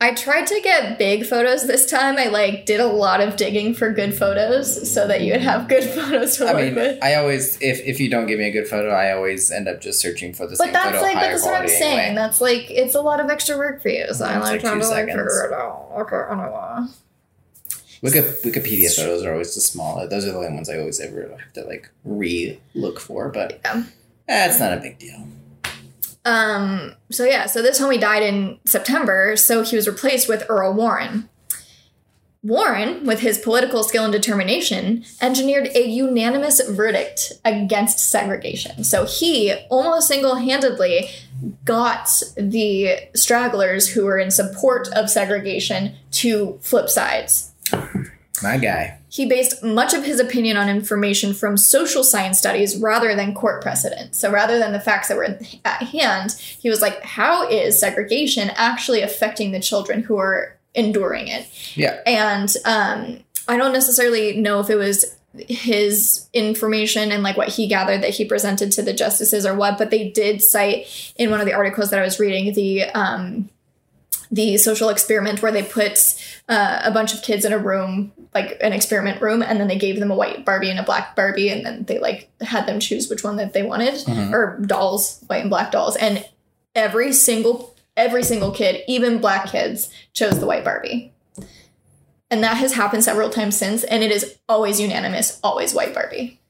I 0.00 0.12
tried 0.12 0.46
to 0.48 0.60
get 0.60 0.98
big 0.98 1.24
photos 1.24 1.66
this 1.66 1.88
time. 1.88 2.18
I 2.18 2.26
like 2.26 2.66
did 2.66 2.80
a 2.80 2.86
lot 2.86 3.20
of 3.20 3.36
digging 3.36 3.72
for 3.74 3.90
good 3.92 4.14
photos 4.14 4.92
so 4.92 5.06
that 5.06 5.22
you 5.22 5.32
would 5.32 5.40
have 5.40 5.66
good 5.68 5.84
photos 5.94 6.36
to 6.36 6.46
I 6.46 6.52
work 6.52 6.62
mean, 6.64 6.74
with. 6.74 7.02
I 7.02 7.14
always 7.14 7.56
if 7.62 7.80
if 7.80 8.00
you 8.00 8.10
don't 8.10 8.26
give 8.26 8.38
me 8.38 8.48
a 8.48 8.52
good 8.52 8.66
photo, 8.66 8.90
I 8.90 9.12
always 9.12 9.50
end 9.50 9.66
up 9.68 9.80
just 9.80 10.00
searching 10.00 10.34
for 10.34 10.46
the 10.46 10.56
But 10.58 10.64
same 10.64 10.72
that's 10.72 10.96
photo 10.96 11.02
like 11.02 11.16
higher 11.16 11.30
that's 11.30 11.42
what 11.44 11.50
I'm 11.54 11.56
quality 11.60 11.78
saying. 11.78 12.14
That's 12.16 12.40
like 12.40 12.70
it's 12.70 12.94
a 12.94 13.00
lot 13.00 13.20
of 13.20 13.30
extra 13.30 13.56
work 13.56 13.80
for 13.82 13.88
you. 13.88 14.12
So 14.12 14.26
I'm 14.26 14.40
like 14.40 14.50
like 14.52 14.60
trying 14.60 14.80
to 14.80 14.88
like 14.88 15.06
seconds. 15.08 15.12
figure 15.16 15.46
it 15.46 15.52
out. 15.54 15.88
Okay, 16.00 16.32
anyway. 16.32 16.92
Wiki- 18.04 18.20
Wikipedia 18.20 18.94
photos 18.94 19.24
are 19.24 19.32
always 19.32 19.54
the 19.54 19.62
small. 19.62 20.06
Those 20.06 20.26
are 20.26 20.32
the 20.32 20.36
only 20.36 20.52
ones 20.52 20.68
I 20.68 20.78
always 20.78 21.00
ever 21.00 21.22
have 21.40 21.52
to 21.54 21.62
like 21.64 21.88
re 22.04 22.60
look 22.74 23.00
for, 23.00 23.30
but 23.30 23.58
Yeah. 23.64 23.82
eh, 24.28 24.46
it's 24.48 24.60
not 24.60 24.74
a 24.76 24.76
big 24.76 24.98
deal. 24.98 25.26
Um. 26.26 26.94
So 27.10 27.24
yeah. 27.24 27.46
So 27.46 27.62
this 27.62 27.80
homie 27.80 27.98
died 28.00 28.22
in 28.22 28.58
September. 28.66 29.36
So 29.36 29.62
he 29.62 29.74
was 29.76 29.86
replaced 29.88 30.28
with 30.28 30.44
Earl 30.48 30.74
Warren. 30.74 31.28
Warren, 32.42 33.06
with 33.06 33.20
his 33.20 33.38
political 33.38 33.82
skill 33.82 34.04
and 34.04 34.12
determination, 34.12 35.02
engineered 35.22 35.68
a 35.74 35.86
unanimous 35.88 36.60
verdict 36.68 37.32
against 37.42 37.98
segregation. 37.98 38.84
So 38.84 39.06
he 39.06 39.54
almost 39.70 40.08
single 40.08 40.34
handedly 40.34 41.08
got 41.64 42.10
the 42.36 42.98
stragglers 43.14 43.88
who 43.88 44.04
were 44.04 44.18
in 44.18 44.30
support 44.30 44.88
of 44.88 45.08
segregation 45.08 45.94
to 46.10 46.58
flip 46.60 46.90
sides. 46.90 47.50
My 48.42 48.58
guy. 48.58 48.98
He 49.08 49.26
based 49.26 49.62
much 49.62 49.94
of 49.94 50.04
his 50.04 50.18
opinion 50.18 50.56
on 50.56 50.68
information 50.68 51.34
from 51.34 51.56
social 51.56 52.02
science 52.02 52.38
studies 52.38 52.76
rather 52.76 53.14
than 53.14 53.32
court 53.32 53.62
precedent. 53.62 54.14
So 54.14 54.30
rather 54.30 54.58
than 54.58 54.72
the 54.72 54.80
facts 54.80 55.08
that 55.08 55.16
were 55.16 55.38
at 55.64 55.82
hand, 55.82 56.32
he 56.32 56.68
was 56.68 56.82
like, 56.82 57.00
how 57.02 57.48
is 57.48 57.78
segregation 57.78 58.50
actually 58.56 59.02
affecting 59.02 59.52
the 59.52 59.60
children 59.60 60.02
who 60.02 60.18
are 60.18 60.56
enduring 60.74 61.28
it? 61.28 61.46
Yeah. 61.76 62.00
And 62.06 62.52
um, 62.64 63.20
I 63.46 63.56
don't 63.56 63.72
necessarily 63.72 64.36
know 64.36 64.60
if 64.60 64.68
it 64.68 64.76
was 64.76 65.16
his 65.48 66.28
information 66.32 67.10
and 67.10 67.22
like 67.22 67.36
what 67.36 67.48
he 67.48 67.66
gathered 67.66 68.02
that 68.02 68.10
he 68.10 68.24
presented 68.24 68.72
to 68.72 68.82
the 68.82 68.92
justices 68.92 69.44
or 69.44 69.54
what, 69.54 69.78
but 69.78 69.90
they 69.90 70.10
did 70.10 70.42
cite 70.42 71.12
in 71.16 71.30
one 71.30 71.40
of 71.40 71.46
the 71.46 71.52
articles 71.52 71.90
that 71.90 71.98
I 71.98 72.04
was 72.04 72.20
reading 72.20 72.52
the 72.52 72.84
um, 72.84 73.48
the 74.30 74.56
social 74.56 74.88
experiment 74.88 75.42
where 75.42 75.52
they 75.52 75.62
put 75.62 75.98
uh, 76.48 76.80
a 76.84 76.90
bunch 76.90 77.14
of 77.14 77.22
kids 77.22 77.44
in 77.44 77.52
a 77.52 77.58
room, 77.58 78.12
like 78.34 78.56
an 78.60 78.72
experiment 78.72 79.20
room, 79.20 79.42
and 79.42 79.60
then 79.60 79.68
they 79.68 79.78
gave 79.78 80.00
them 80.00 80.10
a 80.10 80.14
white 80.16 80.44
Barbie 80.44 80.70
and 80.70 80.78
a 80.78 80.82
black 80.82 81.14
Barbie, 81.14 81.48
and 81.50 81.64
then 81.64 81.84
they 81.84 81.98
like 81.98 82.30
had 82.40 82.66
them 82.66 82.80
choose 82.80 83.08
which 83.08 83.22
one 83.24 83.36
that 83.36 83.52
they 83.52 83.62
wanted, 83.62 83.94
Mhm. 83.94 84.32
or 84.32 84.58
dolls, 84.66 85.20
white 85.26 85.42
and 85.42 85.50
black 85.50 85.70
dolls, 85.70 85.96
and 85.96 86.24
every 86.74 87.12
single 87.12 87.74
every 87.96 88.24
single 88.24 88.50
kid, 88.50 88.82
even 88.88 89.18
black 89.20 89.46
kids, 89.46 89.88
chose 90.12 90.40
the 90.40 90.46
white 90.46 90.64
Barbie. 90.64 91.12
And 92.28 92.42
that 92.42 92.56
has 92.56 92.72
happened 92.72 93.04
several 93.04 93.30
times 93.30 93.56
since, 93.56 93.84
and 93.84 94.02
it 94.02 94.10
is 94.10 94.36
always 94.48 94.80
unanimous, 94.80 95.38
always 95.44 95.72
white 95.72 95.94
Barbie. 95.94 96.40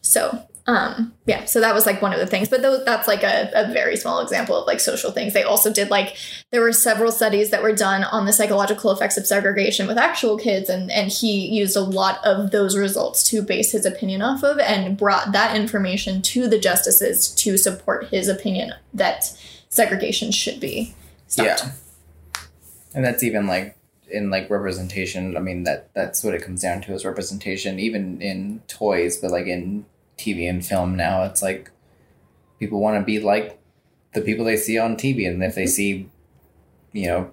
So, 0.00 0.44
um, 0.66 1.12
yeah, 1.26 1.44
so 1.44 1.60
that 1.60 1.74
was 1.74 1.86
like 1.86 2.00
one 2.00 2.12
of 2.12 2.20
the 2.20 2.26
things, 2.26 2.48
but 2.48 2.62
that's 2.84 3.08
like 3.08 3.24
a, 3.24 3.50
a 3.52 3.72
very 3.72 3.96
small 3.96 4.20
example 4.20 4.56
of 4.56 4.66
like 4.66 4.78
social 4.78 5.10
things. 5.10 5.32
They 5.32 5.42
also 5.42 5.72
did 5.72 5.90
like 5.90 6.16
there 6.52 6.60
were 6.60 6.72
several 6.72 7.10
studies 7.10 7.50
that 7.50 7.64
were 7.64 7.74
done 7.74 8.04
on 8.04 8.26
the 8.26 8.32
psychological 8.32 8.92
effects 8.92 9.16
of 9.16 9.26
segregation 9.26 9.88
with 9.88 9.98
actual 9.98 10.38
kids, 10.38 10.70
and 10.70 10.90
and 10.92 11.10
he 11.10 11.48
used 11.48 11.76
a 11.76 11.80
lot 11.80 12.24
of 12.24 12.52
those 12.52 12.76
results 12.76 13.28
to 13.30 13.42
base 13.42 13.72
his 13.72 13.84
opinion 13.84 14.22
off 14.22 14.44
of, 14.44 14.58
and 14.60 14.96
brought 14.96 15.32
that 15.32 15.56
information 15.56 16.22
to 16.22 16.46
the 16.46 16.60
justices 16.60 17.34
to 17.34 17.56
support 17.56 18.06
his 18.10 18.28
opinion 18.28 18.72
that 18.94 19.36
segregation 19.68 20.30
should 20.30 20.60
be 20.60 20.94
stopped. 21.26 21.64
Yeah. 21.64 21.72
And 22.94 23.04
that's 23.04 23.24
even 23.24 23.48
like 23.48 23.76
in 24.08 24.30
like 24.30 24.48
representation. 24.48 25.36
I 25.36 25.40
mean 25.40 25.64
that 25.64 25.92
that's 25.92 26.22
what 26.22 26.34
it 26.34 26.42
comes 26.42 26.62
down 26.62 26.82
to 26.82 26.94
is 26.94 27.04
representation, 27.04 27.80
even 27.80 28.22
in 28.22 28.62
toys, 28.68 29.16
but 29.16 29.32
like 29.32 29.46
in 29.46 29.86
TV 30.18 30.48
and 30.48 30.64
film 30.64 30.96
now. 30.96 31.24
It's 31.24 31.42
like 31.42 31.70
people 32.58 32.80
want 32.80 33.00
to 33.00 33.04
be 33.04 33.20
like 33.20 33.58
the 34.14 34.20
people 34.20 34.44
they 34.44 34.56
see 34.56 34.78
on 34.78 34.96
TV, 34.96 35.26
and 35.28 35.42
if 35.42 35.54
they 35.54 35.66
see, 35.66 36.08
you 36.92 37.06
know, 37.06 37.30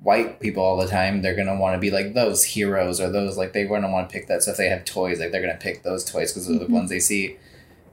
white 0.00 0.40
people 0.40 0.62
all 0.62 0.76
the 0.76 0.88
time, 0.88 1.22
they're 1.22 1.36
gonna 1.36 1.56
want 1.56 1.74
to 1.74 1.78
be 1.78 1.90
like 1.90 2.14
those 2.14 2.44
heroes 2.44 3.00
or 3.00 3.10
those 3.10 3.36
like 3.36 3.52
they're 3.52 3.68
gonna 3.68 3.90
want 3.90 4.08
to 4.08 4.12
pick 4.12 4.26
that. 4.28 4.42
So 4.42 4.50
if 4.50 4.56
they 4.56 4.68
have 4.68 4.84
toys, 4.84 5.20
like 5.20 5.32
they're 5.32 5.40
gonna 5.42 5.58
pick 5.58 5.82
those 5.82 6.04
toys 6.04 6.32
because 6.32 6.48
they're 6.48 6.58
the 6.58 6.66
ones 6.66 6.90
they 6.90 7.00
see 7.00 7.36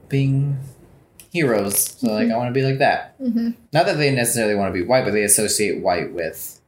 being 0.08 0.58
heroes. 1.32 1.78
So 2.00 2.08
like 2.12 2.30
I 2.30 2.36
want 2.36 2.48
to 2.48 2.58
be 2.58 2.64
like 2.66 2.78
that. 2.78 3.14
hmm 3.18 3.50
Not 3.72 3.86
that 3.86 3.96
they 3.98 4.10
necessarily 4.14 4.54
want 4.54 4.74
to 4.74 4.78
be 4.80 4.84
white, 4.86 5.04
but 5.04 5.12
they 5.12 5.22
associate 5.22 5.80
white 5.80 6.12
with 6.12 6.60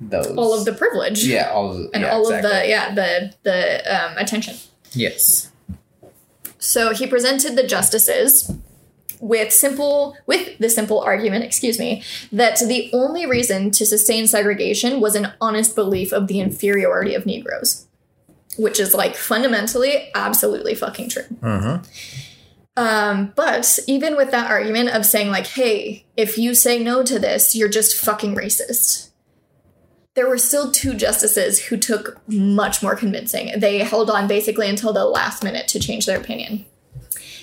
those. 0.00 0.26
All 0.36 0.58
of 0.58 0.64
the 0.64 0.72
privilege. 0.72 1.24
yeah, 1.26 1.50
all 1.50 1.70
of 1.72 1.90
And 1.94 2.02
yeah, 2.02 2.10
all 2.12 2.32
of 2.32 2.42
the 2.42 2.62
yeah 2.66 2.94
the 2.94 3.34
the 3.42 3.94
um, 3.94 4.16
attention. 4.18 4.56
yes. 4.92 5.49
So 6.60 6.94
he 6.94 7.06
presented 7.06 7.56
the 7.56 7.66
justices 7.66 8.52
with 9.20 9.52
simple 9.52 10.16
with 10.26 10.58
the 10.58 10.70
simple 10.70 11.00
argument, 11.00 11.44
excuse 11.44 11.78
me, 11.78 12.02
that 12.32 12.58
the 12.58 12.90
only 12.92 13.26
reason 13.26 13.70
to 13.72 13.84
sustain 13.84 14.26
segregation 14.26 15.00
was 15.00 15.14
an 15.14 15.32
honest 15.40 15.74
belief 15.74 16.12
of 16.12 16.26
the 16.26 16.40
inferiority 16.40 17.14
of 17.14 17.26
Negroes, 17.26 17.86
which 18.56 18.80
is 18.80 18.94
like 18.94 19.14
fundamentally 19.14 20.10
absolutely 20.14 20.74
fucking 20.74 21.10
true. 21.10 21.26
Mm-hmm. 21.40 21.84
Um, 22.76 23.32
but 23.36 23.78
even 23.86 24.16
with 24.16 24.30
that 24.30 24.50
argument 24.50 24.90
of 24.90 25.04
saying 25.04 25.30
like, 25.30 25.48
hey, 25.48 26.06
if 26.16 26.38
you 26.38 26.54
say 26.54 26.82
no 26.82 27.02
to 27.02 27.18
this, 27.18 27.54
you're 27.54 27.68
just 27.68 27.96
fucking 27.96 28.34
racist. 28.34 29.09
There 30.14 30.28
were 30.28 30.38
still 30.38 30.70
two 30.72 30.94
justices 30.94 31.64
who 31.66 31.76
took 31.76 32.20
much 32.28 32.82
more 32.82 32.96
convincing. 32.96 33.58
They 33.58 33.78
held 33.78 34.10
on 34.10 34.26
basically 34.26 34.68
until 34.68 34.92
the 34.92 35.04
last 35.04 35.44
minute 35.44 35.68
to 35.68 35.78
change 35.78 36.06
their 36.06 36.18
opinion. 36.18 36.64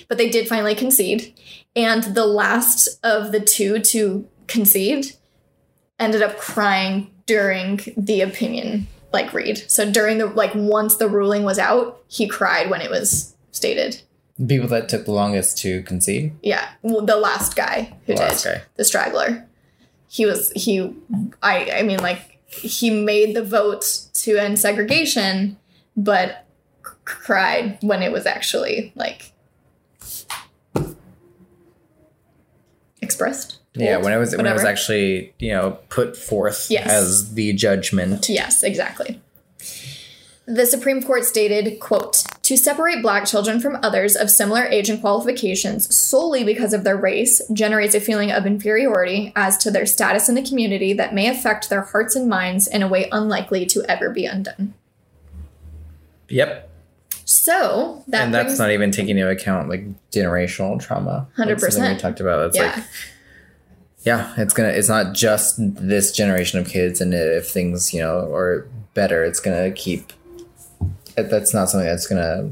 But 0.08 0.18
they 0.18 0.28
did 0.28 0.48
finally 0.48 0.74
concede. 0.74 1.34
And 1.74 2.02
the 2.02 2.26
last 2.26 2.88
of 3.02 3.32
the 3.32 3.40
two 3.40 3.78
to 3.80 4.28
concede 4.46 5.12
ended 5.98 6.22
up 6.22 6.38
crying 6.38 7.10
during 7.26 7.80
the 7.96 8.20
opinion 8.20 8.86
like 9.12 9.32
read. 9.32 9.58
So 9.70 9.90
during 9.90 10.18
the 10.18 10.26
like 10.26 10.54
once 10.54 10.96
the 10.96 11.08
ruling 11.08 11.44
was 11.44 11.58
out, 11.58 12.02
he 12.08 12.26
cried 12.28 12.68
when 12.70 12.80
it 12.80 12.90
was 12.90 13.34
stated. 13.52 14.02
The 14.38 14.46
people 14.46 14.68
that 14.68 14.88
took 14.88 15.04
the 15.06 15.12
longest 15.12 15.58
to 15.58 15.82
concede. 15.82 16.32
Yeah, 16.42 16.68
well, 16.82 17.04
the 17.04 17.16
last 17.16 17.56
guy 17.56 17.94
who 18.06 18.14
The 18.14 18.18
did 18.28 18.42
guy. 18.44 18.62
the 18.76 18.84
straggler. 18.84 19.46
He 20.08 20.26
was 20.26 20.50
he. 20.52 20.94
I 21.42 21.70
I 21.78 21.82
mean 21.82 21.98
like 22.00 22.37
he 22.48 22.90
made 22.90 23.36
the 23.36 23.42
vote 23.44 23.84
to 24.14 24.36
end 24.36 24.58
segregation, 24.58 25.56
but 25.96 26.44
c- 26.84 26.92
cried 27.04 27.78
when 27.82 28.02
it 28.02 28.10
was 28.10 28.26
actually 28.26 28.92
like 28.96 29.32
expressed. 33.00 33.58
Yeah, 33.74 33.98
when 33.98 34.12
it 34.12 34.16
was 34.16 34.36
when 34.36 34.46
it 34.46 34.52
was 34.52 34.64
actually 34.64 35.32
you 35.38 35.50
know 35.52 35.78
put 35.88 36.16
forth 36.16 36.66
Yes. 36.70 36.88
as 36.90 37.34
the 37.34 37.52
judgment. 37.52 38.28
Yes, 38.28 38.62
exactly. 38.62 39.20
The 40.48 40.64
Supreme 40.64 41.02
Court 41.02 41.26
stated, 41.26 41.78
quote, 41.78 42.24
to 42.42 42.56
separate 42.56 43.02
black 43.02 43.26
children 43.26 43.60
from 43.60 43.78
others 43.82 44.16
of 44.16 44.30
similar 44.30 44.64
age 44.64 44.88
and 44.88 44.98
qualifications 44.98 45.94
solely 45.94 46.42
because 46.42 46.72
of 46.72 46.84
their 46.84 46.96
race 46.96 47.42
generates 47.52 47.94
a 47.94 48.00
feeling 48.00 48.32
of 48.32 48.46
inferiority 48.46 49.30
as 49.36 49.58
to 49.58 49.70
their 49.70 49.84
status 49.84 50.26
in 50.26 50.34
the 50.34 50.42
community 50.42 50.94
that 50.94 51.12
may 51.12 51.28
affect 51.28 51.68
their 51.68 51.82
hearts 51.82 52.16
and 52.16 52.30
minds 52.30 52.66
in 52.66 52.82
a 52.82 52.88
way 52.88 53.10
unlikely 53.12 53.66
to 53.66 53.84
ever 53.90 54.08
be 54.08 54.24
undone. 54.24 54.72
Yep, 56.30 56.70
So 57.26 58.02
that 58.08 58.24
and 58.24 58.34
that's 58.34 58.58
not 58.58 58.70
even 58.70 58.90
taking 58.90 59.18
into 59.18 59.28
account 59.28 59.68
like 59.68 59.84
generational 60.10 60.80
trauma. 60.80 61.28
100%. 61.36 61.60
something 61.60 61.92
We 61.92 61.98
talked 61.98 62.20
about. 62.20 62.46
It's 62.46 62.56
yeah, 62.56 62.72
like 62.74 62.84
yeah, 64.04 64.32
it's 64.38 64.54
gonna. 64.54 64.70
It's 64.70 64.88
not 64.88 65.14
just 65.14 65.56
this 65.58 66.12
generation 66.12 66.58
of 66.58 66.68
kids, 66.68 67.00
and 67.02 67.12
if 67.12 67.50
things 67.50 67.92
you 67.92 68.00
know 68.00 68.32
are 68.32 68.66
better, 68.94 69.24
it's 69.24 69.40
gonna 69.40 69.70
keep. 69.72 70.12
That- 71.22 71.30
That's 71.30 71.52
not 71.54 71.70
something 71.70 71.86
that's 71.88 72.06
gonna 72.06 72.50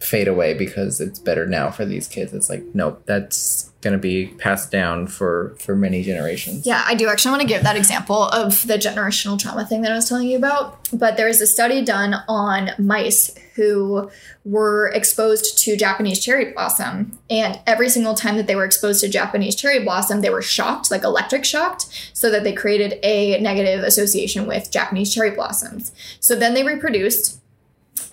fade 0.00 0.28
away 0.28 0.52
because 0.52 1.00
it's 1.00 1.18
better 1.18 1.46
now 1.46 1.70
for 1.70 1.84
these 1.86 2.06
kids. 2.06 2.32
It's 2.34 2.50
like 2.50 2.62
nope, 2.74 3.02
that's 3.06 3.70
gonna 3.80 3.96
be 3.98 4.26
passed 4.38 4.70
down 4.70 5.06
for 5.06 5.54
for 5.58 5.74
many 5.74 6.02
generations. 6.02 6.66
Yeah, 6.66 6.82
I 6.86 6.94
do 6.94 7.08
actually 7.08 7.30
want 7.30 7.42
to 7.42 7.48
give 7.48 7.62
that 7.62 7.76
example 7.76 8.24
of 8.28 8.66
the 8.66 8.74
generational 8.76 9.38
trauma 9.38 9.64
thing 9.66 9.80
that 9.82 9.92
I 9.92 9.94
was 9.94 10.08
telling 10.08 10.28
you 10.28 10.36
about. 10.36 10.78
But 10.92 11.16
there 11.16 11.28
is 11.28 11.40
a 11.40 11.46
study 11.46 11.82
done 11.82 12.16
on 12.28 12.70
mice 12.78 13.34
who 13.54 14.10
were 14.44 14.88
exposed 14.94 15.56
to 15.58 15.76
Japanese 15.76 16.18
cherry 16.22 16.52
blossom. 16.52 17.18
And 17.30 17.58
every 17.66 17.88
single 17.88 18.14
time 18.14 18.36
that 18.36 18.46
they 18.46 18.56
were 18.56 18.64
exposed 18.64 19.00
to 19.00 19.08
Japanese 19.08 19.54
cherry 19.54 19.82
blossom, 19.84 20.20
they 20.22 20.28
were 20.30 20.42
shocked, 20.42 20.90
like 20.90 21.04
electric 21.04 21.44
shocked, 21.44 21.86
so 22.12 22.30
that 22.30 22.42
they 22.44 22.52
created 22.52 22.98
a 23.04 23.40
negative 23.40 23.84
association 23.84 24.46
with 24.46 24.70
Japanese 24.72 25.14
cherry 25.14 25.30
blossoms. 25.30 25.92
So 26.20 26.34
then 26.34 26.52
they 26.54 26.64
reproduced, 26.64 27.38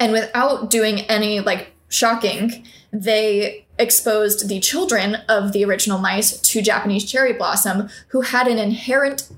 and 0.01 0.11
without 0.11 0.71
doing 0.71 1.01
any 1.01 1.41
like 1.41 1.73
shocking, 1.87 2.65
they 2.91 3.67
exposed 3.77 4.49
the 4.49 4.59
children 4.59 5.15
of 5.29 5.51
the 5.51 5.63
original 5.63 5.99
mice 5.99 6.41
to 6.41 6.61
Japanese 6.63 7.09
cherry 7.09 7.33
blossom, 7.33 7.87
who 8.07 8.21
had 8.21 8.47
an 8.47 8.57
inherent 8.57 9.29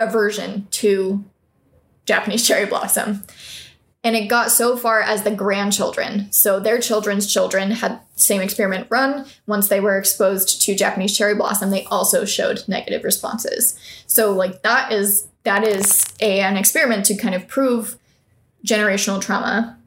aversion 0.00 0.66
to 0.70 1.22
Japanese 2.06 2.46
cherry 2.46 2.64
blossom. 2.64 3.22
And 4.02 4.16
it 4.16 4.28
got 4.28 4.50
so 4.50 4.78
far 4.78 5.02
as 5.02 5.24
the 5.24 5.30
grandchildren. 5.30 6.32
So 6.32 6.58
their 6.58 6.78
children's 6.78 7.30
children 7.30 7.72
had 7.72 8.00
same 8.16 8.40
experiment 8.40 8.86
run. 8.88 9.26
Once 9.46 9.68
they 9.68 9.80
were 9.80 9.98
exposed 9.98 10.62
to 10.62 10.74
Japanese 10.74 11.14
cherry 11.14 11.34
blossom, 11.34 11.68
they 11.68 11.84
also 11.84 12.24
showed 12.24 12.66
negative 12.66 13.04
responses. 13.04 13.78
So 14.06 14.32
like 14.32 14.62
that 14.62 14.90
is 14.90 15.26
that 15.42 15.64
is 15.64 16.06
a, 16.20 16.40
an 16.40 16.56
experiment 16.56 17.04
to 17.06 17.16
kind 17.16 17.34
of 17.34 17.46
prove 17.46 17.98
generational 18.64 19.20
trauma 19.20 19.77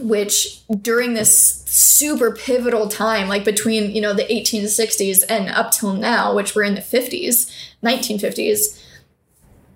which 0.00 0.62
during 0.80 1.14
this 1.14 1.62
super 1.66 2.32
pivotal 2.32 2.88
time 2.88 3.28
like 3.28 3.44
between 3.44 3.90
you 3.90 4.00
know 4.00 4.14
the 4.14 4.24
1860s 4.24 5.22
and 5.28 5.48
up 5.50 5.70
till 5.70 5.92
now 5.92 6.34
which 6.34 6.54
we're 6.54 6.62
in 6.62 6.74
the 6.74 6.80
50s 6.80 7.50
1950s 7.82 8.82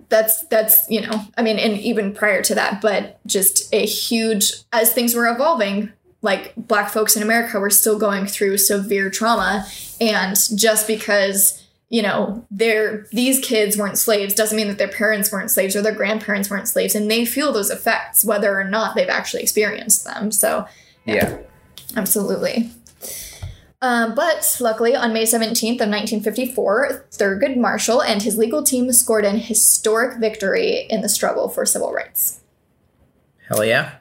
that's 0.09 0.45
that's 0.47 0.89
you 0.91 1.01
know 1.01 1.25
i 1.37 1.43
mean 1.43 1.59
and 1.59 1.79
even 1.79 2.13
prior 2.13 2.43
to 2.43 2.55
that 2.55 2.81
but 2.81 3.19
just 3.27 3.73
a 3.75 3.85
huge 3.85 4.53
as 4.73 4.93
things 4.93 5.15
were 5.15 5.29
evolving 5.29 5.93
like 6.23 6.55
black 6.57 6.89
folks 6.89 7.17
in 7.17 7.23
america 7.23 7.59
were 7.59 7.71
still 7.71 7.99
going 7.99 8.27
through 8.27 8.57
severe 8.57 9.11
trauma. 9.11 9.67
And 10.01 10.37
just 10.57 10.87
because 10.87 11.62
you 11.93 12.03
know 12.03 12.45
they're 12.51 13.07
these 13.13 13.39
kids 13.39 13.77
weren't 13.77 13.99
slaves 13.99 14.35
doesn't 14.35 14.57
mean 14.57 14.67
that 14.67 14.79
their 14.79 14.89
parents 14.89 15.31
weren't 15.31 15.51
slaves 15.51 15.77
or 15.77 15.83
their 15.83 15.95
grandparents 15.95 16.51
weren't 16.51 16.67
slaves 16.67 16.97
and 16.97 17.09
they 17.09 17.25
feel 17.25 17.53
those 17.53 17.71
effects 17.71 18.25
whether 18.25 18.59
or 18.59 18.65
not 18.65 18.97
they've 18.97 19.09
actually 19.09 19.43
experienced 19.43 20.05
them 20.05 20.33
so 20.33 20.67
yeah. 21.05 21.39
Absolutely. 21.97 22.71
Um, 23.81 24.15
but 24.15 24.57
luckily, 24.61 24.95
on 24.95 25.13
May 25.13 25.25
17th 25.25 25.81
of 25.81 25.89
1954, 25.89 27.07
Thurgood 27.11 27.57
Marshall 27.57 28.01
and 28.01 28.23
his 28.23 28.39
legal 28.39 28.63
team 28.63 28.91
scored 28.93 29.25
an 29.25 29.39
historic 29.39 30.19
victory 30.19 30.87
in 30.89 31.01
the 31.01 31.09
struggle 31.09 31.49
for 31.49 31.67
civil 31.67 31.93
rights. 31.93 32.41
Hell 33.49 33.65
yeah. 33.65 33.95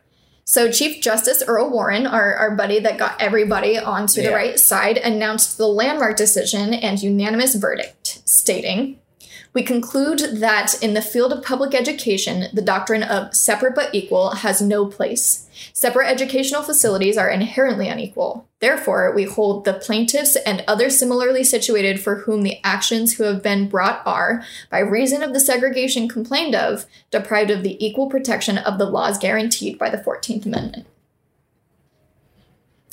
So 0.46 0.72
Chief 0.72 1.02
Justice 1.02 1.44
Earl 1.46 1.70
Warren, 1.70 2.08
our, 2.08 2.34
our 2.36 2.56
buddy 2.56 2.80
that 2.80 2.98
got 2.98 3.22
everybody 3.22 3.78
onto 3.78 4.22
the 4.22 4.32
right 4.34 4.60
side, 4.60 4.98
announced 4.98 5.58
the 5.58 5.68
landmark 5.68 6.18
decision 6.18 6.74
and 6.74 7.02
unanimous 7.02 7.56
verdict, 7.56 8.22
stating, 8.26 9.00
we 9.54 9.64
conclude 9.64 10.20
that 10.40 10.82
in 10.82 10.94
the 10.94 11.02
field 11.02 11.34
of 11.34 11.44
public 11.44 11.76
education, 11.76 12.46
the 12.54 12.62
doctrine 12.62 13.04
of 13.04 13.36
separate 13.36 13.76
but 13.76 13.94
equal 13.94 14.32
has 14.36 14.62
no 14.62 14.86
place. 14.86 15.50
Separate 15.74 16.08
educational 16.08 16.64
facilities 16.64 17.18
are 17.18 17.30
inherently 17.30 17.90
unequal. 17.90 18.48
Therefore, 18.60 19.14
we 19.14 19.24
hold 19.24 19.66
the 19.66 19.74
plaintiffs 19.74 20.38
and 20.38 20.64
others 20.68 20.98
similarly 20.98 21.44
situated 21.44 22.00
for 22.00 22.18
whom 22.18 22.44
the 22.44 22.60
actions 22.64 23.14
who 23.14 23.24
have 23.24 23.44
been 23.44 23.68
brought 23.68 24.02
are, 24.06 24.44
by 24.70 24.80
reason 24.80 25.22
of 25.22 25.34
the 25.34 25.40
segregation 25.40 26.08
complained 26.08 26.56
of, 26.56 26.86
deprived 27.10 27.52
of 27.52 27.64
the 27.64 27.84
equal 27.86 28.10
protection 28.10 28.58
of 28.58 28.78
the 28.78 28.86
laws 28.86 29.18
guaranteed 29.18 29.78
by 29.78 29.90
the 29.90 29.98
14th 29.98 30.46
Amendment. 30.46 30.88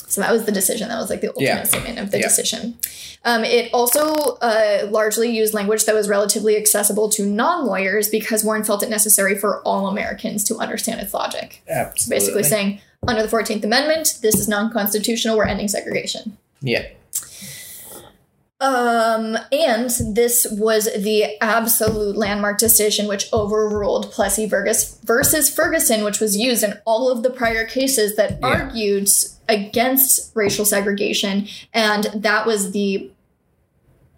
So 0.09 0.21
that 0.21 0.31
was 0.31 0.45
the 0.45 0.51
decision. 0.51 0.89
That 0.89 0.97
was 0.99 1.09
like 1.09 1.21
the 1.21 1.27
ultimate 1.29 1.45
Yeah. 1.45 1.63
statement 1.63 1.99
of 1.99 2.11
the 2.11 2.17
Yeah. 2.17 2.23
decision. 2.27 2.77
Um, 3.23 3.43
it 3.43 3.69
also 3.73 4.37
uh, 4.41 4.87
largely 4.89 5.29
used 5.29 5.53
language 5.53 5.85
that 5.85 5.93
was 5.95 6.07
relatively 6.09 6.57
accessible 6.57 7.09
to 7.09 7.25
non 7.25 7.65
lawyers 7.65 8.07
because 8.09 8.43
Warren 8.43 8.63
felt 8.63 8.81
it 8.83 8.89
necessary 8.89 9.37
for 9.37 9.61
all 9.61 9.87
Americans 9.87 10.43
to 10.45 10.57
understand 10.57 10.99
its 11.01 11.13
logic. 11.13 11.61
Absolutely. 11.69 12.15
Basically 12.19 12.43
saying, 12.43 12.81
under 13.07 13.21
the 13.21 13.27
14th 13.27 13.63
Amendment, 13.63 14.17
this 14.21 14.35
is 14.35 14.47
non 14.47 14.71
constitutional, 14.71 15.37
we're 15.37 15.45
ending 15.45 15.67
segregation. 15.67 16.37
Yeah. 16.61 16.85
Um, 18.61 19.37
and 19.53 19.89
this 20.13 20.45
was 20.51 20.85
the 20.93 21.41
absolute 21.41 22.17
landmark 22.17 22.57
decision 22.57 23.07
which 23.07 23.31
overruled 23.31 24.11
Plessy 24.11 24.45
versus 24.45 25.49
Ferguson, 25.49 26.03
which 26.03 26.19
was 26.19 26.35
used 26.35 26.63
in 26.63 26.73
all 26.85 27.09
of 27.09 27.23
the 27.23 27.29
prior 27.29 27.65
cases 27.65 28.17
that 28.17 28.39
Yeah. 28.41 28.47
argued 28.47 29.09
against 29.47 30.31
racial 30.35 30.65
segregation, 30.65 31.47
and 31.73 32.05
that 32.13 32.45
was 32.45 32.71
the 32.71 33.11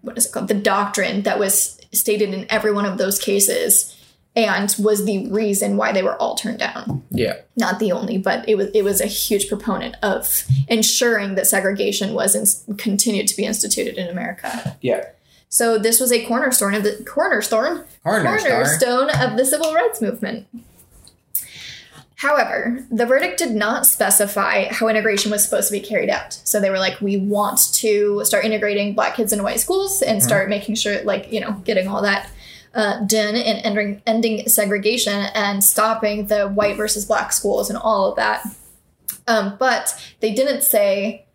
what 0.02 0.18
is 0.18 0.26
it 0.26 0.32
called? 0.32 0.48
The 0.48 0.56
doctrine 0.56 1.22
that 1.22 1.38
was 1.38 1.78
stated 1.94 2.34
in 2.34 2.48
every 2.50 2.72
one 2.74 2.86
of 2.86 2.98
those 2.98 3.20
cases 3.20 3.96
and 4.36 4.74
was 4.80 5.06
the 5.06 5.28
reason 5.30 5.76
why 5.76 5.92
they 5.92 6.04
were 6.04 6.16
all 6.16 6.36
turned 6.36 6.60
down. 6.60 7.04
Yeah. 7.12 7.38
Not 7.58 7.80
the 7.80 7.92
only, 7.92 8.18
but 8.18 8.48
it 8.48 8.56
was 8.56 8.70
it 8.74 8.84
was 8.84 9.02
a 9.02 9.08
huge 9.08 9.50
proponent 9.50 9.98
of 10.02 10.46
ensuring 10.68 11.36
that 11.36 11.48
segregation 11.48 12.14
was 12.14 12.36
in, 12.36 12.76
continued 12.78 13.28
to 13.28 13.36
be 13.36 13.46
instituted 13.46 13.98
in 13.98 14.08
America. 14.08 14.78
Yeah. 14.82 15.06
So 15.50 15.78
this 15.78 16.00
was 16.00 16.14
a 16.14 16.26
cornerstone 16.26 16.74
of 16.74 16.84
the 16.84 17.04
cornerstone 17.06 17.84
Cornerstone. 18.04 18.52
cornerstone 18.52 19.10
of 19.10 19.38
the 19.38 19.46
civil 19.46 19.74
rights 19.74 20.02
movement. 20.02 20.48
However, 22.16 22.86
the 22.92 23.06
verdict 23.08 23.40
did 23.40 23.52
not 23.52 23.86
specify 23.86 24.72
how 24.72 24.88
integration 24.88 25.32
was 25.32 25.44
supposed 25.44 25.70
to 25.70 25.72
be 25.74 25.80
carried 25.80 26.10
out. 26.10 26.34
So 26.44 26.60
they 26.60 26.70
were 26.70 26.78
like, 26.78 27.02
we 27.02 27.18
want 27.18 27.60
to 27.74 28.24
start 28.26 28.46
integrating 28.46 28.94
black 28.94 29.16
kids 29.16 29.34
into 29.34 29.44
white 29.44 29.60
schools 29.60 30.04
and 30.04 30.20
mm-hmm. 30.20 30.28
start 30.28 30.48
making 30.48 30.76
sure, 30.76 31.02
like, 31.02 31.34
you 31.34 31.40
know, 31.40 31.54
getting 31.66 31.88
all 31.88 32.04
that 32.04 32.30
uh, 32.74 33.04
done 33.06 33.36
and 33.36 33.66
ending, 33.66 34.02
ending 34.06 34.48
segregation 34.48 35.28
and 35.34 35.64
stopping 35.64 36.28
the 36.28 36.48
white 36.48 36.78
versus 36.78 37.06
black 37.06 37.34
schools 37.34 37.70
and 37.70 37.78
all 37.78 38.10
of 38.10 38.16
that. 38.16 38.46
Um, 39.28 39.56
but 39.60 40.00
they 40.20 40.34
didn't 40.34 40.64
say, 40.64 41.26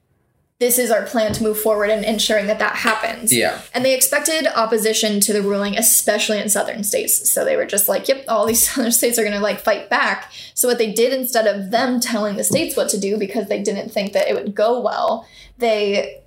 this 0.58 0.78
is 0.78 0.90
our 0.90 1.04
plan 1.04 1.34
to 1.34 1.42
move 1.42 1.60
forward 1.60 1.90
and 1.90 2.02
ensuring 2.02 2.46
that 2.46 2.58
that 2.60 2.76
happens. 2.76 3.30
Yeah. 3.30 3.60
And 3.74 3.84
they 3.84 3.94
expected 3.94 4.46
opposition 4.46 5.20
to 5.20 5.34
the 5.34 5.42
ruling, 5.42 5.76
especially 5.76 6.38
in 6.38 6.48
southern 6.48 6.82
states. 6.82 7.30
So 7.30 7.44
they 7.44 7.56
were 7.56 7.66
just 7.66 7.88
like, 7.88 8.08
yep, 8.08 8.24
all 8.26 8.46
these 8.46 8.66
southern 8.74 8.92
states 8.92 9.18
are 9.18 9.22
going 9.22 9.34
to 9.34 9.40
like 9.40 9.60
fight 9.60 9.90
back. 9.90 10.32
So 10.54 10.66
what 10.66 10.78
they 10.78 10.92
did 10.92 11.12
instead 11.12 11.46
of 11.46 11.70
them 11.70 12.00
telling 12.00 12.36
the 12.36 12.44
states 12.44 12.76
what 12.76 12.88
to 12.90 13.00
do 13.00 13.18
because 13.18 13.48
they 13.48 13.62
didn't 13.62 13.90
think 13.90 14.14
that 14.14 14.28
it 14.28 14.34
would 14.34 14.54
go 14.54 14.80
well, 14.80 15.28
they 15.58 16.22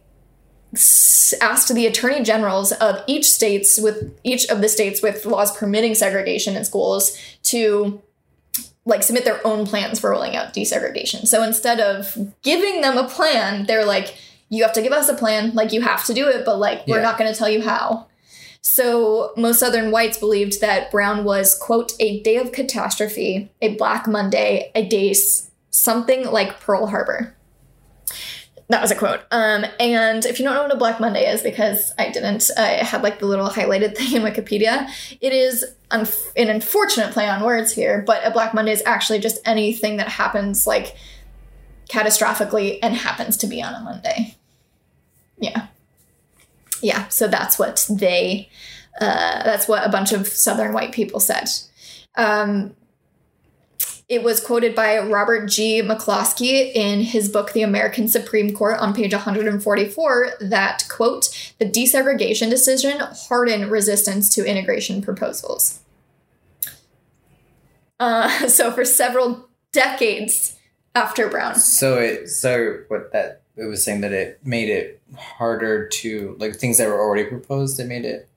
asked 1.42 1.74
the 1.74 1.88
attorney 1.88 2.24
generals 2.24 2.72
of 2.74 3.04
each 3.08 3.26
states 3.26 3.80
with 3.80 4.18
each 4.24 4.48
of 4.50 4.62
the 4.62 4.70
states 4.70 5.02
with 5.02 5.26
laws 5.26 5.56
permitting 5.58 5.96
segregation 5.96 6.56
in 6.56 6.64
schools 6.66 7.18
to 7.44 8.02
like 8.86 9.04
submit 9.04 9.26
their 9.26 9.46
own 9.46 9.66
plans 9.66 10.00
for 10.00 10.12
rolling 10.12 10.36
out 10.36 10.54
desegregation. 10.54 11.28
So 11.28 11.44
instead 11.44 11.80
of 11.80 12.34
giving 12.42 12.82
them 12.82 12.98
a 12.98 13.08
plan, 13.08 13.66
they're 13.66 13.86
like, 13.86 14.16
you 14.50 14.64
have 14.64 14.74
to 14.74 14.82
give 14.82 14.94
us 14.94 15.10
a 15.10 15.14
plan, 15.14 15.54
like 15.54 15.72
you 15.74 15.82
have 15.82 16.06
to 16.06 16.14
do 16.14 16.28
it, 16.28 16.46
but 16.46 16.58
like 16.58 16.88
we're 16.88 16.98
Yeah. 16.98 17.04
not 17.04 17.18
going 17.18 17.32
to 17.32 17.38
tell 17.38 17.50
you 17.50 17.62
how. 17.62 18.08
So 18.62 19.32
most 19.38 19.60
Southern 19.60 19.92
whites 19.92 20.18
believed 20.18 20.60
that 20.62 20.92
Brown 20.92 21.24
was, 21.24 21.56
quote, 21.56 21.94
a 22.00 22.22
day 22.22 22.38
of 22.38 22.52
catastrophe, 22.52 23.52
a 23.62 23.76
Black 23.76 24.08
Monday, 24.08 24.72
a 24.76 24.86
day 24.86 25.14
something 25.70 26.26
like 26.30 26.60
Pearl 26.60 26.88
Harbor. 26.88 27.36
That 28.70 28.84
was 28.84 28.92
a 28.92 28.96
quote. 28.96 29.22
Um, 29.32 29.66
and 29.80 30.24
if 30.26 30.40
you 30.40 30.46
don't 30.46 30.54
know 30.54 30.62
what 30.62 30.72
a 30.72 30.78
Black 30.78 31.00
Monday 31.00 31.26
is, 31.32 31.42
because 31.42 31.92
I 31.98 32.10
didn't, 32.12 32.52
I 32.56 32.84
had 32.84 33.02
like 33.02 33.18
the 33.18 33.26
little 33.26 33.50
highlighted 33.50 33.96
thing 33.98 34.16
in 34.16 34.22
Wikipedia. 34.22 34.88
It 35.20 35.34
is 35.34 35.66
unf- 35.90 36.32
an 36.38 36.50
unfortunate 36.50 37.12
play 37.12 37.28
on 37.28 37.44
words 37.44 37.72
here, 37.72 38.04
but 38.06 38.26
a 38.26 38.30
Black 38.30 38.54
Monday 38.54 38.72
is 38.72 38.84
actually 38.86 39.20
just 39.20 39.40
anything 39.44 39.98
that 39.98 40.08
happens 40.08 40.68
like 40.68 40.96
catastrophically 41.90 42.78
and 42.84 42.94
happens 42.94 43.38
to 43.38 43.48
be 43.48 43.62
on 43.64 43.74
a 43.74 43.80
Monday. 43.80 44.38
Yeah. 45.40 45.68
Yeah. 46.84 47.08
So 47.08 47.28
that's 47.28 47.58
what 47.58 47.88
they, 47.90 48.50
uh, 49.02 49.44
that's 49.44 49.68
what 49.68 49.84
a 49.86 49.90
bunch 49.90 50.12
of 50.12 50.28
Southern 50.28 50.74
white 50.74 50.92
people 50.92 51.20
said. 51.20 51.50
Um, 52.16 52.76
it 54.10 54.24
was 54.24 54.42
quoted 54.42 54.74
by 54.74 54.98
Robert 54.98 55.46
G. 55.46 55.84
McCloskey 55.84 56.74
in 56.74 57.02
his 57.02 57.30
book, 57.30 57.54
The 57.54 57.62
American 57.62 58.08
Supreme 58.08 58.56
Court, 58.56 58.80
on 58.80 58.92
page 58.92 59.14
144, 59.14 60.30
that, 60.42 60.84
quote, 60.90 61.54
the 61.60 61.70
desegregation 61.70 62.50
decision 62.50 63.00
hardened 63.00 63.70
resistance 63.70 64.34
to 64.34 64.44
integration 64.44 65.04
proposals. 65.04 65.82
Uh, 68.00 68.48
so, 68.48 68.72
for 68.72 68.84
several 68.84 69.48
decades 69.72 70.58
after 70.96 71.30
Brown, 71.30 71.56
So 71.56 72.00
it 72.00 72.30
so 72.30 72.80
what 72.88 73.12
that 73.14 73.44
it 73.56 73.66
was 73.66 73.84
saying 73.84 74.02
that 74.02 74.12
it 74.12 74.40
made 74.44 74.70
it 74.70 75.02
harder 75.16 75.88
to 75.88 76.36
like 76.40 76.56
things 76.56 76.80
that 76.80 76.88
were 76.88 77.00
already 77.00 77.26
proposed. 77.26 77.80
It 77.80 77.86
made 77.86 78.06
it 78.06 78.28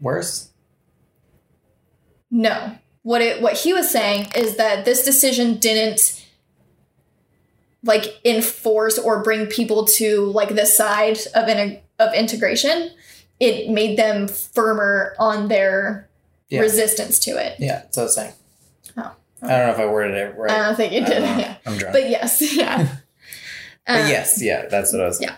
worse. 0.00 0.50
No. 2.30 2.76
What 3.06 3.22
it 3.22 3.40
what 3.40 3.52
he 3.52 3.72
was 3.72 3.88
saying 3.88 4.32
is 4.34 4.56
that 4.56 4.84
this 4.84 5.04
decision 5.04 5.58
didn't 5.58 6.26
like 7.84 8.18
enforce 8.24 8.98
or 8.98 9.22
bring 9.22 9.46
people 9.46 9.84
to 9.84 10.26
like 10.32 10.56
the 10.56 10.66
side 10.66 11.16
of 11.36 11.48
in, 11.48 11.78
of 12.00 12.12
integration. 12.14 12.90
It 13.38 13.70
made 13.70 13.96
them 13.96 14.26
firmer 14.26 15.14
on 15.20 15.46
their 15.46 16.08
Yeah. 16.48 16.62
resistance 16.62 17.20
to 17.20 17.30
it. 17.38 17.60
Yeah, 17.60 17.82
that's 17.82 17.96
what 17.96 18.02
I 18.02 18.06
was 18.06 18.14
saying. 18.16 18.32
Oh. 18.96 19.12
I 19.42 19.46
don't 19.50 19.66
know 19.68 19.72
if 19.74 19.78
I 19.78 19.86
worded 19.86 20.16
it 20.16 20.36
right. 20.36 20.50
I 20.50 20.58
don't 20.66 20.74
think 20.74 20.92
you 20.92 21.04
did. 21.04 21.22
Yeah. 21.22 21.56
I'm 21.64 21.76
drunk. 21.78 21.92
But 21.92 22.10
yes, 22.10 22.42
yeah. 22.56 22.88
But 23.86 24.00
Um, 24.00 24.08
yes, 24.08 24.42
yeah, 24.42 24.66
that's 24.66 24.92
what 24.92 25.00
I 25.02 25.06
was. 25.06 25.20
yeah. 25.22 25.36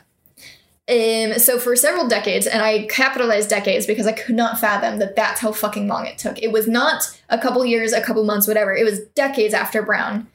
Um, 0.89 1.39
so 1.39 1.59
for 1.59 1.76
several 1.76 2.09
decades, 2.09 2.47
and 2.47 2.62
I 2.62 2.86
capitalized 2.86 3.51
decades 3.51 3.86
because 3.86 4.07
I 4.07 4.12
could 4.12 4.34
not 4.34 4.59
fathom 4.59 4.99
that 5.01 5.16
that's 5.16 5.41
how 5.41 5.53
fucking 5.53 5.86
long 5.86 6.07
it 6.07 6.16
took. 6.16 6.39
It 6.43 6.51
was 6.51 6.66
not 6.66 7.03
a 7.28 7.39
couple 7.39 7.62
years, 7.64 7.93
a 7.93 8.01
couple 8.01 8.24
months, 8.24 8.47
whatever. 8.47 8.74
It 8.74 8.84
was 8.84 9.01
decades 9.14 9.53
after 9.53 9.82
Brown. 9.82 10.28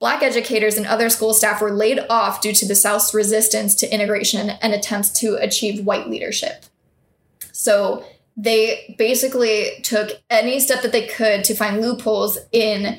Black 0.00 0.22
educators 0.22 0.78
and 0.78 0.86
other 0.86 1.10
school 1.10 1.34
staff 1.34 1.60
were 1.60 1.70
laid 1.70 2.00
off 2.08 2.40
due 2.40 2.54
to 2.54 2.66
the 2.66 2.74
South's 2.74 3.12
resistance 3.12 3.74
to 3.76 3.92
integration 3.92 4.50
and 4.50 4.72
attempts 4.72 5.10
to 5.20 5.36
achieve 5.36 5.84
white 5.84 6.08
leadership. 6.08 6.64
So 7.52 8.04
they 8.36 8.94
basically 8.98 9.80
took 9.82 10.10
any 10.30 10.60
step 10.60 10.82
that 10.82 10.92
they 10.92 11.06
could 11.06 11.44
to 11.44 11.54
find 11.54 11.80
loopholes 11.80 12.38
in 12.52 12.98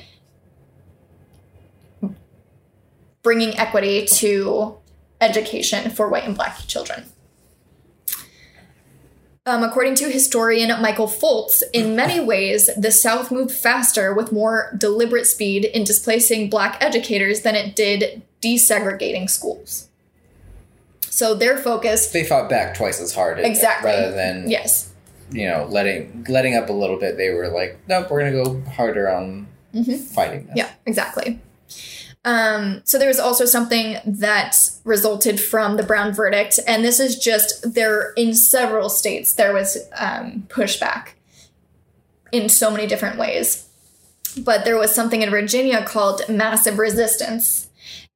bringing 3.22 3.58
equity 3.58 4.06
to 4.06 4.76
education 5.20 5.90
for 5.90 6.08
white 6.08 6.24
and 6.24 6.34
black 6.36 6.58
children. 6.66 7.04
Um, 9.48 9.62
according 9.62 9.94
to 9.96 10.10
historian 10.10 10.68
Michael 10.82 11.06
Fultz, 11.06 11.62
in 11.72 11.94
many 11.94 12.18
ways, 12.18 12.68
the 12.76 12.90
South 12.90 13.30
moved 13.30 13.52
faster 13.52 14.12
with 14.12 14.32
more 14.32 14.74
deliberate 14.76 15.24
speed 15.26 15.64
in 15.64 15.84
displacing 15.84 16.50
black 16.50 16.82
educators 16.82 17.42
than 17.42 17.54
it 17.54 17.76
did 17.76 18.22
desegregating 18.42 19.30
schools. 19.30 19.88
So 21.08 21.32
their 21.32 21.56
focus, 21.56 22.08
They 22.10 22.24
fought 22.24 22.50
back 22.50 22.74
twice 22.76 23.00
as 23.00 23.14
hard, 23.14 23.38
Exactly. 23.38 23.90
rather 23.92 24.10
than 24.12 24.50
yes, 24.50 24.90
you 25.30 25.46
know 25.48 25.66
letting 25.70 26.26
letting 26.28 26.56
up 26.56 26.68
a 26.68 26.72
little 26.72 26.98
bit. 26.98 27.16
They 27.16 27.30
were 27.30 27.48
like, 27.48 27.78
nope, 27.88 28.10
we're 28.10 28.18
gonna 28.28 28.44
go 28.44 28.60
harder 28.72 29.08
on 29.08 29.46
Mhm. 29.72 29.98
fighting 30.08 30.46
this. 30.46 30.56
Yeah, 30.56 30.70
exactly. 30.86 31.40
Um, 32.26 32.82
so 32.84 32.98
there 32.98 33.06
was 33.06 33.20
also 33.20 33.44
something 33.44 33.98
that 34.04 34.56
resulted 34.82 35.40
from 35.40 35.76
the 35.76 35.84
Brown 35.84 36.12
verdict, 36.12 36.58
and 36.66 36.84
this 36.84 36.98
is 36.98 37.16
just 37.16 37.72
there 37.74 38.12
in 38.14 38.34
several 38.34 38.90
states 38.90 39.32
there 39.32 39.54
was 39.54 39.78
um, 39.96 40.44
pushback 40.48 41.10
in 42.32 42.48
so 42.48 42.72
many 42.72 42.88
different 42.88 43.16
ways. 43.16 43.68
But 44.36 44.64
there 44.64 44.76
was 44.76 44.92
something 44.92 45.22
in 45.22 45.30
Virginia 45.30 45.84
called 45.84 46.28
massive 46.28 46.80
resistance, 46.80 47.68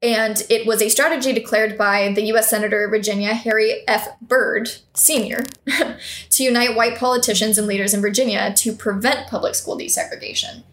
and 0.03 0.43
it 0.51 0.67
was 0.67 0.83
a 0.83 0.89
strategy 0.89 1.33
declared 1.33 1.79
by 1.79 2.13
the 2.13 2.25
U.S. 2.25 2.51
Senator 2.51 2.87
of 2.87 2.91
Virginia 2.91 3.33
Harry 3.33 3.85
F. 3.87 4.09
Byrd 4.21 4.71
Sr. 4.93 5.45
to 6.31 6.43
unite 6.43 6.75
white 6.75 6.99
politicians 6.99 7.59
and 7.59 7.69
leaders 7.69 7.95
in 7.95 8.01
Virginia 8.01 8.53
to 8.57 8.73
prevent 8.73 9.29
public 9.29 9.55
school 9.55 9.79
desegregation. 9.79 10.65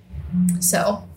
So 0.59 1.07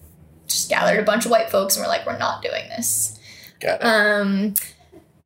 just 0.51 0.68
gathered 0.68 1.01
a 1.01 1.05
bunch 1.05 1.24
of 1.24 1.30
white 1.30 1.51
folks 1.51 1.76
and 1.76 1.84
were 1.84 1.88
like, 1.88 2.07
we're 2.07 2.18
not 2.18 2.42
doing 2.42 2.68
this. 2.68 3.18
Got 3.61 3.80
it. 3.80 3.84
Um, 3.84 4.55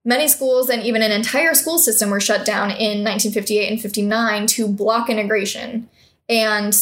many 0.05 0.29
schools 0.29 0.69
and 0.69 0.83
even 0.83 1.03
an 1.03 1.11
entire 1.11 1.55
school 1.55 1.79
system 1.79 2.11
were 2.11 2.21
shut 2.21 2.45
down 2.45 2.71
in 2.71 3.03
1958 3.03 3.71
and 3.71 3.81
59 3.81 4.47
to 4.49 4.69
block 4.69 5.09
integration. 5.09 5.89
And 6.29 6.75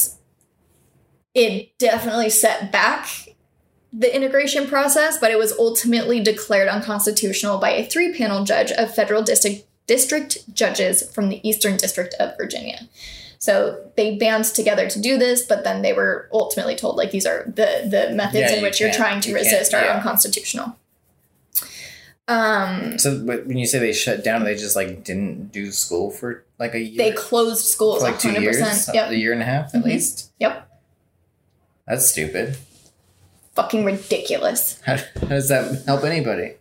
it 1.34 1.78
definitely 1.78 2.30
set 2.30 2.72
back 2.72 3.28
the 3.93 4.14
integration 4.14 4.66
process, 4.66 5.18
but 5.18 5.30
it 5.30 5.38
was 5.38 5.53
ultimately 5.53 6.20
declared 6.20 6.68
unconstitutional 6.68 7.59
by 7.59 7.70
a 7.70 7.84
three 7.84 8.16
panel 8.16 8.45
judge 8.45 8.72
of 8.72 8.95
federal 8.95 9.22
district, 9.22 9.66
district 9.86 10.53
judges 10.55 11.11
from 11.14 11.28
the 11.28 11.47
Eastern 11.47 11.76
District 11.76 12.14
of 12.18 12.36
Virginia. 12.36 12.88
So 13.43 13.90
they 13.97 14.14
band 14.18 14.45
together 14.45 14.88
to 14.88 15.01
do 15.01 15.18
this, 15.18 15.43
but 15.45 15.64
then 15.64 15.82
they 15.82 15.93
were 15.93 16.28
ultimately 16.32 16.76
told 16.76 16.95
like 16.95 17.11
these 17.11 17.26
are 17.26 17.43
the 17.47 17.88
the 17.90 18.14
methods 18.14 18.38
Yeah, 18.38 18.51
in 18.53 18.57
you 18.59 18.62
which 18.62 18.80
you're 18.80 18.93
trying 18.93 19.20
to 19.22 19.30
you 19.30 19.34
resist 19.34 19.74
are 19.74 19.82
yeah. 19.84 19.97
unconstitutional. 19.97 20.76
Um, 22.28 23.01
so 23.01 23.18
but 23.26 23.47
when 23.49 23.59
you 23.59 23.66
say 23.66 23.80
they 23.80 23.93
shut 23.93 24.22
down, 24.22 24.45
they 24.45 24.55
just 24.55 24.76
like 24.76 25.03
didn't 25.03 25.51
do 25.51 25.72
school 25.72 26.12
for 26.12 26.45
like 26.61 26.74
a 26.74 26.78
year, 26.80 26.99
they 26.99 27.11
closed 27.16 27.62
for 27.62 27.66
schools 27.66 28.03
like 28.05 28.20
two 28.20 28.28
100%. 28.28 28.40
years, 28.43 28.90
Yep. 28.95 29.11
a 29.11 29.16
year 29.18 29.32
and 29.32 29.43
a 29.43 29.45
half 29.45 29.74
at 29.74 29.80
Mhm. 29.82 29.86
least. 29.86 30.30
Yep. 30.38 30.68
That's 31.88 32.09
stupid. 32.09 32.57
Fucking 33.57 33.84
ridiculous. 33.84 34.78
How, 34.86 34.97
how 35.20 35.26
does 35.26 35.49
that 35.49 35.82
help 35.84 36.05
anybody? 36.05 36.55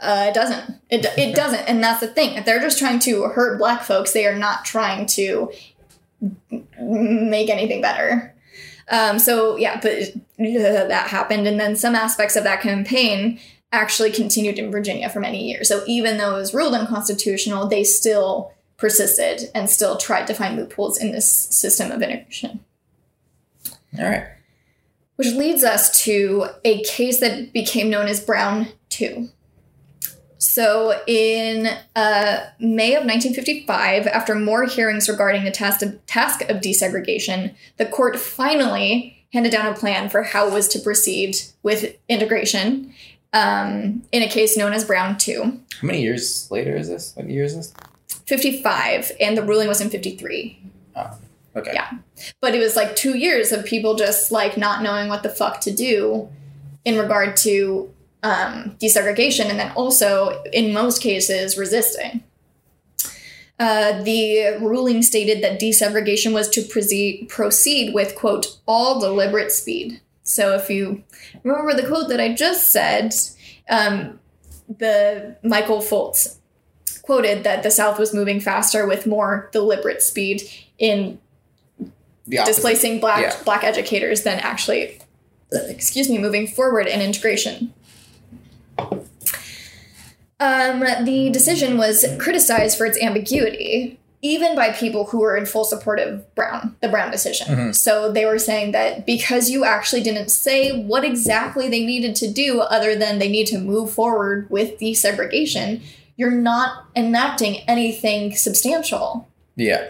Uh, 0.00 0.26
it 0.30 0.34
doesn't. 0.34 0.76
It, 0.88 1.04
it 1.18 1.36
doesn't. 1.36 1.60
And 1.68 1.84
that's 1.84 2.00
the 2.00 2.08
thing. 2.08 2.36
If 2.38 2.46
they're 2.46 2.58
just 2.58 2.78
trying 2.78 3.00
to 3.00 3.24
hurt 3.24 3.58
black 3.58 3.82
folks, 3.82 4.12
they 4.14 4.24
are 4.26 4.34
not 4.34 4.64
trying 4.64 5.04
to 5.08 5.52
make 6.80 7.50
anything 7.50 7.80
better. 7.80 8.34
Um, 8.90 9.18
so, 9.18 9.56
yeah, 9.56 9.80
but 9.80 9.92
uh, 9.94 10.18
that 10.88 11.08
happened. 11.08 11.46
And 11.46 11.58
then 11.58 11.76
some 11.76 11.94
aspects 11.94 12.36
of 12.36 12.44
that 12.44 12.60
campaign 12.60 13.38
actually 13.72 14.10
continued 14.10 14.58
in 14.58 14.72
Virginia 14.72 15.08
for 15.08 15.20
many 15.20 15.48
years. 15.48 15.68
So, 15.68 15.84
even 15.86 16.18
though 16.18 16.34
it 16.34 16.38
was 16.38 16.54
ruled 16.54 16.74
unconstitutional, 16.74 17.68
they 17.68 17.84
still 17.84 18.52
persisted 18.76 19.50
and 19.54 19.70
still 19.70 19.96
tried 19.96 20.26
to 20.26 20.34
find 20.34 20.56
loopholes 20.56 20.98
in 20.98 21.12
this 21.12 21.30
system 21.30 21.92
of 21.92 22.02
integration. 22.02 22.60
All 23.98 24.04
right. 24.06 24.26
Which 25.16 25.34
leads 25.34 25.62
us 25.62 26.02
to 26.04 26.46
a 26.64 26.82
case 26.82 27.20
that 27.20 27.52
became 27.52 27.90
known 27.90 28.06
as 28.08 28.20
Brown 28.20 28.68
2. 28.88 29.28
So, 30.40 30.98
in 31.06 31.66
uh, 31.94 32.46
May 32.58 32.94
of 32.94 33.04
1955, 33.04 34.06
after 34.06 34.34
more 34.34 34.64
hearings 34.64 35.06
regarding 35.06 35.44
the 35.44 35.50
task 35.50 35.82
of, 35.82 36.04
task 36.06 36.40
of 36.48 36.62
desegregation, 36.62 37.54
the 37.76 37.84
court 37.84 38.18
finally 38.18 39.22
handed 39.34 39.52
down 39.52 39.66
a 39.66 39.76
plan 39.76 40.08
for 40.08 40.22
how 40.22 40.48
it 40.48 40.54
was 40.54 40.66
to 40.68 40.78
proceed 40.78 41.36
with 41.62 41.94
integration 42.08 42.94
um, 43.34 44.02
in 44.12 44.22
a 44.22 44.28
case 44.28 44.56
known 44.56 44.72
as 44.72 44.84
Brown 44.84 45.18
2. 45.18 45.42
How 45.42 45.86
many 45.86 46.00
years 46.00 46.50
later 46.50 46.74
is 46.74 46.88
this? 46.88 47.12
What 47.14 47.28
year 47.28 47.44
is 47.44 47.54
this? 47.54 47.74
55, 48.26 49.12
and 49.20 49.36
the 49.36 49.42
ruling 49.42 49.68
was 49.68 49.82
in 49.82 49.90
53. 49.90 50.58
Oh, 50.96 51.18
Okay. 51.56 51.72
Yeah. 51.74 51.90
But 52.40 52.54
it 52.54 52.60
was 52.60 52.76
like 52.76 52.94
two 52.94 53.18
years 53.18 53.52
of 53.52 53.64
people 53.64 53.96
just 53.96 54.30
like 54.30 54.56
not 54.56 54.82
knowing 54.82 55.08
what 55.08 55.22
the 55.22 55.28
fuck 55.28 55.60
to 55.62 55.72
do 55.72 56.28
in 56.84 56.96
regard 56.96 57.36
to 57.38 57.92
um, 58.22 58.76
desegregation, 58.80 59.46
and 59.46 59.58
then 59.58 59.72
also 59.72 60.42
in 60.52 60.72
most 60.72 61.02
cases 61.02 61.56
resisting. 61.56 62.22
Uh, 63.58 64.02
the 64.02 64.56
ruling 64.60 65.02
stated 65.02 65.42
that 65.44 65.60
desegregation 65.60 66.32
was 66.32 66.48
to 66.48 66.62
proceed, 66.62 67.28
proceed 67.28 67.92
with 67.92 68.14
quote 68.14 68.58
all 68.66 68.98
deliberate 69.00 69.52
speed. 69.52 70.00
So 70.22 70.54
if 70.54 70.70
you 70.70 71.02
remember 71.44 71.74
the 71.74 71.86
quote 71.86 72.08
that 72.08 72.20
I 72.20 72.32
just 72.34 72.72
said, 72.72 73.14
um, 73.68 74.18
the 74.78 75.36
Michael 75.42 75.80
Fultz 75.80 76.36
quoted 77.02 77.44
that 77.44 77.62
the 77.62 77.70
South 77.70 77.98
was 77.98 78.14
moving 78.14 78.40
faster 78.40 78.86
with 78.86 79.06
more 79.06 79.50
deliberate 79.52 80.00
speed 80.02 80.42
in 80.78 81.18
displacing 82.28 83.00
black 83.00 83.22
Yeah. 83.22 83.42
black 83.44 83.64
educators 83.64 84.22
than 84.22 84.38
actually 84.38 85.00
excuse 85.52 86.08
me 86.08 86.16
moving 86.18 86.46
forward 86.46 86.86
in 86.86 87.00
integration 87.02 87.74
um, 90.40 90.80
the 91.04 91.30
decision 91.30 91.76
was 91.78 92.04
criticized 92.18 92.76
for 92.78 92.86
its 92.86 93.00
ambiguity 93.02 93.96
even 94.22 94.54
by 94.54 94.70
people 94.70 95.06
who 95.06 95.20
were 95.20 95.34
in 95.34 95.46
full 95.46 95.64
support 95.64 95.98
of 95.98 96.34
brown 96.34 96.76
the 96.82 96.88
brown 96.88 97.10
decision 97.10 97.46
Mhm. 97.48 97.74
so 97.74 98.10
they 98.12 98.24
were 98.26 98.38
saying 98.38 98.72
that 98.72 99.06
because 99.06 99.48
you 99.48 99.64
actually 99.64 100.02
didn't 100.02 100.30
say 100.30 100.82
what 100.82 101.04
exactly 101.04 101.68
they 101.70 101.86
needed 101.86 102.14
to 102.16 102.30
do 102.30 102.60
other 102.60 102.94
than 102.94 103.18
they 103.18 103.28
need 103.30 103.46
to 103.46 103.58
move 103.58 103.90
forward 103.92 104.46
with 104.50 104.78
desegregation 104.78 105.80
you're 106.16 106.30
not 106.30 106.84
enacting 106.94 107.58
anything 107.68 108.34
substantial 108.36 109.26
Yeah. 109.56 109.82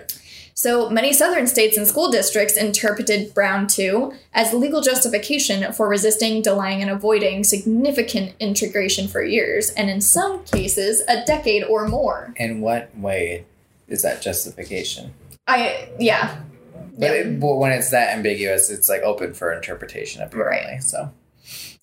So 0.60 0.90
many 0.90 1.10
southern 1.10 1.46
states 1.46 1.78
and 1.78 1.86
school 1.86 2.10
districts 2.10 2.54
interpreted 2.54 3.32
Brown 3.32 3.66
2 3.66 4.12
as 4.34 4.52
legal 4.52 4.82
justification 4.82 5.72
for 5.72 5.88
resisting, 5.88 6.42
delaying, 6.42 6.82
and 6.82 6.90
avoiding 6.90 7.44
significant 7.44 8.34
integration 8.38 9.08
for 9.08 9.22
years, 9.22 9.70
and 9.70 9.88
in 9.88 10.02
some 10.02 10.44
cases, 10.44 11.00
a 11.08 11.24
decade 11.24 11.64
or 11.64 11.88
more. 11.88 12.34
In 12.36 12.60
what 12.60 12.94
way 12.94 13.46
is 13.88 14.02
that 14.02 14.20
justification? 14.20 15.14
I, 15.48 15.88
yeah. 15.98 16.42
But, 16.98 17.06
Yeah. 17.06 17.12
it, 17.12 17.40
but 17.40 17.54
when 17.54 17.72
it's 17.72 17.88
that 17.88 18.14
ambiguous, 18.14 18.68
it's 18.68 18.90
like 18.90 19.00
open 19.00 19.32
for 19.32 19.54
interpretation 19.54 20.20
apparently. 20.20 20.80
So 20.80 21.10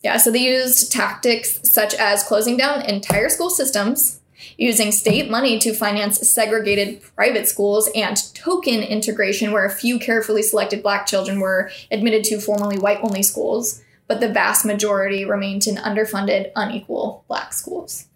Yeah, 0.04 0.18
so 0.18 0.30
they 0.30 0.44
used 0.44 0.92
tactics 0.92 1.60
such 1.64 1.96
as 1.96 2.24
closing 2.24 2.58
down 2.58 2.84
entire 2.84 3.30
school 3.30 3.50
systems, 3.50 4.20
using 4.58 4.92
state 4.92 5.24
mm-hmm. 5.24 5.32
money 5.32 5.60
to 5.60 5.74
finance 5.74 6.20
segregated 6.30 7.02
private 7.16 7.48
schools, 7.48 7.90
and 7.96 8.18
token 8.34 8.82
integration, 8.82 9.52
where 9.52 9.66
a 9.66 9.72
few 9.72 10.00
carefully 10.00 10.42
selected 10.42 10.84
black 10.84 11.06
children 11.06 11.40
were 11.40 11.72
admitted 11.92 12.24
to 12.26 12.40
formerly 12.40 12.78
white 12.78 13.00
only 13.02 13.24
schools, 13.24 13.82
but 14.08 14.20
the 14.20 14.32
vast 14.32 14.66
majority 14.66 15.26
remained 15.26 15.68
in 15.68 15.76
underfunded, 15.76 16.52
unequal 16.56 17.24
black 17.28 17.54
schools, 17.54 18.08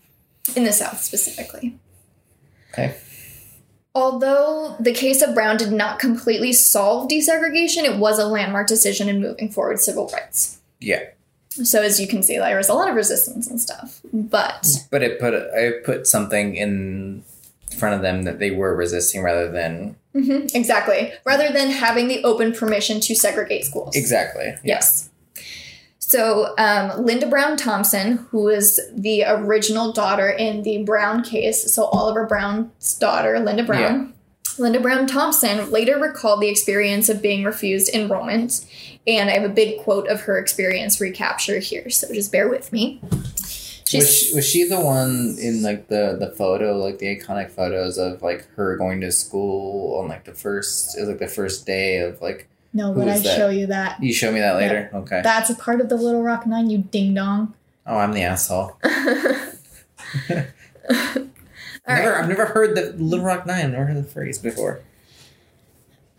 in 0.56 0.64
the 0.64 0.74
South 0.74 1.02
specifically. 1.02 1.78
okay. 2.72 2.96
Although 3.94 4.78
the 4.80 4.94
case 4.94 5.22
of 5.22 5.36
Brown 5.36 5.58
did 5.58 5.74
not 5.74 6.00
completely 6.00 6.54
solve 6.54 7.10
desegregation, 7.10 7.84
it 7.84 7.98
was 7.98 8.20
a 8.20 8.26
landmark 8.26 8.68
decision 8.68 9.10
in 9.10 9.22
moving 9.22 9.52
forward 9.52 9.80
civil 9.80 10.10
rights. 10.14 10.62
Yeah. 10.80 11.04
So 11.52 11.82
as 11.82 12.00
you 12.00 12.08
can 12.08 12.24
see, 12.24 12.38
there 12.38 12.58
was 12.58 12.70
a 12.70 12.74
lot 12.74 12.90
of 12.90 12.96
resistance 12.96 13.48
and 13.48 13.60
stuff. 13.60 14.02
But 14.14 14.68
But 14.90 15.04
it 15.04 15.20
put 15.20 15.34
I 15.34 15.72
put 15.84 16.08
something 16.08 16.56
in 16.56 17.24
front 17.78 17.96
of 17.96 18.02
them 18.02 18.24
that 18.24 18.40
they 18.40 18.52
were 18.52 18.76
resisting 18.76 19.22
rather 19.22 19.52
than 19.52 19.96
Mhm, 20.16 20.54
exactly, 20.56 21.12
rather 21.26 21.52
than 21.52 21.70
having 21.72 22.08
the 22.10 22.24
open 22.24 22.52
permission 22.54 23.00
to 23.02 23.16
segregate 23.16 23.64
schools. 23.66 23.96
exactly. 23.96 24.46
Yeah. 24.46 24.60
Yes. 24.64 25.10
So 26.00 26.54
um, 26.58 27.06
Linda 27.06 27.28
Brown 27.28 27.56
Thompson, 27.56 28.18
who 28.32 28.50
is 28.50 28.80
the 28.94 29.24
original 29.26 29.94
daughter 29.94 30.30
in 30.30 30.64
the 30.64 30.84
Brown 30.84 31.24
case, 31.24 31.74
so 31.74 31.86
Oliver 31.86 32.26
Brown's 32.26 32.94
daughter, 32.96 33.40
Linda 33.40 33.64
Brown. 33.64 34.14
Linda 34.58 34.82
Brown 34.82 35.08
Thompson 35.08 35.72
later 35.72 35.98
recalled 35.98 36.42
the 36.42 36.50
experience 36.50 37.08
of 37.08 37.22
being 37.22 37.46
refused 37.46 37.90
enrollment, 37.94 38.66
and 39.08 39.30
I 39.30 39.34
have 39.34 39.44
a 39.44 39.54
big 39.54 39.82
quote 39.82 40.08
of 40.08 40.22
her 40.22 40.38
experience 40.38 41.02
recapture 41.02 41.60
here, 41.60 41.90
so 41.90 42.14
just 42.14 42.32
bear 42.32 42.48
with 42.50 42.72
me. 42.72 43.02
Was 43.94 44.16
she, 44.16 44.34
was 44.36 44.48
she 44.48 44.64
the 44.64 44.80
one 44.80 45.36
in 45.42 45.64
like 45.64 45.88
the 45.90 46.16
the 46.18 46.32
photo, 46.38 46.78
like 46.78 47.00
the 47.00 47.14
iconic 47.18 47.52
photos 47.52 47.98
of 47.98 48.22
like 48.22 48.48
her 48.56 48.78
going 48.78 49.02
to 49.02 49.12
school 49.12 50.00
on 50.00 50.08
like 50.08 50.24
the 50.24 50.34
first 50.34 50.98
it 50.98 51.02
was 51.02 51.10
like 51.10 51.20
the 51.20 51.28
first 51.28 51.66
day 51.66 51.98
of 51.98 52.22
like 52.22 52.48
no, 52.74 52.94
who 52.94 53.02
but 53.02 53.10
I 53.10 53.20
that? 53.20 53.36
show 53.36 53.50
you 53.50 53.68
that. 53.68 54.02
you 54.02 54.14
show 54.14 54.32
me 54.32 54.40
that 54.40 54.56
later? 54.56 54.90
Okay. 54.94 55.22
That's 55.22 55.50
a 55.50 55.56
part 55.56 55.82
of 55.82 55.90
the 55.90 55.98
Little 55.98 56.24
Rock 56.24 56.48
Nine, 56.48 56.70
you 56.70 56.78
ding 56.78 57.14
dong. 57.14 57.54
oh, 57.86 57.98
I'm 57.98 58.14
the 58.14 58.22
asshole. 58.22 58.78
All 61.88 61.96
never, 61.96 62.12
right. 62.12 62.22
I've 62.22 62.30
never 62.30 62.46
heard 62.46 62.76
the 62.76 62.94
Little 62.98 63.26
Rock 63.26 63.46
Nine. 63.46 63.66
I've 63.66 63.72
never 63.72 63.86
heard 63.88 63.98
the 63.98 64.04
phrase 64.04 64.38
before. 64.38 64.82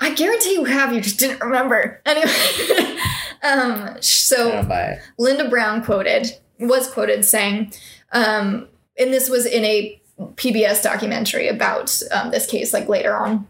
I 0.02 0.14
guarantee 0.14 0.54
you 0.54 0.64
have, 0.64 0.92
you 0.92 1.00
just 1.00 1.20
didn't 1.20 1.40
remember. 1.40 2.02
Anyway, 2.04 2.98
um, 3.44 4.02
so 4.02 4.50
don't 4.50 4.68
buy 4.68 4.82
it. 4.82 5.02
Linda 5.16 5.48
Brown 5.48 5.84
quoted, 5.84 6.26
was 6.58 6.90
quoted 6.90 7.24
saying, 7.24 7.72
um, 8.10 8.66
and 8.98 9.12
this 9.12 9.28
was 9.28 9.46
in 9.46 9.64
a 9.64 10.02
PBS 10.18 10.82
documentary 10.82 11.46
about 11.46 12.02
um, 12.10 12.32
this 12.32 12.46
case, 12.46 12.72
like 12.72 12.88
later 12.88 13.14
on. 13.14 13.46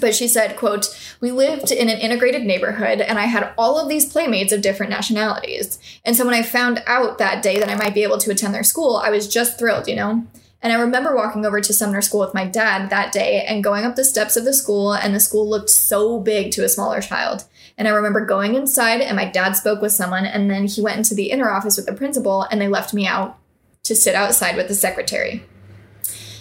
But 0.00 0.14
she 0.14 0.28
said, 0.28 0.56
quote, 0.56 0.86
we 1.20 1.30
lived 1.30 1.70
in 1.70 1.90
an 1.90 1.98
integrated 1.98 2.44
neighborhood 2.44 3.02
and 3.02 3.18
I 3.18 3.26
had 3.26 3.52
all 3.58 3.78
of 3.78 3.90
these 3.90 4.10
playmates 4.10 4.50
of 4.50 4.62
different 4.62 4.88
nationalities. 4.88 5.78
And 6.06 6.16
so 6.16 6.24
when 6.24 6.32
I 6.32 6.42
found 6.42 6.82
out 6.86 7.18
that 7.18 7.42
day 7.42 7.58
that 7.58 7.68
I 7.68 7.74
might 7.74 7.92
be 7.92 8.02
able 8.02 8.16
to 8.16 8.30
attend 8.30 8.54
their 8.54 8.64
school, 8.64 8.96
I 8.96 9.10
was 9.10 9.28
just 9.28 9.58
thrilled, 9.58 9.86
you 9.86 9.96
know? 9.96 10.26
And 10.62 10.72
I 10.72 10.76
remember 10.76 11.14
walking 11.16 11.44
over 11.44 11.60
to 11.60 11.72
Sumner 11.72 12.00
School 12.00 12.20
with 12.20 12.34
my 12.34 12.46
dad 12.46 12.88
that 12.90 13.12
day 13.12 13.44
and 13.48 13.64
going 13.64 13.84
up 13.84 13.96
the 13.96 14.04
steps 14.04 14.36
of 14.36 14.44
the 14.44 14.54
school, 14.54 14.92
and 14.92 15.12
the 15.12 15.20
school 15.20 15.48
looked 15.48 15.70
so 15.70 16.20
big 16.20 16.52
to 16.52 16.64
a 16.64 16.68
smaller 16.68 17.00
child. 17.00 17.44
And 17.76 17.88
I 17.88 17.90
remember 17.90 18.24
going 18.24 18.54
inside, 18.54 19.00
and 19.00 19.16
my 19.16 19.24
dad 19.24 19.56
spoke 19.56 19.82
with 19.82 19.92
someone, 19.92 20.24
and 20.24 20.48
then 20.48 20.66
he 20.66 20.80
went 20.80 20.98
into 20.98 21.16
the 21.16 21.30
inner 21.32 21.50
office 21.50 21.76
with 21.76 21.86
the 21.86 21.92
principal, 21.92 22.42
and 22.42 22.60
they 22.60 22.68
left 22.68 22.94
me 22.94 23.06
out 23.08 23.38
to 23.82 23.96
sit 23.96 24.14
outside 24.14 24.54
with 24.54 24.68
the 24.68 24.74
secretary. 24.74 25.42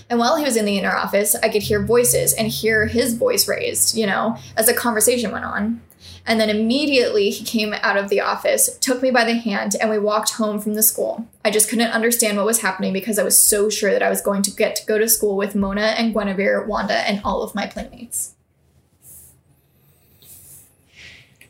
And 0.08 0.20
while 0.20 0.36
he 0.36 0.44
was 0.44 0.58
in 0.58 0.66
the 0.66 0.78
inner 0.78 0.96
office, 0.96 1.36
I 1.36 1.50
could 1.50 1.64
hear 1.64 1.84
voices 1.84 2.34
and 2.34 2.48
hear 2.48 2.86
his 2.86 3.16
voice 3.16 3.48
raised, 3.48 3.98
you 3.98 4.06
know, 4.06 4.38
as 4.56 4.68
the 4.68 4.74
conversation 4.74 5.32
went 5.32 5.46
on. 5.46 5.82
And 6.26 6.40
then 6.40 6.50
immediately 6.50 7.30
he 7.32 7.44
came 7.44 7.74
out 7.74 7.98
of 7.98 8.10
the 8.10 8.22
office, 8.22 8.78
took 8.80 9.02
me 9.02 9.12
by 9.12 9.26
the 9.26 9.34
hand, 9.34 9.76
and 9.80 9.90
we 9.90 9.98
walked 9.98 10.34
home 10.34 10.60
from 10.60 10.76
the 10.76 10.84
school. 10.84 11.28
I 11.44 11.50
just 11.52 11.70
couldn't 11.70 11.92
understand 11.92 12.38
what 12.38 12.46
was 12.46 12.62
happening 12.62 12.94
because 12.94 13.18
I 13.18 13.24
was 13.24 13.40
so 13.40 13.70
sure 13.70 13.92
that 13.92 14.04
I 14.04 14.10
was 14.10 14.22
going 14.22 14.44
to 14.44 14.52
get 14.52 14.76
to 14.78 14.86
go 14.86 14.98
to 14.98 15.10
school 15.10 15.36
with 15.36 15.56
Mona 15.56 15.96
and 15.98 16.14
Guinevere, 16.14 16.66
Wanda, 16.68 16.96
and 17.08 17.22
all 17.24 17.42
of 17.42 17.56
my 17.56 17.66
playmates. 17.66 18.36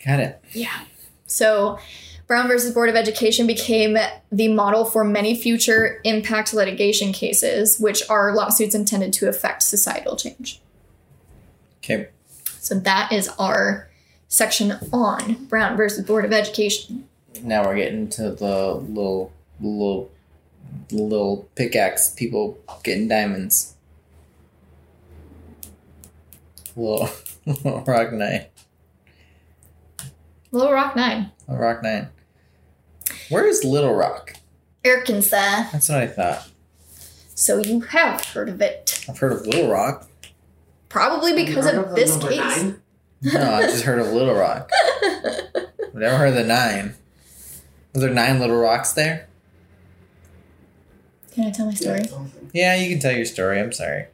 Got 0.06 0.20
it. 0.20 0.44
Yeah. 0.54 0.86
So 1.28 1.78
Brown 2.28 2.48
versus 2.48 2.74
Board 2.74 2.90
of 2.90 2.96
Education 2.96 3.46
became 3.46 3.98
the 4.32 4.48
model 4.48 4.86
for 4.86 5.04
many 5.04 5.36
future 5.36 6.00
impact 6.04 6.54
litigation 6.54 7.12
cases, 7.12 7.78
which 7.78 8.02
are 8.10 8.34
lawsuits 8.34 8.74
intended 8.74 9.14
to 9.14 9.28
affect 9.28 9.64
societal 9.64 10.16
change. 10.16 10.62
Okay. 11.80 12.08
So 12.60 12.80
that 12.80 13.12
is 13.12 13.28
our 13.38 13.91
section 14.36 14.72
on 14.94 15.46
Brown 15.46 15.76
versus 15.76 16.06
Board 16.06 16.24
of 16.24 16.32
Education. 16.32 17.08
Now 17.44 17.66
we're 17.66 17.76
getting 17.76 18.08
to 18.12 18.32
the 18.32 18.74
little 18.76 19.32
little 19.60 20.10
little 20.90 21.50
pickaxe 21.56 22.10
people 22.16 22.58
getting 22.84 23.08
diamonds. 23.10 23.76
Little, 26.76 27.10
little 27.46 27.82
Rock 27.82 28.14
Nine. 28.14 28.46
Little 30.54 30.72
Rock 30.72 30.96
Nine, 30.96 31.32
Little 31.48 31.62
Rock 31.64 31.84
Nine. 31.84 32.08
Where 33.30 33.46
is 33.46 33.64
Little 33.64 33.94
Rock? 33.94 34.36
Arkansas. 34.86 35.66
That's 35.72 35.90
what 35.90 36.00
I 36.00 36.08
thought. 36.08 36.50
So 37.36 37.58
you 37.60 37.82
have 37.82 38.24
heard 38.26 38.50
of 38.50 38.62
it, 38.62 39.06
I've 39.10 39.18
heard 39.20 39.34
of 39.34 39.46
Little 39.46 39.70
Rock. 39.70 40.08
probably 40.90 41.34
because 41.34 41.66
Heard 41.66 41.76
of 41.86 41.96
this 41.96 42.18
case. 42.18 42.38
nine? 42.38 42.82
No, 43.22 43.54
I've 43.54 43.70
just 43.70 43.84
heard 43.84 44.00
of 44.00 44.08
Little 44.08 44.34
Rock. 44.34 44.70
Never 45.94 46.18
heard 46.18 46.30
of 46.30 46.36
the 46.36 46.44
nine. 46.44 46.96
Was 47.94 48.02
there 48.04 48.14
nine 48.14 48.40
Little 48.40 48.58
Rocks 48.58 48.94
there? 48.94 49.28
Can 51.34 51.46
I 51.46 51.52
tell 51.52 51.68
my 51.68 51.74
story? 51.74 52.00
it's. 52.02 52.14
Yeah, 52.54 52.76
you 52.76 52.90
can 52.90 53.00
tell 53.00 53.12
your 53.12 53.26
story. 53.26 53.60
I'm 53.60 53.72
sorry. 53.72 54.08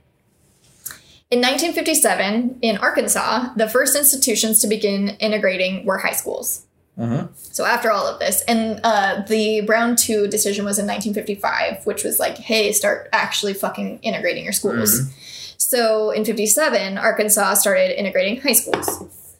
In 1.29 1.39
1957, 1.39 2.59
in 2.61 2.77
Arkansas, 2.77 3.53
the 3.55 3.67
first 3.67 3.97
institutions 3.97 4.59
to 4.61 4.67
begin 4.67 5.09
integrating 5.19 5.85
were 5.85 5.97
high 5.97 6.13
schools. 6.13 6.65
Uh-huh. 6.97 7.27
So 7.35 7.65
after 7.65 7.91
all 7.91 8.07
of 8.07 8.19
this, 8.19 8.41
and 8.47 8.79
uh, 8.83 9.23
the 9.27 9.61
Brown 9.61 9.95
2 9.95 10.27
decision 10.27 10.65
was 10.65 10.79
in 10.79 10.85
1955, 10.85 11.85
which 11.85 12.03
was 12.03 12.19
like, 12.19 12.37
hey, 12.37 12.71
start 12.71 13.09
actually 13.11 13.53
fucking 13.53 13.99
integrating 13.99 14.43
your 14.43 14.53
schools. 14.53 15.01
So 15.57 16.11
in 16.11 16.23
57, 16.23 16.97
Arkansas 16.97 17.55
started 17.55 17.99
integrating 17.99 18.41
high 18.41 18.53
schools. 18.53 19.35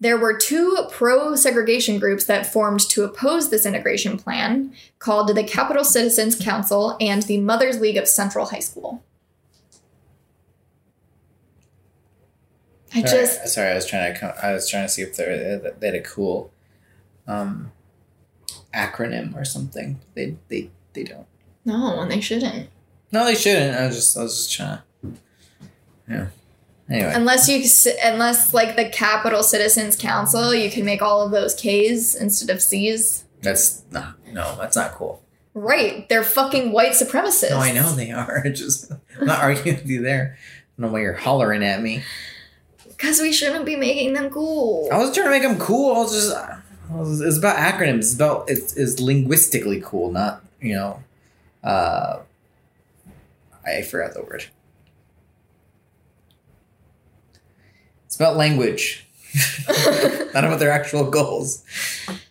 There 0.00 0.18
were 0.18 0.36
two 0.36 0.86
pro 0.90 1.36
segregation 1.36 2.00
groups 2.00 2.24
that 2.24 2.52
formed 2.52 2.80
to 2.88 3.04
oppose 3.04 3.50
this 3.50 3.64
integration 3.64 4.18
plan 4.18 4.74
called 4.98 5.28
the 5.28 5.44
Capital 5.44 5.84
Citizens 5.84 6.34
Council 6.36 6.96
and 7.00 7.22
the 7.22 7.38
Mothers 7.38 7.78
League 7.78 7.96
of 7.96 8.08
Central 8.08 8.46
High 8.46 8.58
School. 8.58 9.04
I 12.94 13.04
Sorry, 13.04 13.22
just 13.22 13.48
sorry, 13.54 13.70
I 13.70 13.74
was 13.74 13.86
trying 13.86 14.14
to 14.14 14.44
I 14.44 14.52
was 14.52 14.68
trying 14.68 14.86
to 14.86 14.88
see 14.88 15.02
if 15.02 15.16
they 15.16 15.60
they 15.78 15.86
had 15.86 15.94
a 15.94 16.00
cool 16.00 16.52
um 17.28 17.70
acronym 18.74 19.36
or 19.36 19.44
something. 19.44 20.00
They 20.14 20.36
they 20.48 20.70
they 20.94 21.04
don't. 21.04 21.26
no, 21.64 22.00
and 22.00 22.10
they 22.10 22.20
shouldn't. 22.20 22.68
No, 23.12 23.24
they 23.24 23.34
shouldn't. 23.34 23.76
I 23.76 23.86
was 23.86 23.96
just 23.96 24.18
I 24.18 24.22
was 24.24 24.36
just 24.36 24.52
trying 24.56 24.78
to 24.78 24.82
Yeah. 26.12 26.26
Anyway. 26.90 27.12
Unless 27.14 27.48
you, 27.48 27.64
unless 28.04 28.52
like 28.52 28.76
the 28.76 28.88
Capital 28.88 29.42
Citizens 29.42 29.96
Council, 29.96 30.54
you 30.54 30.70
can 30.70 30.84
make 30.84 31.00
all 31.00 31.22
of 31.22 31.30
those 31.30 31.54
K's 31.54 32.14
instead 32.14 32.50
of 32.50 32.60
C's. 32.60 33.24
That's 33.40 33.82
no 33.90 34.12
no, 34.30 34.56
that's 34.56 34.76
not 34.76 34.92
cool. 34.92 35.22
Right, 35.54 36.08
they're 36.08 36.24
fucking 36.24 36.72
white 36.72 36.92
supremacists. 36.92 37.50
No, 37.50 37.58
I 37.58 37.72
know 37.72 37.92
they 37.92 38.10
are. 38.10 38.42
Just 38.54 38.90
I'm 39.18 39.26
not 39.26 39.40
arguing 39.40 39.76
with 39.76 39.86
you 39.88 40.02
there. 40.02 40.38
I 40.38 40.80
don't 40.80 40.88
know 40.88 40.92
why 40.92 41.00
you're 41.00 41.12
hollering 41.12 41.62
at 41.62 41.82
me. 41.82 42.02
Because 42.88 43.20
we 43.20 43.32
shouldn't 43.32 43.66
be 43.66 43.76
making 43.76 44.14
them 44.14 44.30
cool. 44.30 44.88
I 44.92 44.98
was 44.98 45.12
trying 45.12 45.26
to 45.26 45.30
make 45.30 45.42
them 45.42 45.58
cool. 45.58 45.94
I 45.94 45.98
was 45.98 46.12
just 46.12 46.36
I 46.36 46.94
was, 46.94 47.20
it's 47.20 47.38
about 47.38 47.56
acronyms. 47.56 47.98
It's 47.98 48.14
about 48.14 48.48
it's, 48.48 48.76
it's 48.76 49.00
linguistically 49.00 49.80
cool, 49.84 50.10
not 50.10 50.42
you 50.60 50.74
know. 50.74 51.02
Uh, 51.64 52.20
I 53.66 53.82
forgot 53.82 54.14
the 54.14 54.22
word. 54.22 54.46
It's 58.12 58.16
about 58.20 58.36
language, 58.36 59.06
not 60.34 60.44
about 60.44 60.58
their 60.58 60.70
actual 60.70 61.10
goals. 61.10 61.64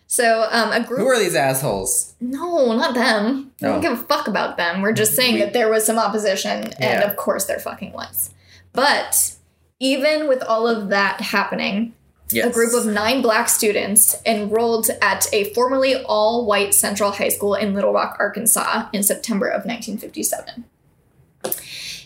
So, 0.06 0.46
um, 0.48 0.70
a 0.70 0.86
group. 0.86 1.00
Who 1.00 1.08
are 1.08 1.18
these 1.18 1.34
assholes? 1.34 2.14
no, 2.20 2.72
not 2.76 2.94
them. 2.94 3.50
I 3.60 3.66
don't 3.66 3.80
give 3.80 3.90
a 3.94 3.96
fuck 3.96 4.28
about 4.28 4.56
them. 4.56 4.80
We're 4.80 4.92
just 4.92 5.14
saying 5.16 5.34
We- 5.34 5.40
that 5.40 5.54
there 5.54 5.68
was 5.68 5.84
some 5.84 5.98
opposition, 5.98 6.72
and 6.74 7.02
of 7.02 7.16
course 7.16 7.46
there 7.46 7.58
fucking 7.58 7.90
was. 7.94 8.30
But 8.72 9.32
even 9.80 10.28
with 10.28 10.40
all 10.44 10.68
of 10.68 10.90
that 10.90 11.20
happening, 11.20 11.94
Yes. 12.30 12.46
a 12.46 12.50
group 12.52 12.74
of 12.74 12.86
nine 12.86 13.20
black 13.20 13.48
students 13.48 14.14
enrolled 14.24 14.88
at 15.02 15.26
a 15.34 15.52
formerly 15.52 15.96
all 16.04 16.46
white 16.46 16.74
Central 16.74 17.10
High 17.10 17.28
School 17.30 17.56
in 17.56 17.74
Little 17.74 17.92
Rock, 17.92 18.18
Arkansas 18.20 18.86
in 18.92 19.02
September 19.02 19.48
of 19.48 19.64
1957. 19.66 20.64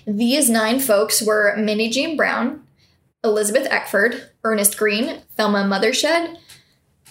These 0.06 0.48
nine 0.48 0.78
folks 0.80 1.20
were 1.20 1.54
Minnie 1.58 1.90
Jean 1.90 2.16
Brown, 2.16 2.62
Elizabeth 3.26 3.66
Eckford, 3.70 4.30
Ernest 4.44 4.76
Green, 4.76 5.22
Thelma 5.36 5.64
Mothershed, 5.64 6.36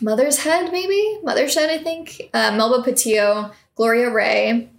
Mother's 0.02 0.40
Head, 0.40 0.72
maybe? 0.72 1.20
Mothershed, 1.24 1.70
I 1.70 1.78
think. 1.78 2.30
Uh, 2.34 2.52
Melba 2.56 2.90
Pattillo, 2.90 3.54
Gloria 3.76 4.12
Ray, 4.12 4.70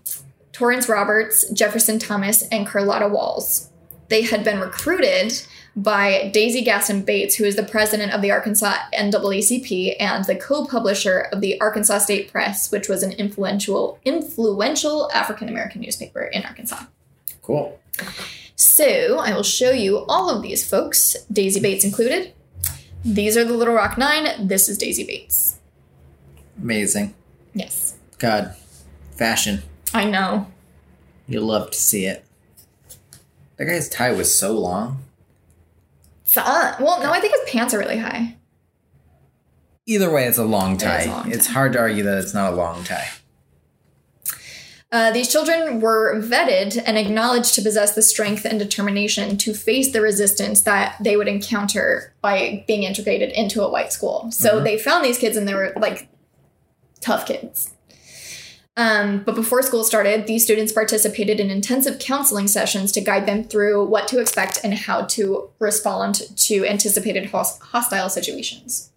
Torrance 0.53 0.89
Roberts, 0.89 1.49
Jefferson 1.51 1.99
Thomas, 1.99 2.43
and 2.49 2.67
Carlotta 2.67 3.09
Walls. 3.09 3.71
They 4.09 4.23
had 4.23 4.45
been 4.45 4.61
recruited 4.61 5.43
by 5.75 6.31
Daisy 6.33 6.63
Gaston 6.63 7.03
Bates, 7.03 7.35
who 7.35 7.45
is 7.45 7.57
the 7.57 7.63
president 7.63 8.13
of 8.13 8.23
the 8.23 8.31
Arkansas 8.31 8.75
NAACP 8.95 9.97
and 10.01 10.25
the 10.25 10.37
co-publisher 10.37 11.29
of 11.33 11.43
the 11.43 11.61
Arkansas 11.61 11.99
State 11.99 12.33
Press, 12.33 12.71
which 12.73 12.89
was 12.89 13.03
an 13.03 13.13
influential 13.13 13.99
influential 14.05 15.11
African 15.13 15.49
American 15.49 15.83
newspaper 15.83 16.23
in 16.23 16.45
Arkansas. 16.45 16.85
cool. 17.43 17.79
So 18.57 19.19
I 19.19 19.35
will 19.35 19.43
show 19.43 19.71
you 19.71 20.05
all 20.09 20.31
of 20.31 20.43
these 20.43 20.69
folks, 20.69 21.15
Daisy 21.31 21.61
Bates 21.61 21.85
included. 21.85 22.33
These 23.05 23.37
are 23.37 23.45
the 23.45 23.53
Little 23.53 23.75
Rock 23.75 23.99
Nine. 23.99 24.49
This 24.49 24.69
is 24.69 24.79
Daisy 24.79 25.05
Bates. 25.05 25.59
Amazing. 26.61 27.15
Yes, 27.55 27.97
God, 28.19 28.57
fashion. 29.13 29.63
I 29.93 30.05
know. 30.05 30.47
You 31.29 31.41
love 31.41 31.71
to 31.71 31.79
see 31.79 32.07
it. 32.07 32.25
That 33.57 33.67
guy's 33.67 33.89
tie 33.89 34.13
was 34.13 34.37
so 34.37 34.59
long. 34.59 35.03
Fun. 36.25 36.45
Uh, 36.47 36.77
well, 36.81 37.01
no, 37.01 37.13
I 37.13 37.21
think 37.21 37.35
his 37.35 37.51
pants 37.53 37.75
are 37.75 37.79
really 37.79 37.99
high. 37.99 38.37
Either 39.87 40.11
way, 40.11 40.27
it's 40.27 40.39
a 40.39 40.45
long 40.45 40.77
tie. 40.77 41.01
is 41.03 41.07
a 41.07 41.11
long 41.11 41.33
it's 41.33 41.47
tie. 41.47 41.53
hard 41.53 41.73
to 41.75 41.79
argue 41.79 42.03
that 42.05 42.19
it's 42.19 42.35
not 42.35 42.53
a 42.53 42.57
long 42.57 42.85
tie. 42.85 43.09
Uh, 44.97 45.11
these 45.11 45.29
children 45.31 45.79
were 45.79 46.19
vetted 46.23 46.83
and 46.87 46.97
acknowledged 46.97 47.55
to 47.55 47.61
possess 47.61 47.95
the 47.95 48.01
strength 48.01 48.47
and 48.47 48.59
determination 48.59 49.37
to 49.37 49.53
face 49.53 49.93
the 49.93 50.01
resistance 50.01 50.63
that 50.63 50.97
they 51.03 51.19
would 51.19 51.29
encounter 51.29 52.15
by 52.23 52.65
being 52.67 52.83
integrated 52.83 53.31
into 53.33 53.63
a 53.63 53.69
white 53.71 53.93
school. 53.93 54.27
So 54.33 54.49
Mhm. 54.59 54.65
they 54.65 54.79
found 54.79 55.05
these 55.05 55.19
kids 55.19 55.37
and 55.37 55.47
they 55.47 55.53
were 55.53 55.75
like 55.77 56.09
tough 57.03 57.27
kids. 57.27 57.73
Um, 58.75 59.23
but 59.23 59.35
before 59.35 59.61
school 59.61 59.85
started, 59.85 60.27
these 60.27 60.45
students 60.45 60.73
participated 60.73 61.41
in 61.41 61.51
intensive 61.51 61.99
counseling 61.99 62.49
sessions 62.49 62.91
to 62.93 63.03
guide 63.03 63.27
them 63.27 63.45
through 63.45 63.85
what 63.85 64.09
to 64.09 64.19
expect 64.19 64.61
and 64.65 64.73
how 64.73 65.03
to 65.03 65.51
respond 65.59 66.23
to 66.37 66.65
anticipated 66.65 67.27
hos- 67.27 67.59
hostile 67.59 68.09
situations. 68.09 68.89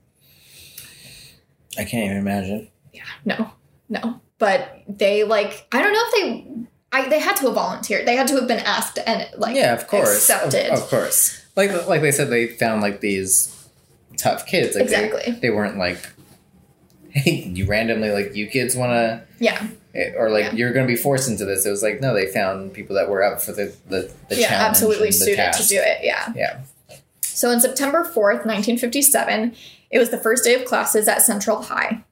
I 1.78 1.84
can't 1.84 2.06
even 2.06 2.16
imagine. 2.16 2.70
Yeah, 2.94 3.04
no, 3.26 3.52
no. 3.90 4.22
But 4.40 4.84
they 4.88 5.24
like 5.24 5.68
I 5.72 5.82
don't 5.82 5.94
know 5.94 6.02
if 6.04 6.14
they 6.14 6.66
I 6.92 7.08
they 7.10 7.20
had 7.20 7.36
to 7.38 7.46
have 7.46 7.54
volunteered. 7.56 8.08
They 8.08 8.16
had 8.16 8.28
to 8.30 8.36
have 8.36 8.48
been 8.48 8.60
asked 8.60 8.98
and 9.06 9.28
like 9.38 9.56
yeah, 9.56 9.74
of 9.74 9.88
course. 9.88 10.16
Accepted. 10.18 10.72
Of, 10.72 10.90
course. 10.90 11.46
Like 11.56 11.88
like 11.88 12.02
they 12.02 12.12
said, 12.12 12.30
they 12.30 12.48
found 12.48 12.82
like 12.82 13.02
these 13.02 13.56
tough 14.18 14.48
kids. 14.48 14.76
Like 14.76 14.86
Exactly. 14.86 15.34
They, 15.42 15.50
weren't 15.50 15.78
like, 15.78 16.10
hey, 17.10 17.44
you 17.54 17.66
randomly 17.66 18.12
like 18.12 18.36
you 18.36 18.48
kids 18.48 18.76
want 18.76 18.92
to, 18.92 19.24
Yeah, 19.40 19.68
eh, 19.94 20.14
or 20.16 20.30
like 20.30 20.46
Yeah. 20.46 20.54
you're 20.54 20.74
going 20.74 20.88
to 20.88 20.92
be 20.92 20.98
forced 20.98 21.30
into 21.30 21.46
this. 21.46 21.66
It 21.66 21.70
was 21.70 21.84
like 21.84 22.02
no, 22.02 22.14
they 22.14 22.28
found 22.28 22.74
people 22.74 22.96
that 22.96 23.10
were 23.10 23.24
up 23.24 23.42
for 23.42 23.52
the 23.52 23.76
the, 23.88 24.12
the 24.30 24.38
yeah, 24.38 24.48
challenge 24.48 24.70
absolutely 24.70 25.12
suited 25.12 25.54
to 25.54 25.68
do 25.68 25.78
it. 25.80 26.00
Yeah. 26.02 26.34
Yeah. 26.36 26.62
So 27.22 27.50
on 27.50 27.62
September 27.62 28.04
4th, 28.04 28.46
1957, 28.46 29.56
it 29.92 29.98
was 30.00 30.10
the 30.10 30.18
first 30.18 30.44
day 30.44 30.56
of 30.56 30.66
classes 30.66 31.08
at 31.08 31.22
Central 31.22 31.62
High. 31.62 32.04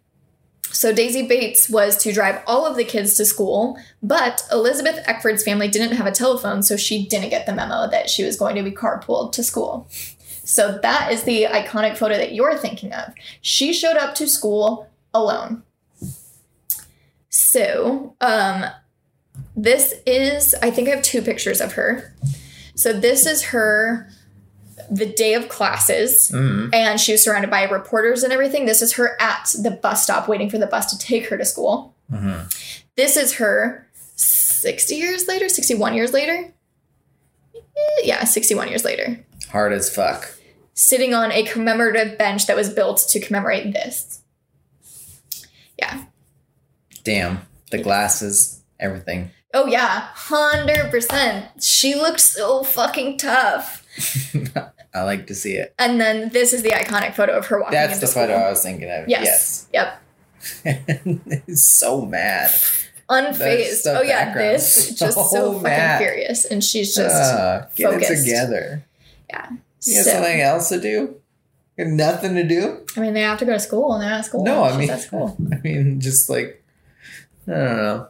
So 0.71 0.93
Daisy 0.93 1.25
Bates 1.27 1.69
was 1.69 1.97
to 2.03 2.13
drive 2.13 2.41
all 2.45 2.65
of 2.65 2.75
the 2.75 2.83
kids 2.83 3.15
to 3.15 3.25
school, 3.25 3.77
but 4.03 4.43
Elizabeth 4.51 5.03
Eckford's 5.05 5.43
family 5.43 5.67
didn't 5.67 5.95
have 5.95 6.05
a 6.05 6.11
telephone, 6.11 6.61
so 6.61 6.77
she 6.77 7.05
didn't 7.07 7.29
get 7.29 7.45
the 7.45 7.53
memo 7.53 7.89
that 7.89 8.09
she 8.09 8.23
was 8.23 8.37
going 8.37 8.55
to 8.55 8.63
be 8.63 8.71
carpooled 8.71 9.31
to 9.33 9.43
school. 9.43 9.87
So 10.43 10.79
that 10.81 11.11
is 11.11 11.23
the 11.23 11.45
iconic 11.45 11.97
photo 11.97 12.15
that 12.15 12.33
you're 12.33 12.57
thinking 12.57 12.93
of. 12.93 13.13
She 13.41 13.73
showed 13.73 13.97
up 13.97 14.15
to 14.15 14.27
school 14.27 14.89
alone. 15.13 15.63
So, 17.29 18.15
um, 18.21 18.65
this 19.55 19.93
is, 20.05 20.55
I 20.61 20.71
think 20.71 20.87
I 20.87 20.91
have 20.91 21.03
two 21.03 21.21
pictures 21.21 21.59
of 21.59 21.73
her. 21.73 22.13
So 22.75 22.93
this 22.93 23.25
is 23.25 23.43
her 23.45 24.09
the 24.89 25.05
day 25.05 25.33
of 25.33 25.49
classes 25.49 26.31
Mhm. 26.33 26.69
and 26.73 26.99
she 26.99 27.11
was 27.11 27.23
surrounded 27.23 27.49
by 27.49 27.63
reporters 27.63 28.23
and 28.23 28.31
everything. 28.33 28.65
This 28.65 28.81
is 28.81 28.93
her 28.93 29.19
at 29.21 29.53
the 29.61 29.71
bus 29.71 30.03
stop 30.03 30.27
waiting 30.27 30.49
for 30.49 30.57
the 30.57 30.67
bus 30.67 30.85
to 30.91 30.97
take 30.97 31.27
her 31.27 31.37
to 31.37 31.45
school. 31.45 31.93
Mhm. 32.11 32.51
This 32.95 33.17
is 33.17 33.33
her 33.33 33.87
60 34.15 34.95
years 34.95 35.27
later, 35.27 35.49
61 35.49 35.93
years 35.93 36.13
later. 36.13 36.51
Yeah, 38.03 38.23
61 38.23 38.69
years 38.69 38.83
later. 38.83 39.19
Hard 39.51 39.73
as 39.73 39.89
fuck. 39.93 40.33
Sitting 40.73 41.13
on 41.13 41.31
a 41.31 41.43
commemorative 41.43 42.17
bench 42.17 42.45
that 42.47 42.55
was 42.55 42.69
built 42.69 43.05
to 43.09 43.19
commemorate 43.19 43.73
this. 43.73 44.19
Yeah. 45.77 46.03
Damn. 47.03 47.41
The 47.71 47.77
glasses, 47.79 48.61
everything. 48.79 49.31
Oh 49.53 49.65
yeah, 49.65 50.07
hundred 50.13 50.91
percent. 50.91 51.63
She 51.63 51.95
looked 51.95 52.19
so 52.19 52.63
fucking 52.63 53.17
tough. 53.17 53.83
I 54.97 55.03
like 55.03 55.27
to 55.27 55.35
see 55.35 55.53
it. 55.53 55.73
And 55.79 55.99
then 56.01 56.29
this 56.29 56.53
is 56.53 56.61
the 56.63 56.69
iconic 56.71 57.13
photo 57.15 57.37
of 57.37 57.45
her 57.47 57.59
walking. 57.59 57.73
That's 57.73 57.99
the 57.99 58.07
photo. 58.07 58.33
I 58.33 58.49
was 58.49 58.61
thinking 58.63 58.89
of. 58.91 59.07
Yes. 59.07 59.67
Yep. 59.73 60.01
Yes. 60.65 60.77
it's 61.47 61.63
so 61.63 62.05
mad. 62.05 62.49
Unfazed. 63.09 63.83
Oh 63.85 64.01
yeah, 64.01 64.25
background. 64.25 64.55
this 64.55 64.89
just 64.99 65.15
so 65.15 65.23
So 65.23 65.51
fucking 65.53 65.63
mad. 65.63 65.97
furious, 65.99 66.45
and 66.45 66.63
she's 66.63 66.93
just 66.95 67.15
Uh, 67.15 67.65
get 67.75 67.93
it 68.01 68.07
together. 68.23 68.83
yeah. 69.29 69.49
You 69.83 69.95
have 69.97 70.05
So- 70.05 70.11
something 70.11 70.41
else 70.41 70.69
to 70.69 70.79
do? 70.81 71.15
Nothing 71.79 72.33
to 72.35 72.43
do? 72.43 72.83
I 72.95 72.99
mean, 73.01 73.13
they 73.13 73.21
have 73.21 73.37
to 73.39 73.45
go 73.45 73.53
to 73.53 73.59
school, 73.59 73.93
and 73.93 74.01
they're 74.03 74.11
at 74.11 74.25
school. 74.25 74.43
No, 74.43 74.63
I 74.63 74.75
mean- 74.75 74.89
at 74.89 75.01
school. 75.01 75.37
I 75.53 75.57
mean, 75.63 76.01
just 76.01 76.27
like, 76.29 76.63
I 77.47 77.51
don't 77.51 77.77
know. 77.77 78.07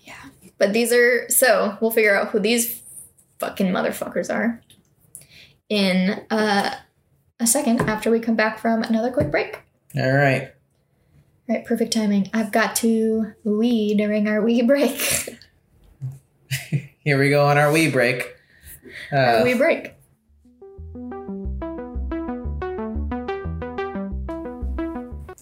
Yeah, 0.00 0.14
but 0.58 0.72
these 0.72 0.92
are 0.92 1.28
so 1.30 1.78
we'll 1.80 1.90
figure 1.92 2.14
out 2.18 2.28
who 2.30 2.40
these 2.40 2.82
fucking 3.38 3.68
motherfuckers 3.68 4.34
are 4.34 4.60
in 5.68 6.24
uh, 6.30 6.74
a 7.40 7.46
second 7.46 7.82
after 7.82 8.10
we 8.10 8.20
come 8.20 8.36
back 8.36 8.58
from 8.58 8.82
another 8.82 9.10
quick 9.10 9.30
break. 9.30 9.60
All 9.96 10.12
right. 10.12 10.52
All 11.48 11.56
right, 11.56 11.64
perfect 11.64 11.92
timing. 11.92 12.28
I've 12.34 12.52
got 12.52 12.76
to 12.76 13.32
wee 13.44 13.94
during 13.94 14.28
our 14.28 14.42
wee 14.42 14.62
break. 14.62 14.98
Here 17.04 17.18
we 17.18 17.30
go 17.30 17.46
on 17.46 17.56
our 17.58 17.72
wee 17.72 17.90
break. 17.90 18.34
Our 19.12 19.40
Uh, 19.40 19.44
wee 19.44 19.54
break. 19.54 19.94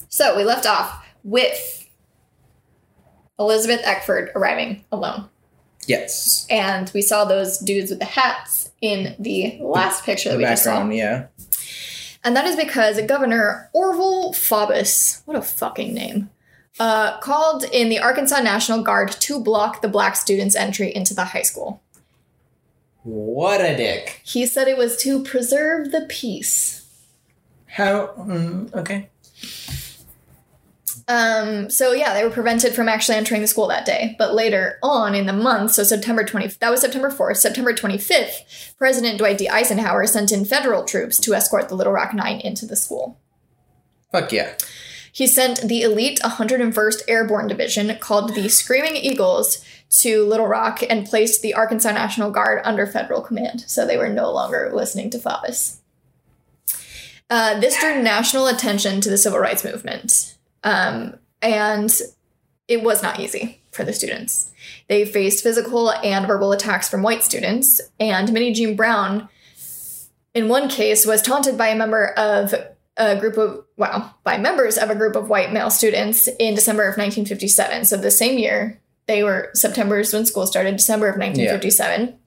So 0.09 0.37
we 0.37 0.45
left 0.45 0.67
off 0.67 1.05
with 1.25 1.89
Elizabeth 3.39 3.81
Eckford 3.85 4.31
arriving 4.35 4.85
alone. 4.91 5.29
yes. 5.87 6.47
And 6.51 6.91
we 6.95 7.03
saw 7.03 7.25
those 7.25 7.59
dudes 7.59 7.91
with 7.91 7.99
the 7.99 8.05
hats 8.07 8.66
in 8.81 9.17
the 9.19 9.59
last 9.61 10.05
picture 10.05 10.31
that 10.31 10.39
we 10.39 10.45
just 10.45 10.65
saw. 10.65 10.71
background, 10.71 10.95
yeah. 10.95 11.27
And 12.25 12.37
that 12.37 12.45
is 12.45 12.57
because 12.57 13.01
Governor 13.03 13.71
Orville 13.73 14.33
Faubus, 14.33 15.23
what 15.27 15.37
a 15.37 15.43
fucking 15.43 15.95
name, 15.95 16.31
uh, 16.81 17.19
called 17.21 17.65
in 17.65 17.89
the 17.89 17.99
Arkansas 17.99 18.41
National 18.41 18.83
Guard 18.83 19.13
to 19.13 19.41
block 19.41 19.81
the 19.81 19.89
black 19.89 20.17
students' 20.17 20.57
entry 20.57 20.95
into 20.95 21.15
the 21.15 21.27
high 21.27 21.43
school. 21.43 21.83
What 23.03 23.61
a 23.61 23.77
dick. 23.77 24.21
He 24.25 24.47
said 24.47 24.67
it 24.67 24.77
was 24.77 24.97
to 25.03 25.23
preserve 25.23 25.93
the 25.93 26.07
peace. 26.09 26.85
How? 27.67 28.09
Mm, 28.19 28.75
okay. 28.75 29.11
Um, 31.09 31.71
so 31.71 31.93
yeah, 31.93 32.15
they 32.15 32.25
were 32.25 32.31
prevented 32.31 32.75
from 32.75 32.89
actually 32.89 33.17
entering 33.17 33.41
the 33.41 33.47
school 33.47 33.69
that 33.69 33.87
day. 33.87 34.17
But 34.19 34.35
later 34.35 34.79
on 34.83 35.15
in 35.15 35.27
the 35.27 35.33
month, 35.33 35.73
so 35.73 35.85
September 35.85 36.25
20, 36.25 36.49
that 36.49 36.71
was 36.71 36.81
September 36.81 37.11
4th, 37.11 37.37
September 37.37 37.73
25th, 37.73 38.77
President 38.77 39.19
Dwight 39.19 39.39
D. 39.39 39.49
Eisenhower 39.49 40.07
sent 40.07 40.33
in 40.33 40.45
federal 40.45 40.85
troops 40.85 41.19
to 41.19 41.35
escort 41.35 41.69
the 41.69 41.77
Little 41.77 41.93
Rock 41.93 42.13
Nine 42.13 42.41
into 42.41 42.67
the 42.67 42.77
school. 42.77 43.21
Fuck 44.11 44.33
yeah. 44.33 44.55
He 45.13 45.27
sent 45.27 45.61
the 45.63 45.83
elite 45.83 46.21
101st 46.23 47.03
Airborne 47.09 47.49
Division, 47.49 47.97
called 48.01 48.35
the 48.35 48.49
Screaming 48.49 48.97
Eagles, 48.97 49.65
to 49.89 50.25
Little 50.27 50.47
Rock 50.47 50.83
and 50.89 51.07
placed 51.07 51.43
the 51.43 51.55
Arkansas 51.55 51.93
National 51.93 52.31
Guard 52.31 52.61
under 52.65 52.87
federal 52.87 53.23
command. 53.23 53.65
So 53.67 53.87
they 53.87 53.97
were 53.97 54.09
no 54.09 54.31
longer 54.33 54.71
listening 54.75 55.11
to 55.11 55.19
Faubus. 55.19 55.79
Uh, 57.31 57.59
this 57.61 57.79
drew 57.81 58.03
national 58.03 58.47
attention 58.47 59.01
to 59.01 59.11
the 59.11 59.19
civil 59.19 59.39
rights 59.39 59.65
movement. 59.65 60.36
Um, 60.65 61.17
and 61.43 61.93
it 62.69 62.83
was 62.83 63.03
not 63.03 63.21
easy 63.21 63.61
for 63.71 63.85
the 63.85 63.93
students. 63.93 64.53
They 64.89 65.05
faced 65.05 65.43
physical 65.43 65.93
and 65.93 66.27
verbal 66.27 66.53
attacks 66.53 66.89
from 66.89 67.03
white 67.03 67.23
students, 67.23 67.81
and 68.01 68.33
Minnie 68.33 68.53
Jean 68.53 68.75
Brown, 68.75 69.29
in 70.35 70.49
one 70.49 70.69
case, 70.69 71.07
was 71.07 71.23
taunted 71.23 71.57
by 71.57 71.69
a 71.69 71.77
member 71.77 72.09
of 72.13 72.55
a 72.97 73.17
group 73.17 73.37
of, 73.37 73.65
wow, 73.77 74.15
by 74.25 74.39
members 74.39 74.79
of 74.79 74.91
a 74.91 74.95
group 74.95 75.17
of 75.17 75.29
white 75.29 75.53
male 75.53 75.71
students 75.71 76.29
in 76.39 76.55
December 76.55 76.85
of 76.85 76.97
1957. 76.97 77.85
So 77.85 77.97
the 77.97 78.11
same 78.11 78.39
year, 78.39 78.81
they 79.07 79.23
were, 79.23 79.51
September 79.55 79.99
is 80.01 80.13
when 80.13 80.27
school 80.27 80.47
started, 80.47 80.77
December 80.77 81.09
of 81.09 81.19
1957. 81.19 82.19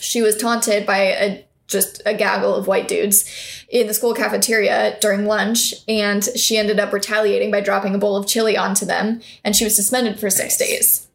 She 0.00 0.20
was 0.20 0.36
taunted 0.36 0.84
by 0.84 0.98
a 0.98 1.45
just 1.66 2.00
a 2.06 2.14
gaggle 2.14 2.54
of 2.54 2.66
white 2.66 2.88
dudes 2.88 3.64
in 3.68 3.86
the 3.86 3.94
school 3.94 4.14
cafeteria 4.14 4.96
during 5.00 5.26
lunch, 5.26 5.74
and 5.88 6.24
she 6.36 6.56
ended 6.56 6.78
up 6.78 6.92
retaliating 6.92 7.50
by 7.50 7.60
dropping 7.60 7.94
a 7.94 7.98
bowl 7.98 8.16
of 8.16 8.26
chili 8.26 8.56
onto 8.56 8.86
them, 8.86 9.20
and 9.44 9.56
she 9.56 9.64
was 9.64 9.74
suspended 9.74 10.18
for 10.18 10.30
six 10.30 10.58
Nice. 10.58 10.68
days. 10.68 11.06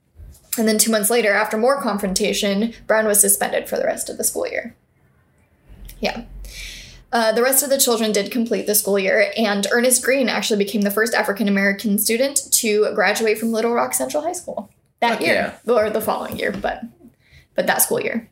And 0.58 0.68
then 0.68 0.78
two 0.78 0.91
months 0.91 1.10
later, 1.10 1.32
after 1.32 1.58
more 1.58 1.82
confrontation, 1.82 2.74
Brown 2.86 3.06
was 3.06 3.22
suspended 3.22 3.70
for 3.70 3.78
the 3.78 3.86
rest 3.86 4.10
of 4.10 4.18
the 4.18 4.24
school 4.24 4.47
year. 4.47 4.76
Yeah. 6.02 6.26
Uh, 7.14 7.32
the 7.32 7.43
rest 7.43 7.64
of 7.64 7.70
the 7.70 7.78
children 7.78 8.12
did 8.12 8.32
complete 8.32 8.68
the 8.68 8.76
school 8.76 8.99
year, 8.99 9.32
and 9.38 9.68
Ernest 9.72 10.04
Green 10.04 10.30
actually 10.30 10.58
became 10.58 10.82
the 10.82 10.91
first 10.91 11.14
African 11.14 11.47
American 11.47 11.97
student 11.97 12.41
to 12.52 12.93
graduate 12.93 13.38
from 13.38 13.52
Little 13.52 13.74
Rock 13.74 13.93
Central 13.93 14.24
High 14.24 14.32
School 14.34 14.70
that 15.02 15.18
Fuck 15.18 15.22
year, 15.22 15.60
or 15.68 15.89
the 15.89 16.02
following 16.02 16.38
year, 16.38 16.52
but 16.52 16.84
but 17.56 17.68
that 17.68 17.82
school 17.82 18.02
year. 18.02 18.30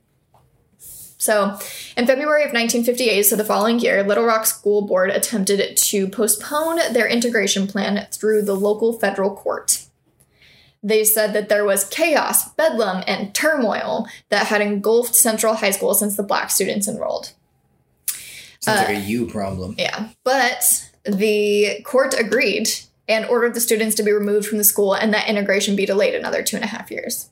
So, 1.19 1.59
in 1.97 2.07
February 2.07 2.43
of 2.43 2.53
1958, 2.53 3.23
so 3.23 3.35
the 3.35 3.43
following 3.43 3.79
year, 3.79 4.03
Little 4.03 4.23
Rock 4.23 4.45
School 4.45 4.83
Board 4.83 5.09
attempted 5.09 5.75
to 5.75 6.07
postpone 6.07 6.93
their 6.93 7.09
integration 7.09 7.67
plan 7.67 8.07
through 8.09 8.43
the 8.43 8.55
local 8.55 8.93
federal 8.93 9.35
court. 9.35 9.85
They 10.81 11.03
said 11.03 11.33
that 11.33 11.49
there 11.49 11.65
was 11.65 11.83
chaos, 11.89 12.53
bedlam, 12.53 13.03
and 13.05 13.35
turmoil 13.35 14.07
that 14.29 14.47
had 14.47 14.61
engulfed 14.61 15.13
Central 15.13 15.55
High 15.55 15.71
School 15.71 15.93
since 15.93 16.15
the 16.15 16.23
black 16.23 16.49
students 16.49 16.87
enrolled. 16.87 17.33
Sounds 18.61 18.79
Uh, 18.79 18.85
like 18.85 18.97
a 18.97 18.99
you 19.01 19.25
problem. 19.25 19.75
Yeah, 19.77 20.09
but 20.23 20.89
the 21.03 21.81
court 21.83 22.15
agreed 22.17 22.69
and 23.09 23.25
ordered 23.25 23.55
the 23.55 23.59
students 23.59 23.95
to 23.95 24.03
be 24.03 24.11
removed 24.13 24.47
from 24.47 24.57
the 24.57 24.63
school 24.63 24.93
and 24.93 25.13
that 25.13 25.27
integration 25.27 25.75
be 25.75 25.85
delayed 25.85 26.15
another 26.15 26.43
two 26.43 26.55
and 26.55 26.63
a 26.63 26.69
half 26.69 26.89
years. 26.89 27.29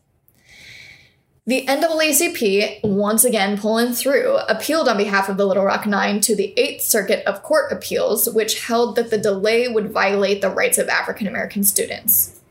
The 1.48 1.66
NAACP, 1.66 2.84
once 2.84 3.24
again 3.24 3.58
pulling 3.58 3.94
through, 3.94 4.36
appealed 4.50 4.90
on 4.90 4.98
behalf 4.98 5.30
of 5.30 5.38
the 5.38 5.46
Little 5.46 5.64
Rock 5.64 5.86
Nine 5.86 6.20
to 6.22 6.36
the 6.36 6.54
Eighth 6.58 6.84
Circuit 6.84 7.26
of 7.26 7.42
Court 7.42 7.72
Appeals, 7.72 8.28
which 8.28 8.66
held 8.66 8.98
that 8.98 9.12
the 9.12 9.18
delay 9.18 9.70
would 9.70 9.90
violate 9.90 10.42
the 10.42 10.50
rights 10.50 10.78
of 10.78 10.90
African 10.90 11.26
American 11.26 11.64
students. 11.64 12.42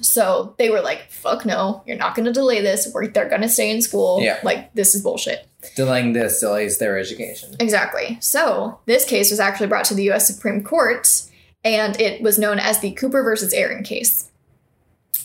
So 0.00 0.54
they 0.56 0.70
were 0.70 0.80
like, 0.80 1.10
fuck 1.10 1.44
no, 1.44 1.82
you're 1.84 1.96
not 1.96 2.14
going 2.14 2.26
to 2.26 2.32
delay 2.32 2.60
this. 2.60 2.88
We're, 2.94 3.08
they're 3.08 3.28
going 3.28 3.42
to 3.42 3.48
stay 3.48 3.72
in 3.72 3.82
school. 3.82 4.20
Yeah. 4.22 4.38
Like, 4.44 4.72
this 4.72 4.94
is 4.94 5.02
bullshit. 5.02 5.48
Delaying 5.74 6.12
this 6.12 6.38
delays 6.38 6.78
their 6.78 6.98
education. 6.98 7.56
Exactly. 7.58 8.18
So 8.20 8.78
this 8.86 9.04
case 9.04 9.30
was 9.30 9.40
actually 9.40 9.66
brought 9.66 9.84
to 9.86 9.94
the 9.94 10.04
U.S. 10.04 10.32
Supreme 10.32 10.62
Court, 10.62 11.22
and 11.64 12.00
it 12.00 12.22
was 12.22 12.38
known 12.38 12.60
as 12.60 12.78
the 12.78 12.92
Cooper 12.92 13.24
versus 13.24 13.52
Aaron 13.52 13.82
case. 13.82 14.30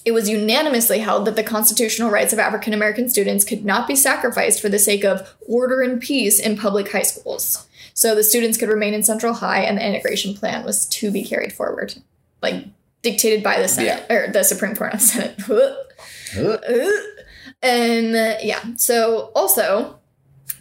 It 0.07 0.13
was 0.13 0.29
unanimously 0.29 0.99
held 0.99 1.25
that 1.25 1.35
the 1.35 1.43
constitutional 1.43 2.09
rights 2.09 2.31
of 2.31 2.39
African 2.39 2.73
American 2.73 3.09
students 3.09 3.43
could 3.43 3.65
not 3.65 3.89
be 3.89 3.95
sacrificed 3.97 4.61
for 4.61 4.69
the 4.69 4.79
sake 4.79 5.03
of 5.03 5.35
order 5.49 5.81
and 5.81 5.99
peace 5.99 6.39
in 6.39 6.55
public 6.55 6.89
high 6.89 7.01
schools. 7.01 7.67
So 7.93 8.15
the 8.15 8.23
students 8.23 8.57
could 8.57 8.69
remain 8.69 8.93
in 8.93 9.03
Central 9.03 9.33
High, 9.33 9.63
and 9.63 9.77
the 9.77 9.85
integration 9.85 10.33
plan 10.33 10.63
was 10.63 10.85
to 10.85 11.11
be 11.11 11.25
carried 11.25 11.51
forward, 11.51 11.95
like 12.41 12.67
dictated 13.01 13.43
by 13.43 13.61
the 13.61 13.67
Senate 13.67 14.09
or 14.09 14.31
the 14.31 14.43
Supreme 14.43 14.77
Court, 14.77 14.93
not 14.93 15.01
Senate. 15.01 15.35
And 17.61 18.15
uh, 18.15 18.35
yeah, 18.41 18.61
so 18.75 19.31
also 19.35 19.99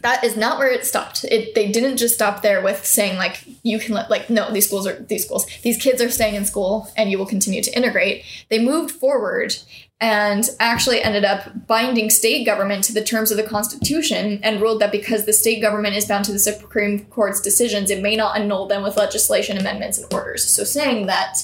that 0.01 0.23
is 0.23 0.37
not 0.37 0.59
where 0.59 0.71
it 0.71 0.85
stopped. 0.85 1.23
It 1.25 1.55
they 1.55 1.71
didn't 1.71 1.97
just 1.97 2.15
stop 2.15 2.41
there 2.41 2.61
with 2.61 2.85
saying 2.85 3.17
like 3.17 3.43
you 3.63 3.79
can 3.79 3.95
let 3.95 4.09
like 4.09 4.29
no 4.29 4.51
these 4.51 4.67
schools 4.67 4.87
are 4.87 4.99
these 5.03 5.25
schools 5.25 5.45
these 5.63 5.77
kids 5.77 6.01
are 6.01 6.09
staying 6.09 6.35
in 6.35 6.45
school 6.45 6.89
and 6.95 7.09
you 7.09 7.17
will 7.17 7.25
continue 7.25 7.61
to 7.61 7.75
integrate. 7.75 8.23
They 8.49 8.59
moved 8.59 8.91
forward 8.91 9.55
and 9.99 10.49
actually 10.59 11.01
ended 11.01 11.25
up 11.25 11.65
binding 11.65 12.09
state 12.09 12.45
government 12.45 12.83
to 12.83 12.93
the 12.93 13.03
terms 13.03 13.31
of 13.31 13.37
the 13.37 13.43
Constitution 13.43 14.39
and 14.43 14.61
ruled 14.61 14.79
that 14.81 14.91
because 14.91 15.25
the 15.25 15.33
state 15.33 15.59
government 15.59 15.95
is 15.95 16.05
bound 16.05 16.25
to 16.25 16.31
the 16.31 16.39
Supreme 16.39 17.05
Court's 17.05 17.41
decisions, 17.41 17.89
it 17.89 18.03
may 18.03 18.15
not 18.15 18.37
annul 18.37 18.67
them 18.67 18.83
with 18.83 18.95
legislation 18.95 19.57
amendments 19.57 19.97
and 19.97 20.13
orders. 20.13 20.47
So 20.47 20.63
saying 20.63 21.07
that 21.07 21.39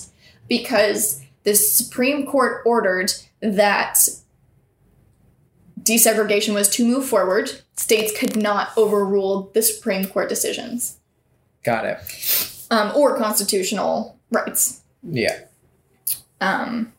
because 0.48 1.22
the 1.44 1.56
Supreme 1.56 2.28
Court 2.28 2.62
ordered 2.66 3.12
that 3.42 3.98
desegregation 5.84 6.54
was 6.54 6.70
to 6.70 6.86
move 6.86 7.06
forward, 7.06 7.52
states 7.76 8.18
could 8.18 8.36
not 8.36 8.70
overrule 8.78 9.52
the 9.54 9.62
Supreme 9.62 10.06
Court 10.06 10.30
decisions 10.30 10.98
Got 11.64 11.86
it. 11.86 11.98
um, 12.72 12.92
or 12.96 13.18
constitutional 13.18 14.18
rights. 14.32 14.82
Yeah. 15.04 15.40
Um, 16.42 16.94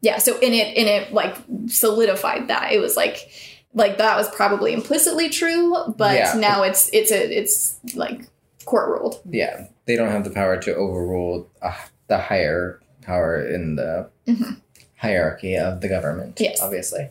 yeah, 0.00 0.18
so 0.18 0.38
in 0.38 0.52
it, 0.52 0.76
in 0.76 0.86
it, 0.86 1.12
like 1.12 1.36
solidified 1.66 2.48
that 2.48 2.72
it 2.72 2.78
was 2.80 2.96
like, 2.96 3.30
like 3.74 3.98
that 3.98 4.16
was 4.16 4.28
probably 4.30 4.72
implicitly 4.72 5.28
true, 5.28 5.94
but 5.96 6.14
Yeah. 6.16 6.34
now 6.38 6.62
it's 6.62 6.88
it's 6.92 7.10
a 7.10 7.38
it's 7.38 7.78
like 7.94 8.22
court 8.64 8.88
ruled. 8.88 9.20
Yeah. 9.28 9.66
They 9.84 9.96
don't 9.96 10.10
have 10.10 10.24
the 10.24 10.30
power 10.30 10.56
to 10.56 10.74
overrule 10.74 11.48
uh, 11.62 11.74
the 12.08 12.18
higher 12.18 12.80
power 13.02 13.46
in 13.46 13.76
the 13.76 14.08
Mhm. 14.26 14.60
hierarchy 14.96 15.56
of 15.56 15.80
the 15.82 15.88
government. 15.88 16.38
Yes. 16.40 16.60
obviously. 16.62 17.10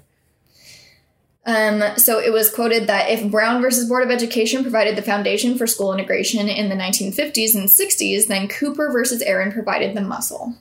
Um, 1.45 1.83
so 1.97 2.19
it 2.19 2.33
was 2.33 2.49
quoted 2.49 2.87
that 2.87 3.09
if 3.09 3.29
Brown 3.29 3.61
versus 3.61 3.87
Board 3.87 4.03
of 4.03 4.09
Education 4.09 4.63
provided 4.63 4.95
the 4.95 5.03
foundation 5.03 5.57
for 5.57 5.67
school 5.67 5.93
integration 5.93 6.49
in 6.49 6.69
the 6.69 6.75
1950s 6.75 7.53
and 7.53 7.69
60s, 7.69 8.27
then 8.27 8.47
Cooper 8.47 8.91
versus 8.91 9.21
Aaron 9.21 9.51
provided 9.51 9.95
the 9.95 10.01
muscle. 10.01 10.55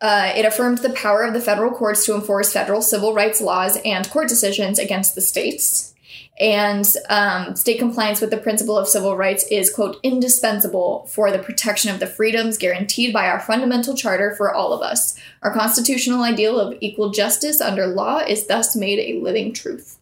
Uh, 0.00 0.32
it 0.34 0.44
affirmed 0.44 0.78
the 0.78 0.90
power 0.90 1.22
of 1.22 1.32
the 1.32 1.40
federal 1.40 1.70
courts 1.70 2.04
to 2.04 2.14
enforce 2.16 2.52
federal 2.52 2.82
civil 2.82 3.14
rights 3.14 3.40
laws 3.40 3.78
and 3.84 4.10
court 4.10 4.28
decisions 4.28 4.80
against 4.80 5.14
the 5.14 5.20
states. 5.20 5.91
And 6.40 6.86
um, 7.10 7.54
state 7.56 7.78
compliance 7.78 8.20
with 8.20 8.30
the 8.30 8.38
principle 8.38 8.78
of 8.78 8.88
civil 8.88 9.16
rights 9.16 9.44
is, 9.50 9.72
quote, 9.72 9.98
indispensable 10.02 11.06
for 11.06 11.30
the 11.30 11.38
protection 11.38 11.90
of 11.92 12.00
the 12.00 12.06
freedoms 12.06 12.56
guaranteed 12.56 13.12
by 13.12 13.28
our 13.28 13.38
fundamental 13.38 13.94
charter 13.94 14.34
for 14.34 14.52
all 14.52 14.72
of 14.72 14.80
us. 14.80 15.18
Our 15.42 15.52
constitutional 15.52 16.22
ideal 16.22 16.58
of 16.58 16.78
equal 16.80 17.10
justice 17.10 17.60
under 17.60 17.86
law 17.86 18.18
is 18.18 18.46
thus 18.46 18.74
made 18.74 18.98
a 18.98 19.20
living 19.20 19.52
truth. 19.52 19.98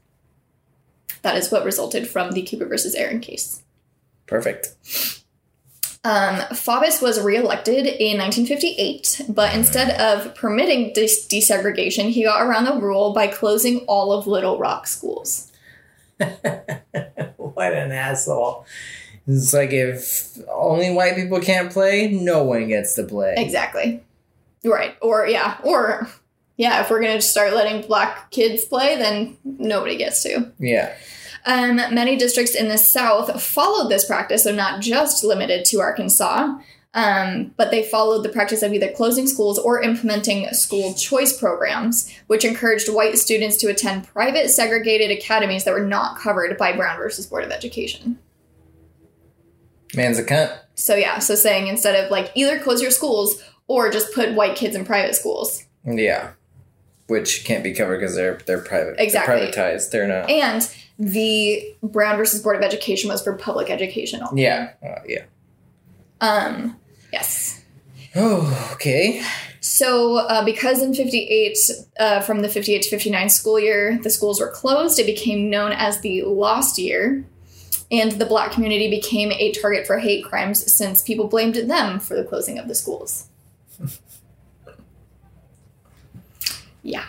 That 1.23 1.37
is 1.37 1.51
what 1.51 1.65
resulted 1.65 2.09
from 2.09 2.31
the 2.31 2.43
Cooper 2.43 2.67
versus 2.67 2.95
Aaron 2.95 3.21
case. 3.21 3.63
Perfect. 4.27 4.75
Um, 6.03 6.37
Faubus 6.55 7.03
was 7.03 7.21
reelected 7.21 7.87
in 7.87 8.17
1958, 8.17 9.23
but 9.29 9.55
instead 9.55 10.01
of 10.01 10.35
permitting 10.35 10.95
des- 10.95 11.29
desegregation, 11.29 12.09
he 12.09 12.25
got 12.25 12.41
around 12.41 12.65
the 12.65 12.81
rule 12.81 13.13
by 13.13 13.27
closing 13.27 13.81
all 13.81 14.13
of 14.13 14.27
Little 14.27 14.59
Rock 14.59 14.87
schools. 14.87 15.50
what 17.37 17.73
an 17.73 17.93
asshole. 17.93 18.67
It's 19.27 19.53
like 19.53 19.73
if 19.73 20.39
only 20.49 20.93
white 20.93 21.17
people 21.17 21.41
can't 21.41 21.73
play, 21.73 22.09
no 22.09 22.43
one 22.43 22.69
gets 22.69 22.95
to 22.95 23.05
play. 23.05 23.35
Exactly. 23.37 24.03
Right. 24.65 24.97
Or, 25.01 25.27
yeah. 25.27 25.59
Or, 25.63 26.09
yeah, 26.57 26.83
if 26.83 26.91
we're 26.91 27.01
going 27.01 27.17
to 27.17 27.23
start 27.23 27.55
letting 27.55 27.87
black 27.87 28.31
kids 28.31 28.65
play, 28.65 28.97
then 28.97 29.37
nobody 29.45 29.97
gets 29.97 30.23
to. 30.25 30.53
Yeah. 30.59 30.95
Um, 31.47 31.77
many 31.77 32.17
districts 32.17 32.55
in 32.55 32.69
the 32.69 32.77
South 32.77 33.43
followed 33.43 33.89
this 33.89 34.05
practice, 34.05 34.45
so 34.45 34.55
not 34.55 34.81
just 34.81 35.25
limited 35.25 35.65
to 35.67 35.81
Arkansas, 35.81 36.59
um, 36.93 37.55
but 37.57 37.71
they 37.71 37.85
followed 37.85 38.23
the 38.23 38.29
practice 38.29 38.63
of 38.63 38.73
either 38.73 38.91
closing 38.91 39.27
schools 39.27 39.59
or 39.59 39.81
implementing 39.81 40.49
school 40.53 40.95
choice 40.95 41.37
programs, 41.37 42.13
which 42.27 42.45
encouraged 42.45 42.93
white 42.93 43.17
students 43.19 43.57
to 43.59 43.69
attend 43.69 44.09
private 44.09 44.51
segregated 44.51 45.17
academies 45.17 45.65
that 45.65 45.75
were 45.75 45.87
not 45.87 46.19
covered 46.19 46.59
by 46.59 46.73
Brown 46.73 46.97
versus 46.97 47.27
Board 47.27 47.45
of 47.45 47.53
Education. 47.53 48.19
Man's 49.95 50.19
a 50.19 50.25
cunt. 50.25 50.57
So, 50.75 50.97
yeah, 50.97 51.19
so 51.21 51.35
saying 51.35 51.69
instead 51.69 52.05
of 52.05 52.11
like 52.11 52.33
either 52.35 52.59
close 52.59 52.83
your 52.83 52.91
schools 52.91 53.43
or 53.69 53.91
just 53.91 54.13
put 54.13 54.35
white 54.35 54.57
kids 54.57 54.75
in 54.75 54.85
private 54.85 55.15
schools. 55.15 55.65
Yeah. 55.85 56.31
Which 57.07 57.45
can't 57.45 57.63
be 57.63 57.73
covered 57.73 57.99
because 57.99 58.17
they're 58.17 58.41
they're 58.47 58.61
private. 58.61 58.97
Exactly. 58.99 59.37
They're 59.37 59.53
privatized. 59.53 59.91
They're 59.91 60.09
not. 60.09 60.29
And 60.31 60.69
the 60.99 61.77
Brown 61.83 62.17
versus 62.17 62.43
Board 62.43 62.57
of 62.57 62.63
Education 62.63 63.09
was 63.09 63.23
for 63.23 63.37
public 63.37 63.71
education 63.71 64.23
only. 64.23 64.43
Yeah. 64.43 64.73
Uh, 64.85 65.01
yeah. 65.07 65.25
Um, 66.21 66.80
yes. 67.13 67.63
Oh, 68.15 68.71
okay. 68.73 69.23
So, 69.61 70.17
uh, 70.17 70.45
because 70.45 70.83
in 70.83 70.95
58, 70.95 71.59
uh, 71.99 72.21
from 72.21 72.41
the 72.41 72.49
58 72.49 72.83
to 72.83 72.91
59 72.91 73.29
school 73.29 73.61
year, 73.61 73.99
the 74.03 74.11
schools 74.11 74.41
were 74.41 74.51
closed, 74.51 74.99
it 74.99 75.07
became 75.07 75.51
known 75.51 75.73
as 75.73 76.01
the 76.01 76.23
Lost 76.23 76.79
Year. 76.79 77.25
And 77.93 78.13
the 78.13 78.27
black 78.27 78.53
community 78.53 78.89
became 78.89 79.33
a 79.33 79.53
target 79.53 79.87
for 79.87 79.99
hate 79.99 80.25
crimes 80.25 80.73
since 80.73 81.03
people 81.03 81.27
blamed 81.27 81.57
them 81.57 81.99
for 81.99 82.15
the 82.15 82.23
closing 82.23 82.57
of 82.59 82.69
the 82.69 82.75
schools. 82.75 83.27
yeah. 86.83 87.05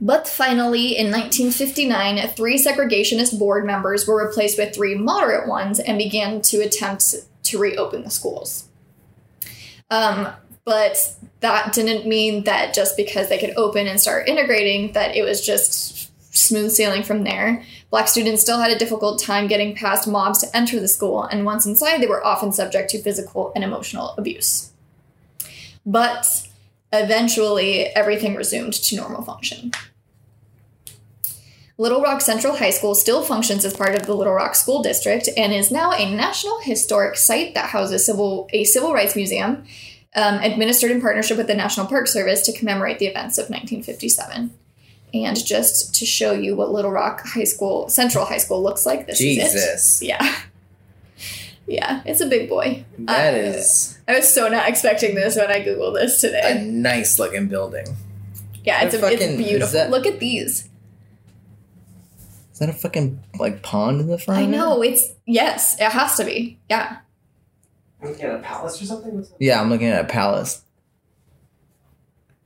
But 0.00 0.26
finally, 0.26 0.96
in 0.96 1.10
1959, 1.10 2.28
three 2.28 2.56
segregationist 2.56 3.38
board 3.38 3.66
members 3.66 4.06
were 4.06 4.26
replaced 4.26 4.56
with 4.58 4.74
three 4.74 4.94
moderate 4.94 5.46
ones 5.46 5.78
and 5.78 5.98
began 5.98 6.40
to 6.42 6.62
attempt 6.62 7.14
to 7.50 7.58
reopen 7.58 8.02
the 8.02 8.10
schools. 8.10 8.68
Um, 9.90 10.28
but 10.64 11.14
that 11.40 11.72
didn't 11.72 12.06
mean 12.06 12.44
that 12.44 12.74
just 12.74 12.96
because 12.96 13.28
they 13.28 13.38
could 13.38 13.56
open 13.56 13.86
and 13.86 14.00
start 14.00 14.28
integrating, 14.28 14.92
that 14.92 15.16
it 15.16 15.22
was 15.22 15.44
just 15.44 16.10
smooth 16.34 16.70
sailing 16.70 17.02
from 17.02 17.24
there. 17.24 17.64
Black 17.90 18.06
students 18.06 18.42
still 18.42 18.60
had 18.60 18.70
a 18.70 18.78
difficult 18.78 19.20
time 19.20 19.48
getting 19.48 19.74
past 19.74 20.06
mobs 20.06 20.40
to 20.40 20.56
enter 20.56 20.78
the 20.78 20.88
school, 20.88 21.24
and 21.24 21.44
once 21.44 21.66
inside, 21.66 22.00
they 22.00 22.06
were 22.06 22.24
often 22.24 22.52
subject 22.52 22.90
to 22.90 23.02
physical 23.02 23.52
and 23.54 23.64
emotional 23.64 24.14
abuse. 24.16 24.70
But 25.84 26.26
eventually, 26.92 27.86
everything 27.86 28.36
resumed 28.36 28.74
to 28.74 28.96
normal 28.96 29.22
function. 29.22 29.72
Little 31.80 32.02
Rock 32.02 32.20
Central 32.20 32.56
High 32.56 32.72
School 32.72 32.94
still 32.94 33.22
functions 33.22 33.64
as 33.64 33.72
part 33.72 33.94
of 33.94 34.04
the 34.04 34.12
Little 34.14 34.34
Rock 34.34 34.54
School 34.54 34.82
District 34.82 35.26
and 35.34 35.50
is 35.50 35.70
now 35.70 35.92
a 35.92 36.14
National 36.14 36.60
Historic 36.60 37.16
Site 37.16 37.54
that 37.54 37.70
houses 37.70 38.04
civil, 38.04 38.50
a 38.52 38.64
civil 38.64 38.92
rights 38.92 39.16
museum 39.16 39.64
um, 40.14 40.34
administered 40.40 40.90
in 40.90 41.00
partnership 41.00 41.38
with 41.38 41.46
the 41.46 41.54
National 41.54 41.86
Park 41.86 42.06
Service 42.06 42.42
to 42.42 42.52
commemorate 42.52 42.98
the 42.98 43.06
events 43.06 43.38
of 43.38 43.44
1957. 43.44 44.52
And 45.14 45.42
just 45.46 45.94
to 45.94 46.04
show 46.04 46.32
you 46.32 46.54
what 46.54 46.70
Little 46.70 46.90
Rock 46.90 47.22
High 47.24 47.44
School, 47.44 47.88
Central 47.88 48.26
High 48.26 48.36
School 48.36 48.62
looks 48.62 48.84
like, 48.84 49.06
this 49.06 49.18
is 49.18 49.24
Jesus. 49.36 50.02
it. 50.02 50.08
Yeah. 50.08 50.36
Yeah, 51.66 52.02
it's 52.04 52.20
a 52.20 52.26
big 52.26 52.48
boy. 52.50 52.84
That 52.98 53.32
I- 53.34 53.38
is 53.38 53.96
I 54.06 54.16
was 54.16 54.30
so 54.30 54.48
not 54.48 54.68
expecting 54.68 55.14
this 55.14 55.36
when 55.36 55.50
I 55.50 55.60
Googled 55.64 55.94
this 55.94 56.20
today. 56.20 56.40
a 56.44 56.62
nice 56.62 57.18
looking 57.18 57.46
building. 57.48 57.86
Yeah, 58.64 58.82
it's, 58.84 58.94
a, 58.94 58.98
fucking- 58.98 59.18
is 59.20 59.36
beautiful. 59.38 59.72
that- 59.72 59.90
Look 59.90 60.04
at 60.04 60.20
these. 60.20 60.68
Is 62.60 62.66
that 62.66 62.74
a 62.76 62.78
fucking 62.78 63.18
like 63.38 63.62
pond 63.62 64.02
in 64.02 64.08
the 64.08 64.18
front? 64.18 64.38
I 64.38 64.44
know, 64.44 64.82
it's, 64.82 65.14
yes, 65.24 65.80
it 65.80 65.90
has 65.90 66.16
to 66.16 66.26
be. 66.26 66.58
Yeah. 66.68 66.98
I'm 68.02 68.08
looking 68.10 68.24
at 68.26 68.34
a 68.34 68.42
palace 68.42 68.82
or 68.82 68.84
something. 68.84 69.26
Yeah, 69.38 69.62
I'm 69.62 69.70
looking 69.70 69.86
at 69.86 70.04
a 70.04 70.06
palace. 70.06 70.60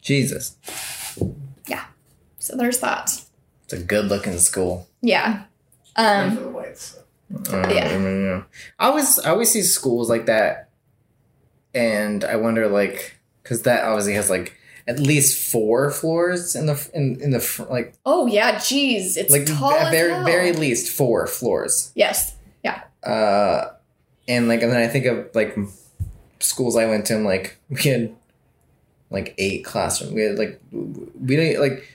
Jesus. 0.00 0.56
Yeah. 1.66 1.86
So 2.38 2.56
there's 2.56 2.78
that. 2.78 3.10
It's 3.64 3.72
a 3.72 3.82
good 3.82 4.04
looking 4.04 4.38
school. 4.38 4.86
Yeah. 5.02 5.42
Um, 5.96 6.36
the 6.36 6.48
whites. 6.48 6.96
so. 7.46 7.60
Uh, 7.60 7.68
Yeah. 7.68 7.86
I, 7.86 7.88
don't. 7.88 8.44
I 8.78 8.86
always 8.86 9.18
I 9.18 9.30
always 9.30 9.50
see 9.50 9.62
schools 9.62 10.08
like 10.08 10.26
that, 10.26 10.68
and 11.74 12.22
I 12.22 12.36
wonder 12.36 12.68
like 12.68 13.16
because 13.42 13.62
that 13.62 13.82
obviously 13.82 14.14
has 14.14 14.30
like 14.30 14.56
at 14.86 14.98
least 15.00 15.50
four 15.50 15.90
floors 15.90 16.54
in 16.54 16.66
the 16.66 16.90
in 16.92 17.20
in 17.20 17.30
the 17.30 17.66
like 17.70 17.94
oh 18.04 18.26
yeah, 18.26 18.58
geez, 18.58 19.16
it's 19.16 19.30
like 19.32 19.46
tall 19.46 19.72
at 19.72 19.90
very 19.90 20.12
hell. 20.12 20.24
very 20.24 20.52
least 20.52 20.90
four 20.90 21.26
floors. 21.26 21.90
Yes. 21.94 22.34
Yeah. 22.62 22.82
Uh, 23.02 23.70
and 24.28 24.48
like 24.48 24.62
and 24.62 24.72
then 24.72 24.80
I 24.80 24.88
think 24.88 25.06
of 25.06 25.34
like 25.34 25.56
schools 26.40 26.76
I 26.76 26.86
went 26.86 27.06
to, 27.06 27.14
and 27.16 27.24
like 27.24 27.56
we 27.70 27.80
had 27.82 28.14
like 29.10 29.34
eight 29.38 29.64
classrooms. 29.64 30.12
We 30.12 30.22
had 30.22 30.38
like 30.38 30.60
we 30.72 31.36
didn't 31.36 31.60
like 31.60 31.88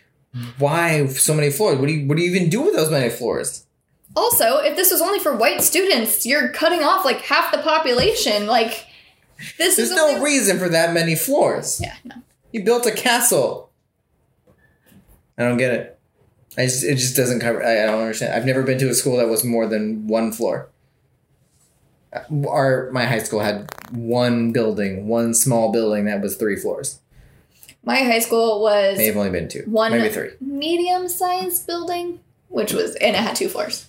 why 0.57 1.07
so 1.07 1.33
many 1.33 1.49
floors? 1.51 1.77
What 1.79 1.87
do 1.87 1.93
you 1.93 2.07
what 2.07 2.17
do 2.17 2.23
you 2.23 2.31
even 2.35 2.49
do 2.49 2.61
with 2.61 2.75
those 2.75 2.91
many 2.91 3.09
floors? 3.09 3.65
Also, 4.15 4.57
if 4.57 4.75
this 4.75 4.91
was 4.91 5.01
only 5.01 5.19
for 5.19 5.35
white 5.35 5.61
students, 5.61 6.25
you're 6.25 6.49
cutting 6.49 6.83
off 6.83 7.05
like 7.05 7.21
half 7.21 7.51
the 7.51 7.59
population. 7.59 8.47
Like 8.47 8.85
this 9.57 9.75
There's 9.77 9.89
is 9.89 9.95
no 9.95 10.09
only- 10.09 10.21
reason 10.25 10.57
for 10.59 10.69
that 10.69 10.93
many 10.93 11.15
floors. 11.15 11.79
Yeah, 11.81 11.95
no. 12.03 12.15
You 12.51 12.63
built 12.63 12.85
a 12.85 12.91
castle. 12.91 13.69
I 15.37 15.43
don't 15.43 15.57
get 15.57 15.73
it. 15.73 15.99
I 16.57 16.65
just 16.65 16.83
it 16.83 16.95
just 16.95 17.15
doesn't 17.15 17.39
cover. 17.39 17.63
I, 17.63 17.83
I 17.83 17.85
don't 17.85 18.01
understand. 18.01 18.33
I've 18.33 18.45
never 18.45 18.63
been 18.63 18.79
to 18.79 18.89
a 18.89 18.93
school 18.93 19.17
that 19.17 19.27
was 19.29 19.43
more 19.45 19.67
than 19.67 20.07
one 20.07 20.31
floor. 20.31 20.69
Our 22.47 22.89
my 22.91 23.05
high 23.05 23.19
school 23.19 23.39
had 23.41 23.69
one 23.91 24.51
building, 24.51 25.07
one 25.07 25.33
small 25.33 25.71
building 25.71 26.05
that 26.05 26.21
was 26.21 26.35
three 26.37 26.55
floors. 26.55 26.99
My 27.83 27.97
high 27.99 28.19
school 28.19 28.61
was 28.61 28.97
May 28.97 29.05
have 29.05 29.15
only 29.17 29.29
been 29.29 29.47
two, 29.47 29.63
One- 29.67 29.91
maybe 29.91 30.09
three. 30.09 30.31
medium-sized 30.41 31.65
building, 31.67 32.19
which 32.49 32.73
was 32.73 32.95
and 32.95 33.15
it 33.15 33.19
had 33.19 33.35
two 33.35 33.47
floors. 33.47 33.87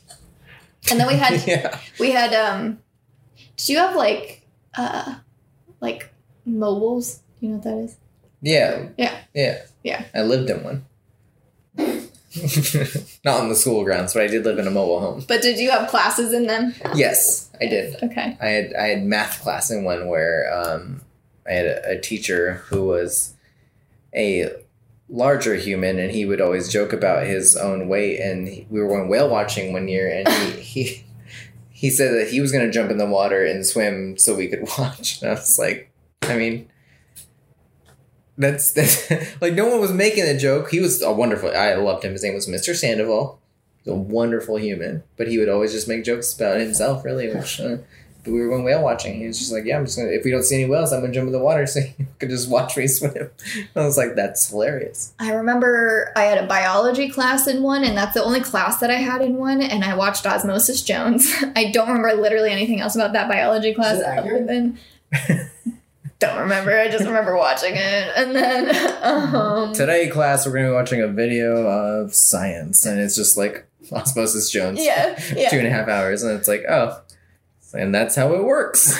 And 0.90 1.00
then 1.00 1.06
we 1.06 1.14
had 1.14 1.42
yeah, 1.46 1.78
we 1.98 2.10
had 2.12 2.34
um 2.34 2.78
did 3.56 3.68
you 3.70 3.78
have 3.78 3.96
like 3.96 4.46
uh 4.74 5.16
like 5.80 6.12
mobiles? 6.44 7.20
You 7.40 7.48
know 7.48 7.54
what 7.56 7.64
that 7.64 7.78
is? 7.78 7.96
Yeah, 8.42 8.86
Yeah. 8.96 9.18
yeah, 9.34 9.58
Yeah. 9.82 10.04
I 10.14 10.22
lived 10.22 10.50
in 10.50 10.62
one. 10.64 10.84
Not 13.24 13.40
on 13.40 13.48
the 13.48 13.56
school 13.56 13.82
grounds, 13.84 14.14
but 14.14 14.22
I 14.22 14.28
did 14.28 14.44
live 14.44 14.58
in 14.58 14.66
a 14.66 14.70
mobile 14.70 15.00
home. 15.00 15.24
But 15.26 15.42
did 15.42 15.58
you 15.58 15.70
have 15.70 15.88
classes 15.90 16.32
in 16.32 16.46
them? 16.46 16.74
Yes, 16.94 17.50
I 17.60 17.66
did. 17.66 17.96
Okay. 18.02 18.36
I 18.40 18.46
had 18.46 18.74
I 18.74 18.86
had 18.88 19.02
math 19.04 19.40
class 19.42 19.70
in 19.70 19.82
one 19.84 20.06
where 20.06 20.48
um, 20.52 21.00
I 21.48 21.52
had 21.54 21.66
a, 21.66 21.90
a 21.92 22.00
teacher 22.00 22.62
who 22.68 22.84
was 22.86 23.34
a 24.14 24.48
larger 25.08 25.56
human, 25.56 25.98
and 25.98 26.12
he 26.12 26.24
would 26.24 26.40
always 26.40 26.72
joke 26.72 26.92
about 26.92 27.26
his 27.26 27.56
own 27.56 27.88
weight. 27.88 28.20
And 28.20 28.46
he, 28.46 28.66
we 28.70 28.80
were 28.80 28.88
going 28.88 29.08
whale 29.08 29.28
watching 29.28 29.72
one 29.72 29.88
year, 29.88 30.08
and 30.08 30.28
he 30.28 30.50
he, 30.60 31.04
he 31.70 31.90
said 31.90 32.12
that 32.14 32.28
he 32.30 32.40
was 32.40 32.52
going 32.52 32.64
to 32.64 32.70
jump 32.72 32.92
in 32.92 32.98
the 32.98 33.06
water 33.06 33.44
and 33.44 33.66
swim 33.66 34.16
so 34.18 34.36
we 34.36 34.46
could 34.46 34.68
watch. 34.78 35.20
And 35.20 35.32
I 35.32 35.34
was 35.34 35.58
like, 35.58 35.90
I 36.22 36.36
mean, 36.36 36.69
That's, 38.40 38.72
that's 38.72 39.10
like 39.42 39.52
no 39.52 39.68
one 39.68 39.80
was 39.80 39.92
making 39.92 40.24
a 40.24 40.36
joke. 40.36 40.70
He 40.70 40.80
was 40.80 41.02
a 41.02 41.12
wonderful. 41.12 41.54
I 41.54 41.74
loved 41.74 42.04
him. 42.04 42.12
His 42.12 42.22
name 42.22 42.34
was 42.34 42.48
Mr. 42.48 42.74
Sandoval. 42.74 43.38
He's 43.84 43.92
a 43.92 43.96
wonderful 43.96 44.56
human, 44.56 45.02
but 45.18 45.28
he 45.28 45.38
would 45.38 45.50
always 45.50 45.72
just 45.72 45.88
make 45.88 46.04
jokes 46.04 46.34
about 46.34 46.58
himself. 46.58 47.04
Really, 47.04 47.28
which 47.28 47.60
uh, 47.60 47.76
but 48.24 48.32
we 48.32 48.40
were 48.40 48.48
going 48.48 48.64
whale 48.64 48.82
watching. 48.82 49.18
He 49.20 49.26
was 49.26 49.38
just 49.38 49.52
like, 49.52 49.64
"Yeah, 49.66 49.76
I'm 49.76 49.84
just 49.84 49.98
gonna. 49.98 50.10
If 50.10 50.24
we 50.24 50.30
don't 50.30 50.42
see 50.42 50.62
any 50.62 50.70
whales, 50.70 50.90
I'm 50.90 51.02
gonna 51.02 51.12
jump 51.12 51.26
in 51.26 51.32
the 51.32 51.38
water 51.38 51.66
so 51.66 51.80
you 51.98 52.06
can 52.18 52.30
just 52.30 52.48
watch 52.48 52.78
me 52.78 52.86
swim." 52.86 53.30
I 53.76 53.84
was 53.84 53.98
like, 53.98 54.14
"That's 54.16 54.48
hilarious." 54.48 55.12
I 55.18 55.32
remember 55.32 56.10
I 56.16 56.22
had 56.22 56.42
a 56.42 56.46
biology 56.46 57.10
class 57.10 57.46
in 57.46 57.62
one, 57.62 57.84
and 57.84 57.94
that's 57.96 58.14
the 58.14 58.24
only 58.24 58.40
class 58.40 58.80
that 58.80 58.90
I 58.90 58.96
had 58.96 59.20
in 59.20 59.36
one. 59.36 59.60
And 59.60 59.84
I 59.84 59.94
watched 59.96 60.26
Osmosis 60.26 60.80
Jones. 60.82 61.30
I 61.56 61.70
don't 61.72 61.88
remember 61.88 62.14
literally 62.20 62.50
anything 62.50 62.80
else 62.80 62.94
about 62.94 63.12
that 63.12 63.28
biology 63.28 63.74
class 63.74 64.02
other 64.02 64.44
than 64.46 64.78
don't 66.20 66.38
remember. 66.38 66.78
I 66.78 66.88
just 66.88 67.04
remember 67.04 67.36
watching 67.36 67.72
it, 67.74 68.12
and 68.16 68.36
then 68.36 68.94
um, 69.02 69.72
Today, 69.72 70.08
class, 70.08 70.46
we're 70.46 70.52
gonna 70.52 70.68
be 70.68 70.74
watching 70.74 71.00
a 71.00 71.08
video 71.08 71.66
of 71.66 72.14
science, 72.14 72.86
and 72.86 73.00
it's 73.00 73.16
just 73.16 73.36
like 73.36 73.66
Osmosis 73.90 74.50
Jones. 74.50 74.78
yeah, 74.80 75.20
yeah. 75.34 75.48
two 75.48 75.58
and 75.58 75.66
a 75.66 75.70
half 75.70 75.88
hours, 75.88 76.22
and 76.22 76.38
it's 76.38 76.46
like, 76.46 76.64
oh, 76.68 77.00
and 77.72 77.94
that's 77.94 78.14
how 78.14 78.34
it 78.34 78.44
works. 78.44 78.96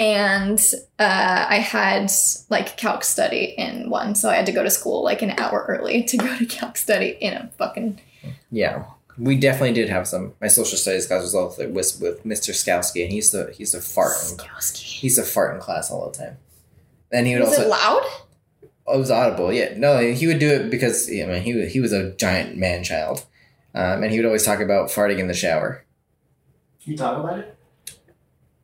and 0.00 0.60
uh, 0.98 1.46
I 1.48 1.56
had 1.56 2.10
like 2.48 2.76
calc 2.76 3.04
study 3.04 3.54
in 3.56 3.88
one, 3.88 4.14
so 4.14 4.28
I 4.28 4.34
had 4.34 4.46
to 4.46 4.52
go 4.52 4.62
to 4.62 4.70
school 4.70 5.04
like 5.04 5.22
an 5.22 5.30
hour 5.38 5.64
early 5.68 6.02
to 6.04 6.16
go 6.16 6.36
to 6.36 6.46
calc 6.46 6.76
study 6.76 7.16
in 7.20 7.34
a 7.34 7.48
fucking 7.58 8.00
Yeah, 8.50 8.84
we 9.20 9.36
definitely 9.36 9.74
did 9.74 9.88
have 9.90 10.08
some. 10.08 10.32
My 10.40 10.48
social 10.48 10.78
studies 10.78 11.06
class 11.06 11.22
was 11.22 11.34
all 11.34 11.54
with, 11.58 12.00
with 12.00 12.24
Mr. 12.24 12.50
Skowski, 12.52 13.02
and 13.02 13.10
he 13.10 13.16
used 13.16 13.32
to 13.32 13.50
he 13.52 13.60
used 13.60 13.74
to 13.74 13.80
fart. 13.80 14.12
In, 14.32 14.38
he 14.74 15.06
used 15.08 15.18
to 15.18 15.24
fart 15.24 15.54
in 15.54 15.60
class 15.60 15.90
all 15.90 16.10
the 16.10 16.16
time. 16.18 16.38
And 17.12 17.26
he 17.26 17.34
would 17.34 17.40
Was 17.42 17.50
also 17.50 17.62
it 17.62 17.68
loud? 17.68 18.02
oh, 18.86 18.94
it 18.94 18.98
was 18.98 19.10
audible. 19.10 19.52
Yeah, 19.52 19.74
no, 19.76 19.98
he 19.98 20.26
would 20.26 20.38
do 20.38 20.48
it 20.48 20.70
because 20.70 21.08
I 21.10 21.26
mean 21.26 21.42
he 21.42 21.66
he 21.66 21.80
was 21.80 21.92
a 21.92 22.12
giant 22.16 22.56
man 22.56 22.82
child, 22.84 23.26
um, 23.74 24.02
and 24.02 24.10
he 24.10 24.18
would 24.18 24.26
always 24.26 24.44
talk 24.44 24.60
about 24.60 24.88
farting 24.90 25.18
in 25.18 25.26
the 25.28 25.34
shower. 25.34 25.84
You 26.82 26.96
talk 26.96 27.18
about 27.22 27.38
it? 27.40 27.56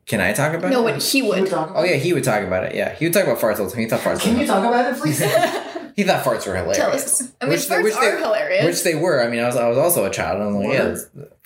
Can 0.07 0.21
I 0.21 0.31
talk 0.33 0.53
about 0.53 0.71
No, 0.71 0.87
it? 0.87 0.91
No, 0.91 0.93
but 0.95 1.03
he 1.03 1.19
Can 1.19 1.27
you 1.35 1.41
would. 1.41 1.49
talk 1.49 1.69
about 1.69 1.81
Oh 1.81 1.85
yeah, 1.85 1.97
he 1.97 2.13
would 2.13 2.23
talk 2.23 2.41
about 2.41 2.63
it. 2.63 2.73
Yeah, 2.75 2.95
he 2.95 3.05
would 3.05 3.13
talk 3.13 3.25
about 3.25 3.39
farts 3.39 3.59
all 3.59 3.65
the 3.65 3.71
time. 3.71 3.81
He 3.81 3.87
thought 3.87 3.99
farts. 3.99 4.21
Can 4.21 4.39
you 4.39 4.47
talk 4.47 4.63
about 4.65 4.93
it, 4.93 4.99
please? 4.99 5.21
He 5.97 6.03
thought 6.03 6.23
farts 6.23 6.47
were 6.47 6.55
hilarious. 6.55 6.77
Tell 6.77 6.91
us. 6.93 7.21
I 7.41 7.45
mean, 7.45 7.53
Which 7.53 7.67
they- 7.67 7.75
farts 7.75 7.83
which 7.83 7.93
they- 7.95 8.07
are 8.07 8.17
hilarious. 8.19 8.65
Which 8.65 8.83
they 8.83 8.95
were. 8.95 9.21
I 9.21 9.27
mean, 9.29 9.41
I 9.41 9.47
was 9.47 9.55
I 9.57 9.67
was 9.67 9.77
also 9.77 10.05
a 10.05 10.09
child. 10.09 10.41
I'm 10.41 10.53
like, 10.55 10.71
yeah, 10.73 10.95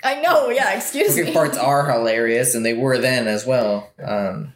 I 0.03 0.21
know. 0.21 0.49
Yeah. 0.49 0.75
Excuse 0.75 1.11
Okay, 1.17 1.23
me. 1.29 1.33
farts 1.33 1.57
are 1.57 1.89
hilarious, 1.91 2.53
and 2.53 2.63
they 2.65 2.73
were 2.73 2.97
then 2.99 3.27
as 3.27 3.45
well. 3.45 3.89
Um, 4.03 4.53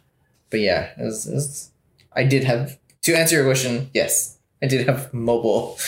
but 0.50 0.60
yeah, 0.60 0.90
it 0.98 1.02
was, 1.04 1.26
it 1.26 1.34
was- 1.34 1.70
I 2.14 2.22
did 2.24 2.44
have 2.44 2.78
to 3.02 3.14
answer 3.16 3.36
your 3.36 3.44
question. 3.46 3.90
Yes, 3.94 4.36
I 4.62 4.66
did 4.66 4.86
have 4.88 5.12
mobile. 5.12 5.78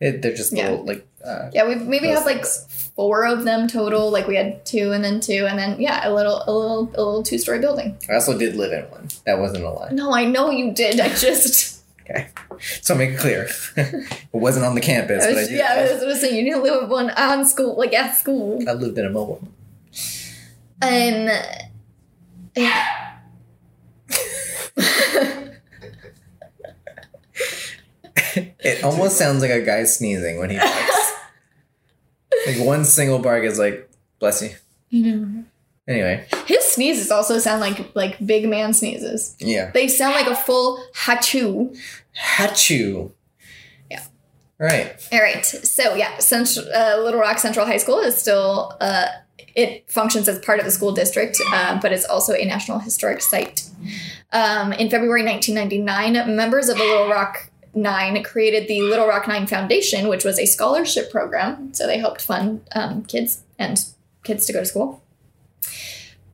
It, 0.00 0.20
they're 0.22 0.34
just 0.34 0.52
Yeah. 0.52 0.70
little 0.70 0.84
like 0.84 1.06
uh, 1.24 1.50
Yeah, 1.52 1.68
we 1.68 1.76
maybe 1.76 2.08
Those 2.08 2.18
had 2.18 2.26
like 2.26 2.44
four 2.96 3.24
of 3.24 3.44
them 3.44 3.68
total. 3.68 4.10
Like 4.10 4.26
we 4.26 4.34
had 4.34 4.66
two 4.66 4.90
and 4.90 5.04
then 5.04 5.20
two 5.20 5.46
and 5.48 5.56
then 5.56 5.80
yeah, 5.80 6.08
a 6.08 6.10
little 6.12 6.42
a 6.48 6.50
little 6.52 6.82
a 6.94 6.98
little 7.04 7.22
two 7.22 7.38
story 7.38 7.60
building. 7.60 7.96
I 8.10 8.14
also 8.14 8.36
did 8.36 8.56
live 8.56 8.72
in 8.72 8.90
one. 8.90 9.06
That 9.26 9.38
wasn't 9.38 9.62
a 9.62 9.70
lie. 9.70 9.90
No, 9.92 10.12
I 10.12 10.24
know 10.24 10.50
you 10.50 10.72
did. 10.72 10.98
I 10.98 11.08
just 11.10 11.81
So 12.82 12.94
I'll 12.94 12.98
make 12.98 13.10
it 13.10 13.18
clear, 13.18 13.48
it 13.76 14.18
wasn't 14.32 14.64
on 14.64 14.74
the 14.74 14.80
campus, 14.80 15.24
I 15.24 15.28
but 15.32 15.38
I 15.38 15.46
did. 15.46 15.52
yeah, 15.52 15.74
I 15.76 15.92
was 15.92 16.00
gonna 16.00 16.16
say 16.16 16.36
you 16.36 16.44
didn't 16.44 16.62
live 16.62 16.82
with 16.82 16.90
one 16.90 17.10
on 17.10 17.44
school, 17.44 17.76
like 17.76 17.92
at 17.92 18.16
school. 18.16 18.58
I 18.68 18.72
lived 18.72 18.98
in 18.98 19.06
a 19.06 19.10
mobile. 19.10 19.42
Um 20.82 21.28
yeah. 22.56 23.08
It 28.34 28.84
almost 28.84 29.18
sounds 29.18 29.42
like 29.42 29.50
a 29.50 29.60
guy 29.62 29.84
sneezing 29.84 30.38
when 30.38 30.50
he 30.50 30.56
barks. 30.58 31.12
like 32.46 32.58
one 32.58 32.84
single 32.84 33.18
bark 33.18 33.44
is 33.44 33.58
like, 33.58 33.90
bless 34.18 34.42
you. 34.42 34.50
you 34.88 35.16
know. 35.16 35.44
Anyway, 35.88 36.24
His 36.46 36.62
sneezes 36.64 37.10
also 37.10 37.38
sound 37.38 37.60
like 37.60 37.94
like 37.94 38.24
big 38.24 38.48
man 38.48 38.72
sneezes. 38.72 39.34
yeah. 39.40 39.70
They 39.72 39.88
sound 39.88 40.14
like 40.14 40.28
a 40.28 40.36
full 40.36 40.82
hachoo. 40.94 41.76
Hachu. 42.16 43.10
Yeah. 43.90 44.04
Right. 44.58 44.94
All 45.12 45.18
right. 45.20 45.44
So 45.44 45.94
yeah, 45.94 46.18
Central, 46.18 46.66
uh, 46.72 46.98
Little 47.02 47.20
Rock 47.20 47.38
Central 47.40 47.66
High 47.66 47.78
School 47.78 47.98
is 47.98 48.16
still 48.16 48.76
uh, 48.80 49.06
it 49.56 49.90
functions 49.90 50.28
as 50.28 50.38
part 50.38 50.60
of 50.60 50.64
the 50.64 50.70
school 50.70 50.92
district, 50.92 51.38
uh, 51.52 51.78
but 51.82 51.92
it's 51.92 52.04
also 52.06 52.32
a 52.34 52.44
National 52.44 52.78
Historic 52.78 53.20
Site. 53.20 53.68
Um, 54.32 54.72
in 54.72 54.88
February 54.88 55.24
1999, 55.24 56.36
members 56.36 56.68
of 56.68 56.78
the 56.78 56.84
Little 56.84 57.08
Rock 57.08 57.50
Nine 57.74 58.22
created 58.22 58.68
the 58.68 58.82
Little 58.82 59.06
Rock 59.08 59.26
Nine 59.26 59.46
Foundation, 59.46 60.08
which 60.08 60.24
was 60.24 60.38
a 60.38 60.46
scholarship 60.46 61.10
program. 61.10 61.74
So 61.74 61.86
they 61.86 61.98
helped 61.98 62.20
fund 62.22 62.62
um, 62.74 63.02
kids 63.04 63.42
and 63.58 63.78
kids 64.24 64.46
to 64.46 64.52
go 64.52 64.60
to 64.60 64.66
school. 64.66 65.02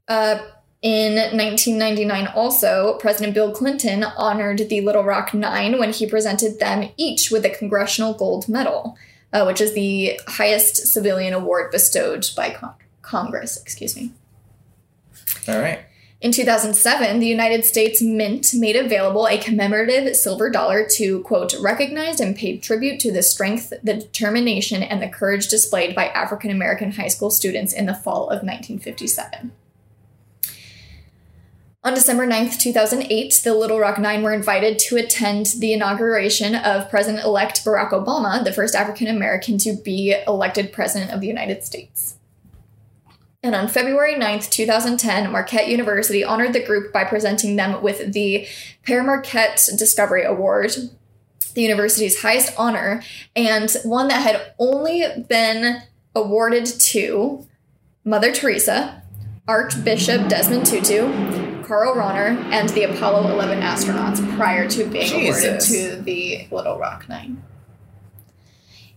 Uh, 0.09 0.41
in 0.81 1.17
1999, 1.17 2.29
also, 2.29 2.97
President 2.99 3.35
Bill 3.35 3.53
Clinton 3.53 4.05
honored 4.05 4.69
the 4.69 4.81
Little 4.81 5.03
Rock 5.03 5.35
Nine 5.35 5.79
when 5.79 5.93
he 5.93 6.07
presented 6.07 6.61
them 6.61 6.91
each 6.97 7.31
with 7.31 7.45
a 7.45 7.51
Congressional 7.51 8.15
Gold 8.15 8.49
Medal, 8.49 8.97
uh, 9.33 9.45
which 9.45 9.61
is 9.61 9.75
the 9.75 10.21
highest 10.29 10.87
civilian 10.87 11.35
award 11.35 11.73
bestowed 11.73 12.29
by 12.37 12.51
con- 12.51 12.75
Congress. 13.03 13.61
Excuse 13.61 13.97
me. 13.97 14.13
All 15.49 15.61
right. 15.61 15.81
In 16.21 16.33
2007, 16.33 17.21
the 17.21 17.27
United 17.27 17.65
States 17.65 18.03
Mint 18.03 18.51
made 18.55 18.77
available 18.77 19.27
a 19.27 19.39
commemorative 19.39 20.17
silver 20.17 20.51
dollar 20.51 20.87
to, 20.95 21.23
quote, 21.23 21.55
recognize 21.61 22.21
and 22.21 22.37
pay 22.37 22.59
tribute 22.59 22.99
to 23.01 23.13
the 23.13 23.23
strength, 23.23 23.73
the 23.83 23.95
determination, 23.95 24.83
and 24.83 25.01
the 25.01 25.09
courage 25.09 25.49
displayed 25.49 25.95
by 25.95 26.07
African 26.07 26.51
American 26.51 26.93
high 26.93 27.09
school 27.09 27.31
students 27.31 27.73
in 27.73 27.87
the 27.87 27.95
fall 27.95 28.25
of 28.25 28.43
1957. 28.43 29.53
On 31.85 31.95
December 31.95 32.27
9th, 32.27 32.59
2008, 32.59 33.43
the 33.45 33.55
Little 33.55 33.79
Rock 33.79 33.99
Nine 33.99 34.25
were 34.25 34.33
invited 34.33 34.81
to 34.81 34.97
attend 34.97 35.47
the 35.59 35.73
inauguration 35.73 36.57
of 36.57 36.91
President 36.91 37.25
elect 37.25 37.65
Barack 37.65 37.91
Obama, 37.91 38.43
the 38.43 38.53
first 38.53 38.75
African 38.75 39.07
American 39.07 39.59
to 39.59 39.75
be 39.75 40.17
elected 40.27 40.73
President 40.73 41.13
of 41.13 41.21
the 41.21 41.29
United 41.29 41.63
States. 41.63 42.17
And 43.45 43.55
on 43.55 43.69
February 43.69 44.17
9th, 44.17 44.51
2010, 44.51 45.31
Marquette 45.31 45.69
University 45.69 46.25
honored 46.25 46.53
the 46.53 46.65
group 46.65 46.93
by 46.93 47.05
presenting 47.05 47.55
them 47.55 47.81
with 47.81 48.13
the 48.13 48.49
Père 48.85 49.07
Marquette 49.07 49.69
Discovery 49.79 50.25
Award, 50.25 50.73
the 51.55 51.63
university's 51.63 52.23
highest 52.23 52.53
honor, 52.59 53.05
and 53.37 53.71
one 53.85 54.09
that 54.09 54.23
had 54.23 54.53
only 54.59 55.05
been 55.29 55.83
awarded 56.17 56.67
to 56.67 57.47
Mother 58.05 58.33
Teresa, 58.33 59.05
Archbishop 59.47 60.29
Desmond 60.29 60.67
Tutu, 60.67 61.48
Karl 61.65 61.95
Rahner, 61.95 62.37
and 62.53 62.69
the 62.71 62.85
Apollo 62.85 63.31
11 63.33 63.61
astronauts 63.61 64.37
prior 64.37 64.69
to 64.69 64.85
being 64.87 65.13
awarded 65.29 65.61
to 65.61 65.97
the 66.03 66.47
Little 66.51 66.79
Rock 66.79 67.09
Nine. 67.09 67.43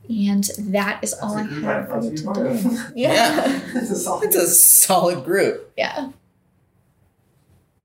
And 0.09 0.43
that 0.59 1.03
is 1.03 1.13
all 1.21 1.37
I 1.37 1.43
have 1.43 1.87
for 1.87 2.01
you 2.01 2.09
group 2.11 2.19
I'd 2.19 2.25
love 2.25 2.35
to 2.35 2.51
be 2.51 2.57
today. 2.59 2.75
part. 2.77 2.91
Yeah. 2.95 3.61
It's 3.75 3.91
a 3.91 3.95
solid. 3.95 4.25
It's 4.25 4.35
a 4.35 4.47
solid 4.47 5.23
group. 5.23 5.71
Yeah. 5.77 6.11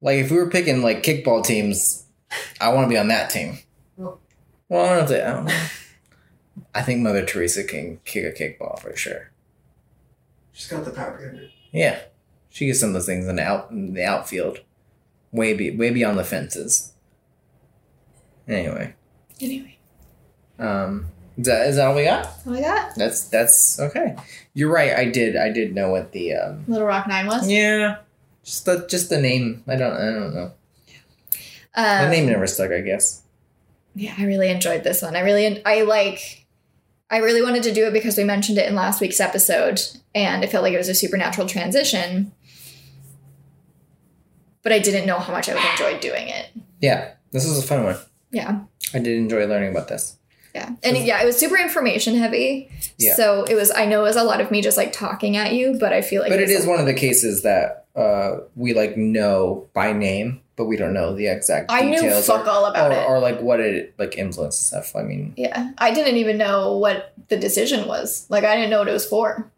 Like 0.00 0.18
if 0.18 0.30
we 0.30 0.36
were 0.36 0.50
picking 0.50 0.82
like 0.82 1.02
kickball 1.02 1.44
teams, 1.44 2.04
I 2.60 2.72
want 2.72 2.84
to 2.86 2.88
be 2.88 2.98
on 2.98 3.08
that 3.08 3.30
team. 3.30 3.58
Well- 3.96 4.20
Well, 4.68 4.84
I 4.86 4.96
don't, 4.96 5.06
think, 5.08 5.24
I 5.24 5.32
don't 5.32 5.44
know. 5.44 5.60
I 6.74 6.82
think 6.82 7.00
Mother 7.00 7.24
Teresa 7.24 7.62
can 7.64 8.00
kick 8.04 8.24
a 8.24 8.32
kickball 8.42 8.78
for 8.80 8.96
sure. 8.96 9.30
She's 10.52 10.68
got 10.68 10.84
the 10.84 10.90
power 10.90 11.18
to 11.18 11.44
it. 11.44 11.50
Yeah, 11.70 12.00
she 12.56 12.64
gets 12.66 12.80
some 12.80 12.88
of 12.88 12.94
those 12.94 13.04
things 13.04 13.26
in 13.28 13.36
the 13.36 13.42
out 13.42 13.70
in 13.70 13.92
the 13.92 14.02
outfield, 14.02 14.60
way 15.30 15.52
be, 15.52 15.70
way 15.76 15.90
beyond 15.90 16.18
the 16.18 16.24
fences. 16.24 16.92
Anyway, 18.48 18.94
Anyway, 19.40 19.76
um, 20.58 21.06
is 21.36 21.46
that, 21.46 21.66
is 21.66 21.76
that 21.76 21.86
all 21.88 21.94
we 21.94 22.04
got? 22.04 22.22
that's 22.22 22.46
all 22.46 22.54
I 22.56 22.60
got. 22.62 22.94
That's 22.96 23.28
that's 23.28 23.78
okay. 23.80 24.16
You're 24.54 24.72
right. 24.72 24.92
I 24.94 25.04
did 25.04 25.36
I 25.36 25.50
did 25.50 25.74
know 25.74 25.90
what 25.90 26.12
the 26.12 26.32
um, 26.34 26.64
Little 26.66 26.86
Rock 26.86 27.06
Nine 27.08 27.26
was. 27.26 27.46
yeah, 27.50 27.96
just 28.42 28.64
the 28.64 28.86
just 28.88 29.10
the 29.10 29.20
name. 29.20 29.62
I 29.68 29.76
don't 29.76 29.92
I 29.92 30.04
don't 30.12 30.34
know. 30.34 30.52
The 31.74 32.04
Um, 32.04 32.10
name 32.10 32.24
never 32.26 32.46
stuck. 32.46 32.70
I 32.70 32.80
guess. 32.80 33.22
Yeah, 33.94 34.14
I 34.16 34.24
really 34.24 34.48
enjoyed 34.48 34.82
this 34.84 35.02
one. 35.02 35.16
I 35.16 35.20
really, 35.20 35.62
I 35.64 35.82
like, 35.82 36.46
I 37.10 37.16
really 37.18 37.40
wanted 37.42 37.62
to 37.64 37.72
do 37.72 37.86
it 37.86 37.92
because 37.94 38.16
we 38.18 38.24
mentioned 38.24 38.58
it 38.58 38.68
in 38.68 38.74
last 38.74 39.00
week's 39.00 39.20
episode, 39.20 39.80
and 40.14 40.44
it 40.44 40.50
felt 40.50 40.62
like 40.62 40.74
it 40.74 40.78
was 40.78 40.88
a 40.90 40.94
supernatural 40.94 41.46
transition. 41.48 42.32
But 44.66 44.72
I 44.72 44.80
didn't 44.80 45.06
know 45.06 45.20
how 45.20 45.32
much 45.32 45.48
I 45.48 45.54
would 45.54 45.62
enjoy 45.70 46.00
doing 46.00 46.26
it. 46.26 46.48
Yeah, 46.80 47.12
this 47.30 47.44
is 47.44 47.56
a 47.56 47.62
fun 47.62 47.84
one. 47.84 47.96
Yeah, 48.32 48.62
I 48.92 48.98
did 48.98 49.16
enjoy 49.16 49.46
learning 49.46 49.70
about 49.70 49.86
this. 49.86 50.16
yeah, 50.56 50.70
and 50.82 50.96
yeah, 50.98 51.22
it 51.22 51.24
was 51.24 51.38
super 51.38 51.56
information 51.56 52.16
heavy. 52.16 52.68
Yeah. 52.98 53.14
So 53.14 53.44
it 53.44 53.54
was. 53.54 53.70
I 53.70 53.86
know 53.86 54.00
it 54.00 54.08
was 54.08 54.16
a 54.16 54.24
lot 54.24 54.40
of 54.40 54.50
me 54.50 54.60
just 54.62 54.76
like 54.76 54.92
talking 54.92 55.36
at 55.36 55.52
you, 55.52 55.76
but 55.78 55.92
I 55.92 56.02
feel 56.02 56.20
like. 56.20 56.30
but 56.30 56.40
it 56.40 56.48
was 56.52 56.66
one 56.66 56.80
of 56.80 56.86
the 56.86 56.94
cases 56.94 57.44
that 57.44 57.86
uh, 57.94 58.38
we 58.56 58.74
like 58.74 58.96
know 58.96 59.68
by 59.72 59.92
name, 59.92 60.40
but 60.56 60.64
we 60.64 60.76
don't 60.76 60.92
know 60.92 61.14
the 61.14 61.28
exact 61.28 61.70
I 61.70 61.82
knew 61.82 62.10
fuck 62.22 62.44
or, 62.46 62.50
all 62.50 62.64
about 62.66 62.90
or, 62.90 62.94
it. 62.94 63.04
or 63.08 63.18
like 63.20 63.40
what 63.40 63.60
it 63.60 63.94
like 64.00 64.18
influenced 64.18 64.66
stuff. 64.66 64.96
I 64.96 65.02
mean, 65.02 65.32
Yeah, 65.36 65.70
I 65.78 65.94
didn't 65.94 66.16
even 66.16 66.38
know 66.38 66.76
what 66.76 67.12
the 67.28 67.36
decision 67.36 67.86
was. 67.86 68.26
Like, 68.30 68.42
I 68.42 68.56
didn't 68.56 68.70
know 68.70 68.80
what 68.80 68.88
it 68.88 68.92
was 68.92 69.06
for. 69.06 69.48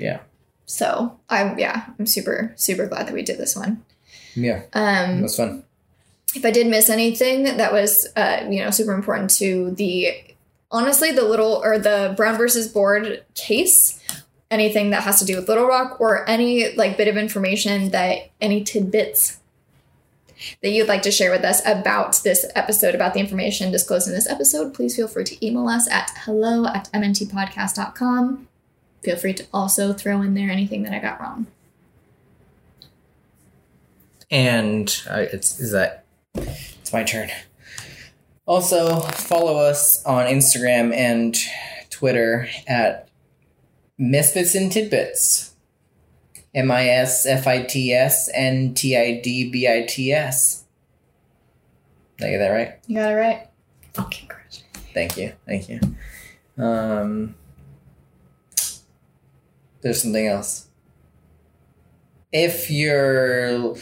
yeah, 0.00 0.18
So 0.66 1.18
I'm 1.28 1.58
yeah, 1.58 1.86
I'm 1.98 2.06
super 2.06 2.52
super 2.56 2.86
glad 2.86 3.06
that 3.06 3.14
we 3.14 3.22
did 3.22 3.38
this 3.38 3.54
one. 3.56 3.84
yeah, 4.34 4.60
it 4.62 4.68
Um, 4.74 5.22
was 5.22 5.36
fun. 5.36 5.64
if 6.34 6.44
I 6.44 6.50
did 6.50 6.66
miss 6.66 6.88
anything, 6.88 7.44
that 7.44 7.72
was 7.72 8.06
uh, 8.16 8.46
you 8.48 8.62
know 8.64 8.70
super 8.70 8.92
important 8.94 9.30
to 9.38 9.72
the 9.72 10.12
honestly 10.70 11.12
the 11.12 11.24
little 11.24 11.60
or 11.62 11.78
the 11.78 12.14
Brown 12.16 12.36
versus 12.38 12.68
Board 12.68 13.24
case. 13.34 13.98
Anything 14.50 14.90
that 14.90 15.02
has 15.04 15.18
to 15.18 15.24
do 15.24 15.36
with 15.36 15.48
Little 15.48 15.66
Rock 15.66 15.98
or 15.98 16.28
any 16.28 16.74
like 16.76 16.98
bit 16.98 17.08
of 17.08 17.16
information 17.16 17.90
that 17.92 18.28
any 18.38 18.62
tidbits 18.62 19.38
that 20.60 20.68
you'd 20.70 20.88
like 20.88 21.00
to 21.02 21.10
share 21.10 21.30
with 21.30 21.42
us 21.42 21.64
about 21.64 22.20
this 22.22 22.44
episode, 22.54 22.94
about 22.94 23.14
the 23.14 23.20
information 23.20 23.72
disclosed 23.72 24.08
in 24.08 24.12
this 24.12 24.28
episode, 24.28 24.74
please 24.74 24.94
feel 24.94 25.08
free 25.08 25.24
to 25.24 25.46
email 25.46 25.68
us 25.68 25.88
at 25.88 26.10
hello 26.26 26.66
at 26.66 26.90
mntpodcast.com. 26.92 28.46
Feel 29.02 29.16
free 29.16 29.34
to 29.34 29.46
also 29.52 29.92
throw 29.92 30.22
in 30.22 30.34
there 30.34 30.50
anything 30.50 30.82
that 30.84 30.92
I 30.92 30.98
got 30.98 31.20
wrong. 31.20 31.46
And 34.30 35.02
uh, 35.10 35.26
it's 35.32 35.60
is 35.60 35.72
that 35.72 36.04
it's 36.34 36.92
my 36.92 37.02
turn. 37.02 37.30
Also, 38.46 39.00
follow 39.00 39.58
us 39.58 40.04
on 40.04 40.26
Instagram 40.26 40.94
and 40.94 41.36
Twitter 41.90 42.48
at 42.66 43.08
Misfits 43.98 44.54
and 44.54 44.72
Tidbits. 44.72 45.54
M 46.54 46.70
I 46.70 46.88
S 46.88 47.24
F 47.24 47.46
I 47.46 47.62
T 47.62 47.92
S 47.92 48.30
N 48.34 48.74
T 48.74 48.96
I 48.96 49.20
D 49.20 49.50
B 49.50 49.68
I 49.68 49.86
T 49.88 50.12
S. 50.12 50.64
Did 52.18 52.26
I 52.26 52.30
get 52.30 52.38
that 52.38 52.48
right? 52.48 52.78
You 52.86 52.96
got 52.96 53.10
it 53.12 53.14
right. 53.14 53.48
Fucking. 53.94 54.30
Thank 54.92 55.16
you. 55.16 55.32
Thank 55.46 55.68
you. 55.68 55.80
Um, 56.58 57.34
there's 59.82 60.02
something 60.02 60.26
else. 60.26 60.68
If 62.32 62.70
you're 62.70 63.74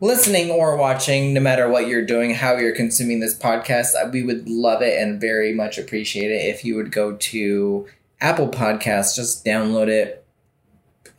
listening 0.00 0.50
or 0.50 0.76
watching, 0.76 1.32
no 1.34 1.40
matter 1.40 1.68
what 1.68 1.88
you're 1.88 2.04
doing, 2.04 2.34
how 2.34 2.56
you're 2.56 2.74
consuming 2.74 3.20
this 3.20 3.38
podcast, 3.38 3.94
we 4.12 4.22
would 4.22 4.48
love 4.48 4.82
it 4.82 5.00
and 5.00 5.20
very 5.20 5.52
much 5.52 5.78
appreciate 5.78 6.30
it 6.30 6.44
if 6.44 6.64
you 6.64 6.76
would 6.76 6.92
go 6.92 7.16
to 7.16 7.86
Apple 8.20 8.48
Podcasts, 8.48 9.16
just 9.16 9.44
download 9.44 9.88
it 9.88 10.24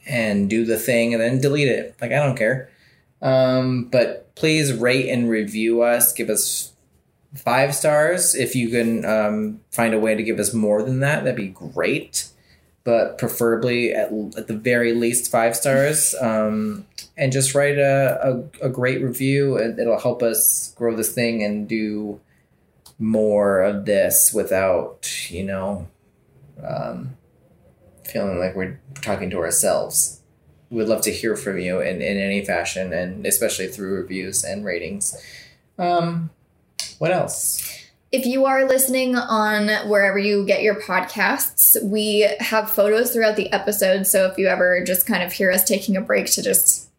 and 0.06 0.50
do 0.50 0.66
the 0.66 0.78
thing 0.78 1.14
and 1.14 1.22
then 1.22 1.40
delete 1.40 1.68
it. 1.68 1.96
Like, 2.02 2.12
I 2.12 2.26
don't 2.26 2.38
care. 2.38 2.70
Um, 3.22 3.86
but 3.86 4.36
please 4.36 4.74
rate 4.74 5.10
and 5.10 5.30
review 5.30 5.82
us. 5.82 6.12
Give 6.12 6.30
us 6.30 6.74
five 7.36 7.74
stars. 7.74 8.36
If 8.36 8.56
you 8.56 8.70
can 8.70 9.06
um, 9.06 9.62
find 9.72 9.94
a 9.94 10.00
way 10.00 10.16
to 10.16 10.24
give 10.24 10.40
us 10.40 10.54
more 10.54 10.84
than 10.84 11.00
that, 11.00 11.24
that'd 11.24 11.36
be 11.36 11.48
great. 11.48 12.28
But 12.84 13.18
preferably 13.18 13.94
at, 13.94 14.12
at 14.38 14.48
the 14.48 14.58
very 14.58 14.94
least 14.94 15.32
five 15.32 15.56
stars. 15.56 16.14
Um, 16.20 16.86
and 17.16 17.32
just 17.32 17.56
write 17.56 17.78
a, 17.78 18.44
a, 18.62 18.68
a 18.68 18.70
great 18.70 19.02
review. 19.02 19.58
It'll 19.58 20.00
help 20.00 20.22
us 20.22 20.74
grow 20.76 20.96
this 20.96 21.14
thing 21.14 21.44
and 21.44 21.68
do 21.68 22.20
more 23.00 23.62
of 23.62 23.86
this 23.86 24.34
without, 24.34 25.30
you 25.30 25.44
know, 25.44 25.88
um, 26.64 27.16
feeling 28.06 28.40
like 28.40 28.56
we're 28.56 28.80
talking 28.96 29.30
to 29.30 29.38
ourselves. 29.38 30.22
We 30.70 30.78
would 30.78 30.90
love 30.90 31.02
to 31.04 31.12
hear 31.12 31.36
from 31.36 31.60
you 31.60 31.80
in, 31.80 32.02
in 32.02 32.18
any 32.18 32.44
fashion, 32.44 32.94
and 32.94 33.26
especially 33.26 33.68
through 33.68 33.96
reviews 33.96 34.44
and 34.44 34.66
ratings. 34.66 35.16
Um, 35.78 36.32
what 36.98 37.12
else? 37.12 37.63
If 38.14 38.28
you 38.28 38.46
are 38.46 38.66
listening 38.66 39.16
on 39.16 39.70
wherever 39.90 40.20
you 40.20 40.46
get 40.46 40.62
your 40.62 40.76
podcasts, 40.76 41.84
we 41.84 42.30
have 42.40 42.70
photos 42.70 43.12
throughout 43.12 43.38
the 43.38 43.52
episode. 43.52 44.06
So 44.06 44.28
if 44.28 44.38
you 44.38 44.48
ever 44.48 44.84
just 44.84 45.08
kind 45.08 45.24
of 45.24 45.34
hear 45.34 45.50
us 45.52 45.64
taking 45.64 45.98
a 45.98 46.02
break 46.02 46.28
to 46.28 46.44
just, 46.44 46.90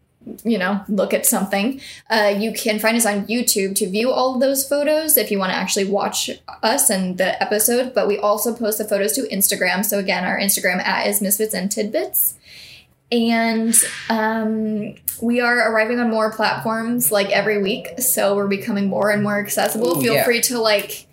you 0.43 0.59
know, 0.59 0.81
look 0.89 1.15
at 1.15 1.25
something, 1.25 1.81
uh, 2.11 2.35
you 2.37 2.53
can 2.53 2.81
find 2.81 2.97
us 2.97 3.07
on 3.07 3.27
YouTube 3.27 3.77
to 3.77 3.89
view 3.89 4.11
all 4.11 4.35
of 4.35 4.41
those 4.41 4.69
photos 4.69 5.17
if 5.17 5.31
you 5.31 5.39
want 5.39 5.53
to 5.53 5.57
actually 5.57 5.85
watch 5.85 6.31
us 6.65 6.91
and 6.91 7.17
the 7.17 7.41
episode. 7.41 7.95
But 7.95 8.09
we 8.09 8.19
also 8.19 8.53
post 8.53 8.79
the 8.79 8.85
photos 8.85 9.13
to 9.13 9.23
Instagram. 9.29 9.85
So 9.85 10.01
again, 10.01 10.25
our 10.25 10.37
Instagram 10.37 10.79
at 10.79 11.07
is 11.07 11.23
Misfits 11.23 11.55
and 11.55 11.71
Tidbits. 11.71 12.35
And 13.13 13.73
um, 14.11 14.97
we 15.23 15.41
are 15.41 15.71
arriving 15.71 16.01
on 16.01 16.11
more 16.11 16.33
platforms 16.33 17.13
like 17.13 17.31
every 17.31 17.63
week. 17.63 18.01
So 18.01 18.35
we're 18.35 18.49
becoming 18.49 18.89
more 18.89 19.11
and 19.11 19.23
more 19.23 19.39
accessible. 19.39 19.99
Ooh, 19.99 20.03
Feel 20.03 20.15
yeah. 20.15 20.25
free 20.25 20.41
to 20.43 20.59
like 20.59 21.04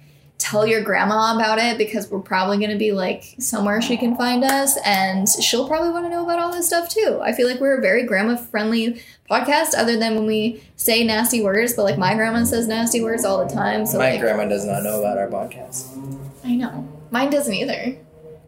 tell 0.41 0.65
your 0.65 0.81
grandma 0.81 1.35
about 1.35 1.59
it 1.59 1.77
because 1.77 2.09
we're 2.09 2.19
probably 2.19 2.57
going 2.57 2.71
to 2.71 2.77
be 2.77 2.91
like 2.91 3.35
somewhere 3.37 3.79
she 3.79 3.95
can 3.95 4.17
find 4.17 4.43
us 4.43 4.75
and 4.83 5.27
she'll 5.29 5.67
probably 5.67 5.91
want 5.91 6.03
to 6.05 6.09
know 6.09 6.23
about 6.23 6.39
all 6.39 6.51
this 6.51 6.67
stuff 6.67 6.89
too. 6.89 7.19
I 7.21 7.31
feel 7.31 7.47
like 7.47 7.59
we're 7.61 7.77
a 7.77 7.81
very 7.81 8.03
grandma 8.03 8.35
friendly 8.35 9.03
podcast 9.29 9.73
other 9.77 9.97
than 9.97 10.15
when 10.15 10.25
we 10.25 10.63
say 10.75 11.03
nasty 11.03 11.43
words, 11.43 11.73
but 11.73 11.83
like 11.83 11.97
my 11.99 12.15
grandma 12.15 12.43
says 12.43 12.67
nasty 12.67 13.03
words 13.03 13.23
all 13.23 13.45
the 13.45 13.53
time. 13.53 13.85
So 13.85 13.99
My 13.99 14.11
like, 14.11 14.19
grandma 14.19 14.45
does 14.45 14.65
not 14.65 14.83
know 14.83 14.99
about 14.99 15.17
our 15.19 15.27
podcast. 15.27 15.95
I 16.43 16.55
know. 16.55 16.87
Mine 17.11 17.29
doesn't 17.29 17.53
either. 17.53 17.95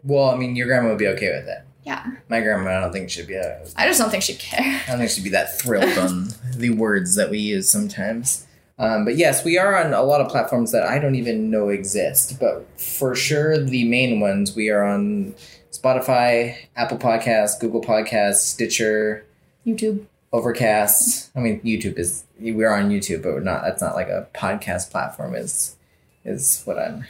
Well, 0.02 0.30
I 0.30 0.36
mean, 0.36 0.56
your 0.56 0.66
grandma 0.66 0.88
would 0.88 0.98
be 0.98 1.08
okay 1.08 1.30
with 1.32 1.46
it. 1.48 1.58
Yeah. 1.84 2.10
My 2.28 2.40
grandma, 2.40 2.78
I 2.78 2.80
don't 2.80 2.92
think 2.92 3.10
she'd 3.10 3.26
be. 3.28 3.38
Uh, 3.38 3.58
I 3.76 3.86
just 3.86 4.00
don't 4.00 4.10
think 4.10 4.22
she'd 4.24 4.38
care. 4.38 4.82
I 4.86 4.90
don't 4.90 4.98
think 4.98 5.10
she'd 5.10 5.24
be 5.24 5.30
that 5.30 5.58
thrilled 5.58 5.96
on 5.98 6.28
the 6.56 6.70
words 6.70 7.14
that 7.14 7.30
we 7.30 7.38
use 7.38 7.70
sometimes. 7.70 8.46
Um, 8.78 9.04
but 9.04 9.16
yes, 9.16 9.44
we 9.44 9.56
are 9.56 9.76
on 9.82 9.92
a 9.94 10.02
lot 10.02 10.20
of 10.20 10.28
platforms 10.28 10.72
that 10.72 10.84
I 10.84 10.98
don't 10.98 11.14
even 11.14 11.50
know 11.50 11.68
exist. 11.68 12.38
But 12.40 12.66
for 12.80 13.14
sure, 13.14 13.56
the 13.58 13.84
main 13.88 14.18
ones 14.20 14.56
we 14.56 14.68
are 14.70 14.82
on 14.82 15.34
Spotify, 15.70 16.56
Apple 16.76 16.98
Podcasts, 16.98 17.58
Google 17.60 17.80
Podcasts, 17.82 18.36
Stitcher, 18.36 19.24
YouTube. 19.66 20.06
Overcast. 20.32 21.30
I 21.36 21.40
mean, 21.40 21.60
YouTube 21.60 21.96
is 21.98 22.24
we're 22.40 22.72
on 22.72 22.90
YouTube, 22.90 23.22
but 23.22 23.34
we're 23.34 23.40
not. 23.40 23.62
That's 23.62 23.80
not 23.80 23.94
like 23.94 24.08
a 24.08 24.26
podcast 24.34 24.90
platform. 24.90 25.34
Is 25.36 25.76
is 26.24 26.62
what 26.64 26.76
I'm. 26.78 27.04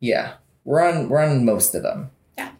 Yeah, 0.00 0.34
we're 0.64 0.82
on. 0.82 1.08
We're 1.08 1.20
on 1.24 1.44
most 1.44 1.76
of 1.76 1.84
them, 1.84 2.10
Yeah. 2.36 2.50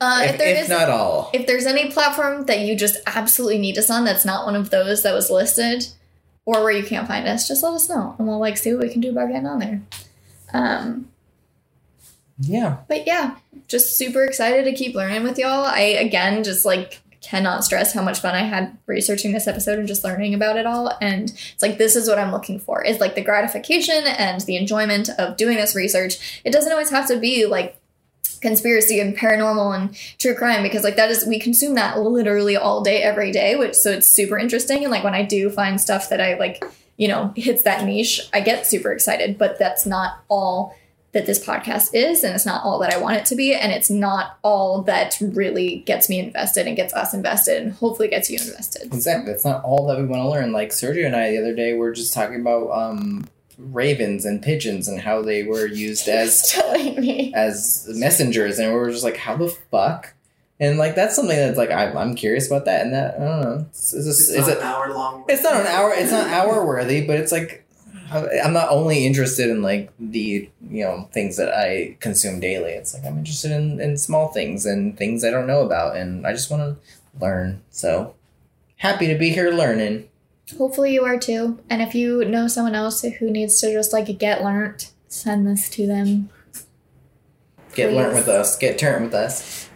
Uh, 0.00 0.20
if, 0.24 0.30
if, 0.32 0.38
there 0.38 0.54
if 0.54 0.62
is- 0.62 0.68
not 0.68 0.88
all. 0.88 1.30
if 1.34 1.46
there's 1.48 1.66
any 1.66 1.90
platform 1.90 2.46
that 2.46 2.60
you 2.60 2.76
just 2.76 2.98
absolutely 3.06 3.58
need 3.58 3.76
us 3.76 3.90
on 3.90 4.04
that's 4.04 4.24
not 4.24 4.46
one 4.46 4.54
of 4.54 4.70
those 4.70 5.02
that 5.02 5.12
was 5.14 5.30
listed 5.30 5.84
or 6.46 6.62
where 6.62 6.72
you 6.72 6.84
can't 6.84 7.06
find 7.06 7.28
us 7.28 7.46
just 7.46 7.62
let 7.62 7.74
us 7.74 7.88
know 7.88 8.14
and 8.18 8.26
we'll 8.26 8.38
like 8.38 8.56
see 8.56 8.72
what 8.72 8.86
we 8.86 8.90
can 8.90 9.02
do 9.02 9.10
about 9.10 9.28
getting 9.28 9.46
on 9.46 9.58
there. 9.58 9.82
Um 10.54 11.08
yeah, 12.38 12.78
but 12.88 13.06
yeah 13.06 13.36
just 13.68 13.98
super 13.98 14.24
excited 14.24 14.64
to 14.64 14.72
keep 14.72 14.94
learning 14.94 15.24
with 15.24 15.38
y'all. 15.38 15.66
I 15.66 15.80
again 15.80 16.42
just 16.42 16.64
like 16.64 17.02
cannot 17.20 17.64
stress 17.64 17.92
how 17.92 18.02
much 18.02 18.20
fun 18.20 18.36
i 18.36 18.42
had 18.42 18.76
researching 18.86 19.32
this 19.32 19.48
episode 19.48 19.80
and 19.80 19.88
just 19.88 20.04
learning 20.04 20.32
about 20.32 20.56
it 20.56 20.64
all 20.64 20.92
and 21.00 21.30
it's 21.30 21.62
like 21.62 21.76
this 21.76 21.96
is 21.96 22.08
what 22.08 22.20
i'm 22.20 22.30
looking 22.30 22.60
for 22.60 22.84
is 22.84 23.00
like 23.00 23.16
the 23.16 23.20
gratification 23.20 24.04
and 24.06 24.42
the 24.42 24.56
enjoyment 24.56 25.08
of 25.18 25.36
doing 25.36 25.56
this 25.56 25.74
research. 25.74 26.40
It 26.44 26.52
doesn't 26.52 26.70
always 26.70 26.90
have 26.90 27.08
to 27.08 27.18
be 27.18 27.46
like 27.46 27.80
conspiracy 28.40 29.00
and 29.00 29.16
paranormal 29.16 29.74
and 29.74 29.96
true 30.18 30.34
crime 30.34 30.62
because 30.62 30.84
like 30.84 30.96
that 30.96 31.10
is 31.10 31.26
we 31.26 31.38
consume 31.38 31.74
that 31.74 31.98
literally 31.98 32.56
all 32.56 32.82
day 32.82 33.02
every 33.02 33.32
day 33.32 33.56
which 33.56 33.74
so 33.74 33.90
it's 33.90 34.06
super 34.06 34.38
interesting 34.38 34.82
and 34.82 34.90
like 34.90 35.04
when 35.04 35.14
i 35.14 35.22
do 35.22 35.48
find 35.50 35.80
stuff 35.80 36.08
that 36.08 36.20
i 36.20 36.36
like 36.38 36.62
you 36.96 37.08
know 37.08 37.32
hits 37.36 37.62
that 37.62 37.84
niche 37.84 38.28
i 38.32 38.40
get 38.40 38.66
super 38.66 38.92
excited 38.92 39.38
but 39.38 39.58
that's 39.58 39.86
not 39.86 40.22
all 40.28 40.76
that 41.12 41.24
this 41.24 41.42
podcast 41.42 41.94
is 41.94 42.22
and 42.22 42.34
it's 42.34 42.44
not 42.44 42.62
all 42.62 42.78
that 42.78 42.92
i 42.92 42.98
want 42.98 43.16
it 43.16 43.24
to 43.24 43.34
be 43.34 43.54
and 43.54 43.72
it's 43.72 43.88
not 43.88 44.38
all 44.42 44.82
that 44.82 45.16
really 45.20 45.78
gets 45.86 46.10
me 46.10 46.18
invested 46.18 46.66
and 46.66 46.76
gets 46.76 46.92
us 46.92 47.14
invested 47.14 47.62
and 47.62 47.72
hopefully 47.72 48.08
gets 48.08 48.28
you 48.28 48.38
invested 48.38 48.92
exactly. 48.92 49.32
That's 49.32 49.44
not 49.44 49.64
all 49.64 49.86
that 49.86 49.98
we 49.98 50.04
want 50.04 50.22
to 50.22 50.28
learn. 50.28 50.52
Like 50.52 50.70
Sergio 50.70 51.06
and 51.06 51.16
I 51.16 51.30
the 51.30 51.38
other 51.38 51.54
day 51.54 51.74
were 51.74 51.92
just 51.92 52.12
talking 52.12 52.40
about 52.40 52.70
um, 52.70 53.26
ravens 53.58 54.24
and 54.24 54.42
pigeons 54.42 54.88
and 54.88 55.00
how 55.00 55.22
they 55.22 55.42
were 55.42 55.66
used 55.66 56.08
as 56.08 56.42
telling 56.50 57.00
me 57.00 57.32
as 57.34 57.88
messengers, 57.94 58.58
and 58.58 58.72
we 58.72 58.78
were 58.78 58.90
just 58.90 59.04
like, 59.04 59.16
how 59.16 59.36
the 59.36 59.48
fuck? 59.48 60.14
And 60.58 60.78
like 60.78 60.94
that's 60.94 61.14
something 61.14 61.36
that's 61.36 61.58
like 61.58 61.70
I, 61.70 61.92
I'm 61.92 62.14
curious 62.14 62.46
about 62.46 62.64
that, 62.64 62.82
and 62.82 62.94
that 62.94 63.16
I 63.16 63.18
don't 63.18 63.40
know. 63.42 63.66
It's, 63.68 63.92
it's, 63.92 64.06
It's, 64.06 64.18
just, 64.18 64.38
it's, 64.38 64.48
not 64.48 64.56
a, 64.56 64.60
an 64.60 64.66
hour 64.66 64.94
long. 64.94 65.24
it's 65.28 65.42
not 65.42 65.60
an 65.60 65.66
hour. 65.66 65.92
It's 65.94 66.10
not 66.10 66.28
hour 66.28 66.64
worthy, 66.64 67.06
but 67.06 67.16
it's 67.16 67.30
like 67.32 67.66
I'm 68.10 68.52
not 68.52 68.70
only 68.70 69.04
interested 69.04 69.50
in 69.50 69.62
like 69.62 69.90
the 69.98 70.48
you 70.70 70.84
know 70.84 71.08
things 71.12 71.36
that 71.36 71.52
I 71.52 71.96
consume 72.00 72.40
daily. 72.40 72.70
It's 72.70 72.94
like 72.94 73.04
I'm 73.04 73.18
interested 73.18 73.50
in, 73.50 73.80
in 73.80 73.98
small 73.98 74.28
things 74.28 74.64
and 74.64 74.96
things 74.96 75.24
I 75.24 75.30
don't 75.30 75.46
know 75.46 75.62
about, 75.62 75.96
and 75.96 76.26
I 76.26 76.32
just 76.32 76.50
want 76.50 76.62
to 76.62 77.20
learn. 77.20 77.62
So 77.70 78.14
happy 78.76 79.08
to 79.08 79.18
be 79.18 79.30
here 79.30 79.50
learning. 79.50 80.08
Hopefully 80.56 80.94
you 80.94 81.04
are 81.04 81.18
too 81.18 81.58
and 81.68 81.82
if 81.82 81.94
you 81.94 82.24
know 82.24 82.46
someone 82.46 82.74
else 82.74 83.02
who 83.02 83.30
needs 83.30 83.60
to 83.60 83.72
just 83.72 83.92
like 83.92 84.18
get 84.18 84.44
learnt 84.44 84.92
send 85.08 85.46
this 85.46 85.68
to 85.68 85.86
them 85.86 86.28
Get 87.76 87.92
learnt 87.92 88.14
with 88.14 88.26
us. 88.26 88.56
Get 88.56 88.78
turnt 88.78 89.04
with 89.04 89.14
us. 89.14 89.68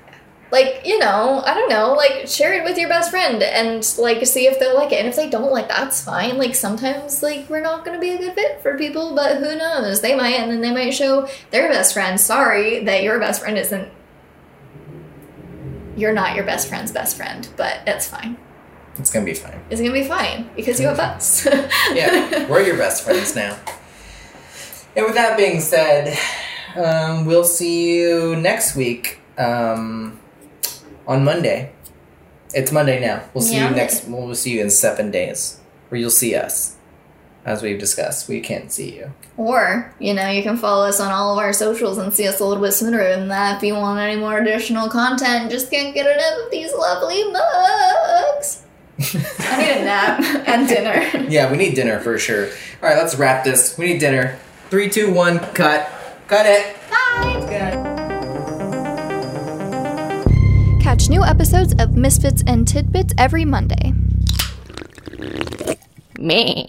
Like, 0.50 0.80
you 0.84 0.98
know, 0.98 1.42
I 1.44 1.54
don't 1.54 1.68
know, 1.68 1.92
like 1.92 2.26
share 2.26 2.54
it 2.54 2.64
with 2.64 2.76
your 2.76 2.88
best 2.88 3.10
friend 3.10 3.40
and 3.40 3.86
like 3.98 4.26
see 4.26 4.46
if 4.46 4.58
they'll 4.58 4.74
like 4.74 4.90
it. 4.90 4.98
And 4.98 5.06
if 5.06 5.14
they 5.14 5.28
don't 5.28 5.52
like 5.52 5.68
that's 5.68 6.02
fine. 6.02 6.38
Like 6.38 6.54
sometimes 6.54 7.22
like 7.22 7.48
we're 7.48 7.60
not 7.60 7.84
gonna 7.84 8.00
be 8.00 8.12
a 8.12 8.18
good 8.18 8.34
fit 8.34 8.62
for 8.62 8.76
people, 8.76 9.14
but 9.14 9.36
who 9.36 9.54
knows? 9.54 10.00
They 10.00 10.16
might 10.16 10.40
and 10.40 10.50
then 10.50 10.62
they 10.62 10.72
might 10.72 10.94
show 10.94 11.28
their 11.50 11.68
best 11.68 11.92
friend, 11.92 12.18
sorry 12.18 12.82
that 12.84 13.02
your 13.02 13.20
best 13.20 13.42
friend 13.42 13.58
isn't 13.58 13.92
you're 15.96 16.14
not 16.14 16.34
your 16.34 16.46
best 16.46 16.68
friend's 16.68 16.90
best 16.90 17.16
friend, 17.16 17.46
but 17.56 17.80
it's 17.86 18.08
fine. 18.08 18.38
It's 19.00 19.10
gonna 19.10 19.24
be 19.24 19.34
fine. 19.34 19.58
It's 19.70 19.80
gonna 19.80 19.92
be 19.92 20.04
fine 20.04 20.50
because 20.54 20.78
you 20.78 20.86
have 20.86 21.00
us. 21.00 21.46
Yeah, 21.92 22.48
we're 22.48 22.62
your 22.62 22.76
best 22.76 23.02
friends 23.02 23.34
now. 23.34 23.56
And 24.94 25.06
with 25.06 25.14
that 25.14 25.36
being 25.36 25.60
said, 25.60 26.16
um, 26.76 27.24
we'll 27.24 27.44
see 27.44 27.98
you 27.98 28.36
next 28.36 28.76
week 28.76 29.20
um, 29.38 30.18
on 31.06 31.24
Monday. 31.24 31.72
It's 32.52 32.70
Monday 32.72 33.00
now. 33.00 33.22
We'll 33.32 33.42
see 33.42 33.56
Yeah. 33.56 33.70
you 33.70 33.76
next. 33.76 34.04
We'll 34.06 34.34
see 34.34 34.50
you 34.52 34.60
in 34.60 34.70
seven 34.70 35.10
days, 35.10 35.60
where 35.88 36.00
you'll 36.00 36.10
see 36.10 36.34
us, 36.34 36.76
as 37.46 37.62
we've 37.62 37.78
discussed. 37.78 38.28
We 38.28 38.40
can't 38.40 38.70
see 38.70 38.94
you. 38.96 39.12
Or, 39.36 39.94
you 39.98 40.12
know, 40.12 40.28
you 40.28 40.42
can 40.42 40.56
follow 40.58 40.84
us 40.86 41.00
on 41.00 41.10
all 41.12 41.32
of 41.32 41.38
our 41.38 41.52
socials 41.54 41.96
and 41.98 42.12
see 42.12 42.26
us 42.28 42.40
a 42.40 42.44
little 42.44 42.62
bit 42.62 42.72
sooner 42.72 43.02
than 43.08 43.28
that 43.28 43.56
if 43.58 43.62
you 43.62 43.74
want 43.74 43.98
any 44.00 44.20
more 44.20 44.38
additional 44.38 44.88
content. 44.90 45.50
Just 45.50 45.70
can't 45.70 45.94
get 45.94 46.04
enough 46.06 46.44
of 46.44 46.50
these 46.50 46.72
lovely 46.74 47.24
mugs. 47.32 48.62
I 49.00 49.56
need 49.58 49.70
a 49.70 49.84
nap 49.84 50.20
and 50.46 50.68
dinner. 50.68 51.26
Yeah, 51.30 51.50
we 51.50 51.56
need 51.56 51.74
dinner 51.74 52.00
for 52.00 52.18
sure. 52.18 52.46
All 52.46 52.88
right, 52.88 52.96
let's 52.96 53.14
wrap 53.14 53.44
this. 53.44 53.78
We 53.78 53.86
need 53.86 54.00
dinner. 54.00 54.36
Three, 54.68 54.90
two, 54.90 55.12
one, 55.12 55.38
cut. 55.38 55.88
Cut 56.26 56.46
it. 56.46 56.76
Bye! 56.90 58.00
Catch 60.82 61.08
new 61.08 61.22
episodes 61.22 61.72
of 61.78 61.96
Misfits 61.96 62.42
and 62.46 62.66
Tidbits 62.66 63.14
every 63.16 63.44
Monday. 63.44 63.92
Me. 66.18 66.68